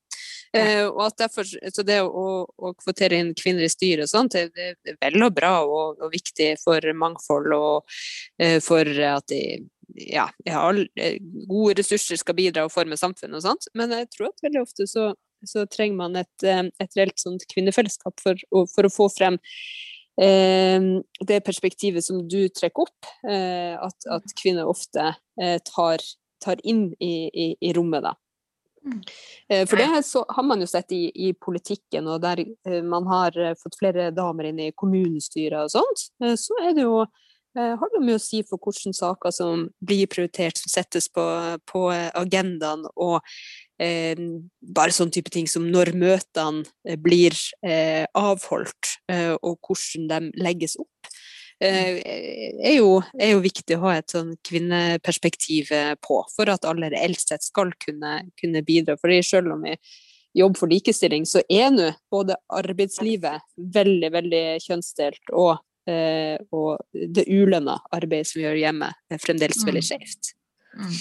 Eh, 0.56 0.84
og 0.86 1.00
at 1.06 1.18
derfor, 1.20 1.46
så 1.46 1.84
det 1.86 2.00
å, 2.02 2.26
å, 2.46 2.72
kvotere 2.80 3.18
inn 3.20 3.32
kvinner 3.36 3.66
i 3.66 3.72
styret 3.72 4.10
sånt, 4.10 4.36
det, 4.36 4.76
er 4.86 4.98
vel 5.02 5.26
og 5.26 5.34
bra 5.36 5.54
og, 5.64 6.00
og 6.00 6.12
viktig 6.14 6.54
for 6.62 6.92
mangfold 6.96 7.56
og 7.56 7.96
eh, 8.42 8.58
for 8.64 8.88
at 9.10 9.26
de 9.32 9.42
ja, 9.96 10.26
eh, 10.46 11.16
gode 11.48 11.78
ressurser 11.80 12.18
skal 12.20 12.36
bidra 12.38 12.66
og 12.66 12.74
forme 12.74 12.98
samfunnet 12.98 13.40
og 13.40 13.46
sånt. 13.46 13.68
Men 13.76 13.94
jeg 13.94 14.10
tror 14.14 14.30
at 14.30 14.44
veldig 14.44 14.64
ofte 14.64 14.88
så 14.90 15.12
så 15.48 15.66
trenger 15.70 15.96
man 15.98 16.18
et, 16.20 16.34
eh, 16.44 16.64
et 16.82 16.98
reelt 16.98 17.18
sånt 17.20 17.46
kvinnefellesskap 17.52 18.20
for, 18.22 18.40
for, 18.72 18.88
å 18.88 18.92
få 18.92 19.08
frem 19.12 19.38
eh, 20.20 20.92
det 21.28 21.40
perspektivet 21.46 22.04
som 22.04 22.22
du 22.28 22.46
trekker 22.48 22.86
opp, 22.86 23.10
eh, 23.28 23.74
at, 23.78 24.08
at, 24.18 24.36
kvinner 24.38 24.68
ofte 24.68 25.14
tar, 25.36 26.06
tar, 26.44 26.62
inn 26.64 26.88
i, 27.00 27.28
i, 27.28 27.50
i 27.60 27.74
rommet. 27.76 28.06
Da. 28.06 28.14
Mm. 28.86 29.00
For 29.66 29.80
det 29.80 30.02
så, 30.06 30.22
har 30.30 30.44
man 30.46 30.62
jo 30.62 30.68
sett 30.70 30.92
i, 30.94 31.08
i 31.28 31.32
politikken, 31.34 32.06
og 32.06 32.22
der 32.22 32.44
man 32.86 33.08
har 33.10 33.34
fått 33.58 33.78
flere 33.80 34.12
damer 34.14 34.48
inn 34.48 34.60
i 34.62 34.72
kommunestyret 34.78 35.66
og 35.66 35.72
sånt, 35.74 36.04
så 36.38 36.60
er 36.62 36.76
det 36.76 36.86
jo 36.86 37.02
har 37.56 37.92
det 37.94 38.02
mye 38.04 38.18
å 38.18 38.22
si 38.22 38.42
for 38.46 38.60
hvilke 38.60 38.92
saker 38.96 39.32
som 39.34 39.68
blir 39.80 40.06
prioritert, 40.12 40.58
som 40.60 40.70
settes 40.72 41.08
på, 41.08 41.24
på 41.66 41.86
agendaen, 41.92 42.84
og 42.96 43.20
eh, 43.82 44.16
bare 44.60 44.94
sånn 44.94 45.12
type 45.14 45.32
ting 45.32 45.48
som 45.48 45.66
når 45.72 45.94
møtene 45.96 46.64
eh, 46.86 46.98
blir 47.00 47.36
eh, 47.66 48.04
avholdt, 48.16 48.96
eh, 49.12 49.34
og 49.40 49.58
hvordan 49.64 50.08
de 50.12 50.44
legges 50.44 50.76
opp. 50.80 51.10
eh, 51.60 52.00
Er 52.60 52.74
jo, 52.78 53.02
er 53.18 53.32
jo 53.34 53.44
viktig 53.44 53.76
å 53.78 53.84
ha 53.86 53.96
et 53.98 54.12
sånn 54.12 54.34
kvinneperspektiv 54.44 55.72
eh, 55.72 55.94
på, 56.00 56.22
for 56.34 56.52
at 56.52 56.64
alle 56.68 56.90
reelt 56.92 57.20
sett 57.22 57.44
skal 57.44 57.72
kunne, 57.80 58.26
kunne 58.40 58.64
bidra. 58.66 58.98
For 59.00 59.12
selv 59.24 59.54
om 59.56 59.64
vi 59.64 59.76
jobb 60.36 60.58
for 60.60 60.68
likestilling, 60.68 61.24
så 61.24 61.40
er 61.48 61.70
nå 61.72 61.92
både 62.12 62.36
arbeidslivet 62.52 63.40
veldig, 63.56 64.10
veldig 64.12 64.44
kjønnsdelt, 64.66 65.32
og, 65.32 65.54
eh, 65.56 65.62
og 65.86 66.80
det 66.92 67.26
ulønna 67.30 67.76
arbeidet 67.94 68.26
som 68.30 68.40
vi 68.40 68.46
gjør 68.48 68.58
hjemme, 68.64 68.88
er 69.10 69.22
fremdeles 69.22 69.62
veldig 69.66 69.84
Mm. 69.84 69.88
skjevt. 69.90 70.32
Mm. 70.76 70.96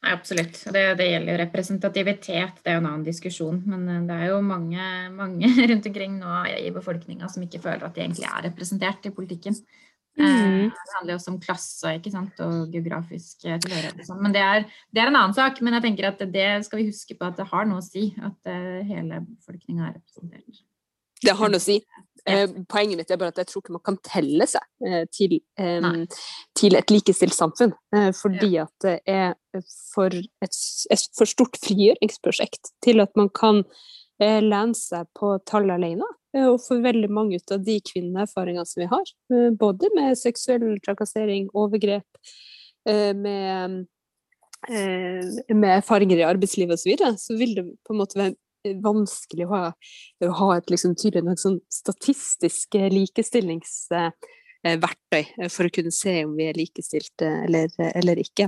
Nei, 0.00 0.12
absolutt. 0.16 0.56
Det, 0.72 0.82
det 0.96 1.06
gjelder 1.10 1.34
jo 1.34 1.40
representativitet, 1.42 2.62
det 2.64 2.70
er 2.72 2.78
jo 2.78 2.80
en 2.80 2.88
annen 2.88 3.04
diskusjon. 3.04 3.58
Men 3.68 3.82
eh, 3.92 4.00
det 4.08 4.16
er 4.16 4.30
jo 4.32 4.38
mange, 4.44 4.86
mange 5.20 5.50
rundt 5.68 5.88
omkring 5.90 6.16
nå 6.22 6.38
i 6.56 6.70
befolkninga 6.72 7.28
som 7.28 7.44
ikke 7.44 7.60
føler 7.60 7.84
at 7.84 7.94
de 7.98 8.06
egentlig 8.06 8.24
er 8.30 8.46
representert 8.48 9.06
i 9.10 9.14
politikken. 9.16 9.58
Eh, 9.60 9.88
Mm. 10.20 10.72
Det 10.74 10.94
handler 10.96 11.12
jo 11.14 11.18
også 11.20 11.30
om 11.30 11.36
klasse 11.40 11.92
ikke 11.96 12.10
sant? 12.12 12.40
og 12.44 12.72
geografisk 12.74 13.44
eh, 13.46 13.60
tilhørighet. 13.62 14.00
sånn. 14.08 14.18
Men 14.24 14.32
det 14.34 14.40
er, 14.42 14.64
det 14.92 15.00
er 15.04 15.06
en 15.12 15.16
annen 15.20 15.36
sak. 15.36 15.60
Men 15.62 15.76
jeg 15.78 15.84
tenker 15.86 16.08
at 16.10 16.24
det 16.34 16.48
skal 16.66 16.80
vi 16.80 16.88
huske 16.90 17.14
på 17.16 17.28
at 17.28 17.38
det 17.38 17.46
har 17.52 17.68
noe 17.70 17.78
å 17.80 17.84
si. 17.86 18.08
At 18.18 18.50
eh, 18.50 18.80
hele 18.88 19.20
befolkninga 19.22 19.86
er 19.86 19.94
representert. 20.00 20.64
Det 21.22 21.36
har 21.38 21.52
noe 21.52 21.60
å 21.60 21.62
si. 21.62 21.78
Ja. 22.26 22.42
Eh, 22.42 22.50
poenget 22.68 23.00
mitt 23.00 23.10
er 23.10 23.20
bare 23.20 23.32
at 23.34 23.40
jeg 23.40 23.48
tror 23.50 23.62
ikke 23.62 23.76
man 23.76 23.84
kan 23.86 23.98
telle 24.04 24.46
seg 24.50 24.86
eh, 24.86 25.04
til, 25.14 25.38
eh, 25.60 25.88
til 26.58 26.76
et 26.78 26.92
likestilt 26.92 27.36
samfunn. 27.36 27.72
Eh, 27.96 28.10
fordi 28.16 28.56
at 28.62 28.72
det 28.84 28.98
er 29.08 29.34
for 29.94 30.12
et, 30.14 30.60
et 30.92 31.06
for 31.16 31.30
stort 31.30 31.58
frigjøringsprosjekt 31.64 32.74
til 32.84 33.02
at 33.04 33.14
man 33.18 33.30
kan 33.34 33.64
eh, 34.20 34.40
lene 34.44 34.76
seg 34.76 35.08
på 35.16 35.36
tall 35.48 35.70
alene. 35.72 36.08
Eh, 36.36 36.46
og 36.46 36.60
for 36.62 36.82
veldig 36.84 37.10
mange 37.12 37.40
ut 37.40 37.54
av 37.54 37.64
de 37.66 37.78
kvinneerfaringene 37.90 38.68
som 38.68 38.84
vi 38.84 38.90
har, 38.90 39.14
eh, 39.34 39.48
både 39.58 39.90
med 39.96 40.18
seksuell 40.18 40.76
trakassering, 40.84 41.48
overgrep, 41.54 42.06
eh, 42.86 43.12
med, 43.14 43.86
eh, 44.68 45.54
med 45.54 45.70
erfaringer 45.80 46.18
i 46.20 46.28
arbeidslivet 46.28 46.76
osv., 46.76 46.84
så, 46.84 46.90
videre, 46.90 47.16
så 47.18 47.38
vil 47.38 47.54
det 47.56 47.66
på 47.86 47.94
en 47.94 48.02
måte 48.02 48.20
være 48.20 48.36
vanskelig 48.84 49.46
å 49.46 49.50
ha, 49.54 49.72
å 50.24 50.26
ha 50.40 50.48
et 50.56 50.70
liksom 50.72 50.92
tydelig 50.98 51.38
sånn 51.42 51.60
statistisk 51.72 52.74
eh, 52.78 52.92
likestillingsverktøy 52.92 55.22
eh, 55.22 55.48
for 55.48 55.64
å 55.66 55.74
kunne 55.74 55.92
se 55.94 56.24
om 56.26 56.32
vi 56.38 56.44
er 56.50 56.56
likestilte 56.58 57.26
eller, 57.46 57.68
eller 57.94 58.16
ikke. 58.22 58.44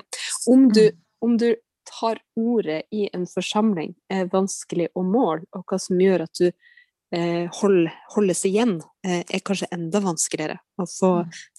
Om 0.52 0.60
du, 0.74 0.84
om 1.24 1.32
du 1.40 1.50
tar 1.88 2.20
ordet 2.38 2.82
i 2.94 3.08
en 3.12 3.26
forsamling, 3.26 3.94
er 4.12 4.30
vanskelig 4.32 4.88
å 4.94 5.02
måle, 5.06 5.44
og 5.56 5.64
hva 5.68 5.78
som 5.82 6.00
gjør 6.00 6.26
at 6.26 6.34
du 6.38 6.48
eh, 6.48 7.48
hold, 7.60 7.88
holdes 8.14 8.44
igjen, 8.48 8.78
eh, 9.06 9.22
er 9.26 9.44
kanskje 9.44 9.70
enda 9.74 10.02
vanskeligere 10.04 10.60
å 10.80 10.86
få, 10.88 11.12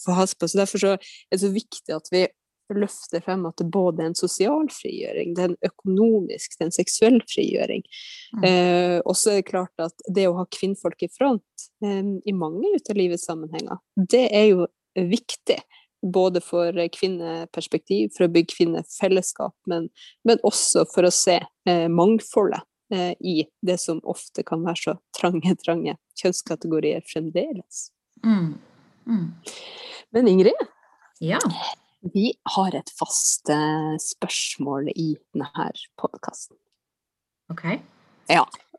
få 0.04 0.18
has 0.18 0.36
på. 0.36 0.48
Så 0.48 0.62
derfor 0.62 0.84
så 0.84 0.92
er 0.96 1.36
det 1.36 1.44
så 1.44 1.52
viktig 1.54 1.96
at 1.96 2.08
vi 2.14 2.26
løfter 2.74 3.24
frem 3.26 3.46
at 3.50 3.58
det 3.60 3.68
både 3.74 4.04
er 4.04 4.12
en 4.12 4.18
sosial 4.18 4.70
frigjøring, 4.72 5.34
det 5.36 5.44
er 5.44 5.52
en 5.52 5.70
økonomisk, 5.70 6.56
det 6.56 6.64
er 6.64 6.70
en 6.70 6.76
seksuell 6.76 7.20
frigjøring. 7.30 7.84
Mm. 8.38 8.48
Eh, 8.50 8.98
og 9.04 9.18
så 9.20 9.34
er 9.34 9.42
det 9.42 9.50
klart 9.52 9.84
at 9.84 10.06
det 10.16 10.28
å 10.30 10.38
ha 10.40 10.48
kvinnfolk 10.54 11.06
i 11.06 11.12
front 11.14 11.68
eh, 11.86 12.02
i 12.02 12.36
mange 12.36 12.74
ut 12.76 12.92
av 12.92 13.00
livets 13.00 13.28
sammenhenger, 13.30 13.82
det 13.96 14.26
er 14.32 14.50
jo 14.54 14.68
viktig. 14.96 15.62
Både 16.04 16.42
for 16.44 16.76
kvinneperspektiv, 16.92 18.10
for 18.12 18.26
å 18.26 18.32
bygge 18.34 18.58
kvinnefellesskap, 18.58 19.54
men, 19.72 19.88
men 20.28 20.42
også 20.44 20.84
for 20.92 21.08
å 21.08 21.14
se 21.16 21.38
eh, 21.40 21.86
mangfoldet 21.88 22.60
eh, 22.92 23.14
i 23.24 23.38
det 23.64 23.78
som 23.80 24.02
ofte 24.04 24.44
kan 24.44 24.66
være 24.68 24.82
så 24.82 24.96
trange, 25.16 25.56
trange 25.64 25.96
kjønnskategorier 26.20 27.06
fremdeles. 27.08 27.86
Mm. 28.26 28.58
Mm. 29.08 29.30
Men 30.12 30.28
Ingrid, 30.28 30.68
Ja. 31.24 31.40
Vi 32.14 32.34
har 32.56 32.76
et 32.76 32.90
fast 33.00 33.50
eh, 33.50 33.94
spørsmål 34.02 34.90
i 34.96 35.14
denne 35.34 35.70
podkasten. 36.00 36.58
OK. 37.54 37.64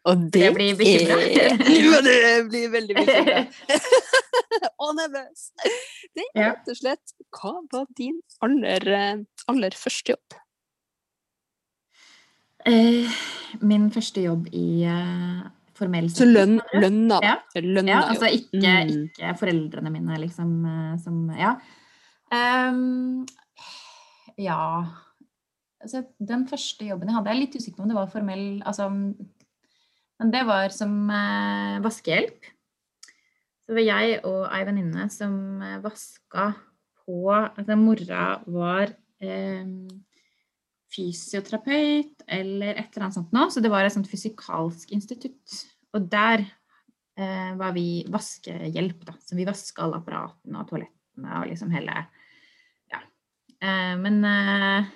Og 0.05 0.27
det, 0.35 0.41
Jeg 0.43 0.55
blir 0.55 0.75
bekymra. 0.77 1.17
er 1.17 1.55
Ja, 1.85 2.01
du 2.05 2.49
blir 2.51 2.69
veldig 2.75 2.95
bekymra. 2.99 3.39
og 4.85 4.91
nervøs. 4.99 5.47
Det 6.15 6.25
er 6.35 6.41
Ja. 6.43 6.51
rett 6.53 6.69
og 6.69 6.77
slett 6.77 7.15
Hva 7.33 7.55
var 7.73 7.87
din 7.97 8.19
aller, 8.45 8.85
eh, 8.93 9.23
aller 9.49 9.71
første 9.79 10.13
jobb? 10.13 10.37
Eh, 12.67 13.09
min 13.61 13.91
første 13.93 14.23
jobb 14.25 14.47
i 14.57 14.85
eh, 14.89 15.41
formell 15.77 16.07
Så 16.13 16.25
lønn, 16.29 16.59
lønna, 16.81 17.19
Ja. 17.25 17.35
Lønna, 17.61 17.89
Ja, 17.91 18.03
altså 18.13 18.29
ikke, 18.33 18.61
Mm. 18.61 19.09
ikke 19.09 19.33
foreldrene 19.41 19.91
mine, 19.93 20.17
liksom, 20.21 20.53
som 21.03 21.31
Ja. 21.37 21.57
Ehm, 22.33 23.25
ja 24.41 24.61
altså, 25.81 26.05
Den 26.19 26.47
første 26.49 26.89
jobben 26.89 27.11
jeg 27.11 27.19
hadde, 27.19 27.31
jeg 27.31 27.37
er 27.37 27.43
litt 27.43 27.59
usikker 27.59 27.79
på 27.79 27.85
om 27.85 27.93
det 27.93 27.99
var 27.99 28.13
formell 28.13 28.47
altså, 28.67 28.89
Men 28.91 30.33
det 30.33 30.45
var 30.49 30.73
som 30.73 30.95
eh, 31.11 31.83
vaskehjelp. 31.85 32.49
Så 33.65 33.73
det 33.73 33.81
var 33.81 33.87
jeg 33.89 34.19
og 34.29 34.41
ei 34.55 34.65
venninne 34.69 35.09
som 35.13 35.35
eh, 35.65 35.81
vaska 35.85 36.53
på 37.05 37.21
altså, 37.35 37.77
Mora 37.81 38.27
var 38.47 38.95
eh, 39.25 39.65
fysioterapeut 40.95 42.23
eller 42.31 42.79
et 42.79 42.95
eller 42.95 43.09
annet 43.09 43.19
sånt 43.19 43.35
nå, 43.35 43.49
så 43.51 43.63
det 43.65 43.73
var 43.73 43.85
et 43.85 43.95
sånt 43.95 44.11
fysikalsk 44.11 44.95
institutt. 44.95 45.59
Og 45.95 46.07
der 46.13 46.45
eh, 47.19 47.53
var 47.59 47.75
vi 47.75 48.05
vaskehjelp, 48.11 49.03
da. 49.09 49.17
Så 49.19 49.39
vi 49.39 49.49
vaska 49.49 49.85
alle 49.85 49.99
apparatene 50.03 50.63
og 50.63 50.71
toalettene 50.71 50.94
og 51.23 51.49
liksom 51.51 51.71
hele 51.75 52.05
Ja. 52.93 53.01
Eh, 53.63 53.95
men 54.01 54.21
eh, 54.25 54.93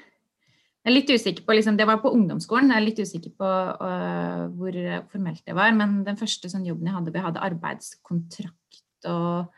jeg 0.89 0.95
er 0.95 0.95
litt 0.95 1.11
usikker 1.13 1.45
på 1.45 1.53
liksom, 1.53 1.77
Det 1.77 1.85
var 1.85 1.99
på 2.01 2.13
ungdomsskolen. 2.17 2.71
Jeg 2.73 2.81
er 2.81 2.87
litt 2.87 3.01
usikker 3.03 3.33
på 3.37 3.49
uh, 3.83 4.47
hvor 4.57 4.77
formelt 5.13 5.43
det 5.45 5.57
var. 5.59 5.75
Men 5.77 5.99
den 6.07 6.17
første 6.17 6.49
sånn 6.49 6.65
jobben 6.65 6.89
jeg 6.89 6.97
hadde, 6.97 7.13
vi 7.13 7.25
hadde 7.27 7.43
arbeidskontrakt 7.45 9.09
og, 9.09 9.51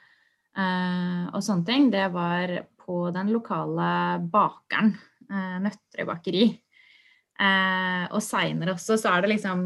øh, 0.58 1.22
og 1.30 1.38
sånne 1.40 1.64
ting, 1.64 1.86
det 1.94 2.08
var 2.12 2.50
på 2.82 2.96
den 3.14 3.30
lokale 3.30 3.92
bakeren. 4.32 4.90
Uh, 5.30 5.62
Nøtterøy 5.62 6.08
bakeri. 6.08 6.42
Eh, 7.40 8.04
og 8.10 8.20
seinere 8.20 8.74
også 8.74 8.98
så 9.00 9.14
er 9.14 9.22
det 9.22 9.30
liksom 9.36 9.62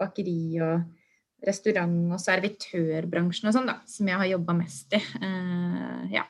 bakeri 0.00 0.40
og 0.64 0.86
restaurant 1.46 2.12
og 2.16 2.20
servitørbransjen 2.22 3.48
og 3.50 3.54
sånn, 3.54 3.68
da, 3.70 3.76
som 3.86 4.08
jeg 4.10 4.18
har 4.20 4.30
jobba 4.32 4.56
mest 4.58 4.96
i. 4.98 5.00
Eh, 5.22 6.02
ja. 6.16 6.24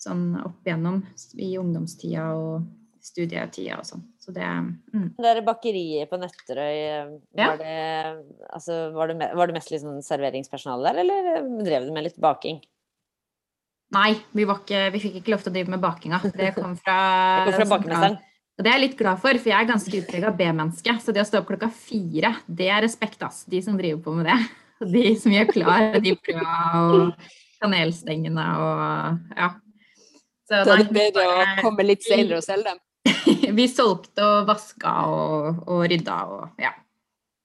Sånn 0.00 0.34
opp 0.40 0.64
igjennom 0.64 1.02
i 1.40 1.54
ungdomstida 1.60 2.30
og 2.36 2.66
studietida 3.04 3.78
og 3.80 3.86
sånn. 3.88 4.02
Så 4.20 4.32
det 4.36 4.44
mm. 4.44 5.06
Det 5.16 5.24
der 5.24 5.40
bakeriet 5.44 6.10
på 6.10 6.18
Nøtterøy, 6.20 6.76
eh, 6.76 7.14
Ja. 7.36 7.50
var, 7.52 7.56
det, 7.62 8.40
altså, 8.52 8.80
var, 8.96 9.08
det, 9.12 9.30
var 9.36 9.48
det 9.48 9.56
mest 9.56 9.72
liksom 9.72 10.02
serveringspersonale 10.04 10.90
der, 10.92 11.00
eller 11.04 11.30
eh, 11.36 11.48
drev 11.64 11.88
du 11.88 11.92
med 11.96 12.04
litt 12.08 12.20
baking? 12.20 12.60
Nei, 13.90 14.12
vi, 14.36 14.44
var 14.46 14.60
ikke, 14.62 14.84
vi 14.94 15.00
fikk 15.02 15.16
ikke 15.18 15.32
lov 15.32 15.40
til 15.42 15.50
å 15.50 15.54
drive 15.56 15.72
med 15.72 15.80
bakinga. 15.82 16.20
Det 16.30 16.52
kom 16.54 16.76
fra, 16.78 16.98
Det 17.48 17.56
kom 17.56 17.56
fra 17.56 17.64
sentral- 17.64 17.72
bakmesteren. 17.78 18.18
Og 18.60 18.64
det 18.66 18.68
er 18.68 18.76
jeg 18.76 18.84
litt 18.90 18.98
glad 18.98 19.16
for, 19.22 19.38
for 19.40 19.48
jeg 19.48 19.56
er 19.56 19.68
ganske 19.70 19.98
utprega 20.02 20.30
B-menneske. 20.36 20.92
Så 21.00 21.14
det 21.16 21.22
å 21.22 21.24
stå 21.24 21.40
opp 21.40 21.46
klokka 21.48 21.70
fire, 21.72 22.34
det 22.44 22.66
er 22.68 22.82
respekt, 22.84 23.22
ass. 23.24 23.46
De 23.48 23.56
som 23.64 23.78
driver 23.78 24.02
på 24.04 24.12
med 24.18 24.28
det. 24.28 24.36
De 24.92 25.14
som 25.16 25.32
gjør 25.32 25.48
klar 25.48 25.96
de 26.00 26.12
brøda 26.16 26.58
og 26.80 27.24
kanelstengene 27.60 28.44
og 28.60 29.32
ja. 29.36 29.48
Så 30.44 30.60
Da 30.66 30.76
er 30.76 30.84
det 30.84 30.92
bedre 30.92 31.24
å 31.24 31.48
komme 31.62 31.88
litt 31.88 32.04
senere 32.04 32.42
og 32.42 32.44
selge 32.44 32.74
dem. 32.74 32.84
vi 33.58 33.66
solgte 33.72 34.28
og 34.28 34.52
vaska 34.52 34.94
og, 35.08 35.64
og 35.64 35.82
rydda 35.88 36.20
og 36.36 36.60
ja. 36.60 36.74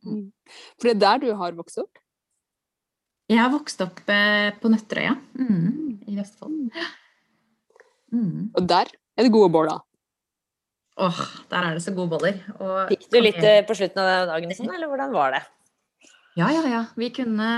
For 0.03 0.89
det 0.89 0.97
er 0.97 1.01
der 1.05 1.24
du 1.24 1.28
har 1.39 1.55
vokst 1.55 1.80
opp? 1.84 2.03
Jeg 3.32 3.39
har 3.39 3.55
vokst 3.55 3.80
opp 3.88 4.03
eh, 4.11 4.51
på 4.59 4.70
Nøtterøya 4.70 5.16
mm, 5.16 6.07
i 6.11 6.20
Vestfold. 6.20 6.59
Mm. 8.11 8.51
Og 8.51 8.63
der 8.68 8.91
er 8.91 9.28
det 9.28 9.34
gode 9.34 9.51
boller. 9.55 9.80
Åh, 10.96 11.18
der 11.52 11.66
er 11.68 11.76
det 11.76 11.84
så 11.84 11.91
gode 11.96 12.14
boller. 12.14 12.38
Og 12.56 12.91
Fikk 12.93 13.10
du 13.12 13.20
litt 13.20 13.41
eh, 13.43 13.64
på 13.68 13.76
slutten 13.76 14.00
av 14.00 14.30
dagen, 14.30 14.54
sånn, 14.56 14.72
eller 14.78 14.88
hvordan 14.88 15.12
var 15.16 15.36
det? 15.36 15.41
Ja, 16.39 16.48
ja, 16.52 16.62
ja. 16.68 16.82
Vi 17.00 17.10
kunne, 17.16 17.50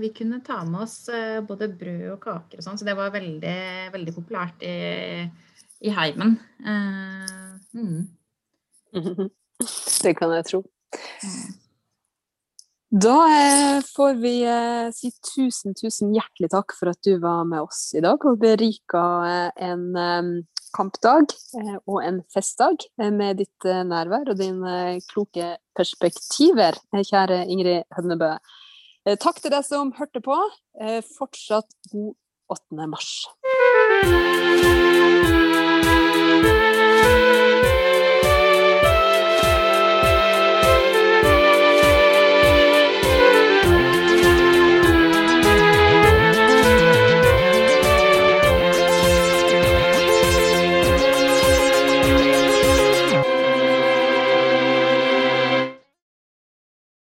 vi 0.00 0.10
kunne 0.16 0.42
ta 0.44 0.58
med 0.68 0.84
oss 0.84 1.08
eh, 1.12 1.40
både 1.44 1.70
brød 1.72 2.12
og 2.12 2.20
kaker 2.20 2.60
og 2.60 2.66
sånn, 2.66 2.78
så 2.80 2.88
det 2.88 2.96
var 2.98 3.12
veldig, 3.14 3.56
veldig 3.94 4.14
populært 4.16 4.64
i, 4.68 4.76
i 5.84 5.92
heimen. 5.96 6.36
Uh, 6.60 7.56
mm. 7.72 8.00
Det 10.04 10.12
kan 10.18 10.32
jeg 10.36 10.48
tro. 10.50 10.64
Mm. 11.24 11.52
Da 13.04 13.18
får 13.88 14.18
vi 14.20 14.34
si 14.94 15.08
tusen, 15.24 15.72
tusen 15.74 16.12
hjertelig 16.14 16.52
takk 16.52 16.76
for 16.76 16.92
at 16.92 17.00
du 17.02 17.16
var 17.22 17.42
med 17.48 17.64
oss 17.64 17.88
i 17.96 18.02
dag 18.04 18.22
og 18.28 18.38
berika 18.44 19.02
en 19.56 19.88
kampdag 20.74 21.34
eh, 21.60 21.76
og 21.86 22.00
en 22.04 22.22
festdag 22.32 22.86
eh, 23.00 23.12
med 23.14 23.40
ditt 23.42 23.64
nærvær 23.64 24.32
og 24.32 24.40
dine 24.40 25.00
kloke 25.10 25.54
perspektiver, 25.76 26.78
kjære 26.94 27.44
Ingrid 27.50 27.84
Hødnebø. 27.96 28.34
takk 29.20 29.42
til 29.42 29.52
deg 29.52 29.64
som 29.66 29.92
hørte 29.98 30.22
på. 30.24 30.36
fortsatt 31.18 31.68
god 31.92 32.14
8. 32.48 32.86
mars. 32.86 34.93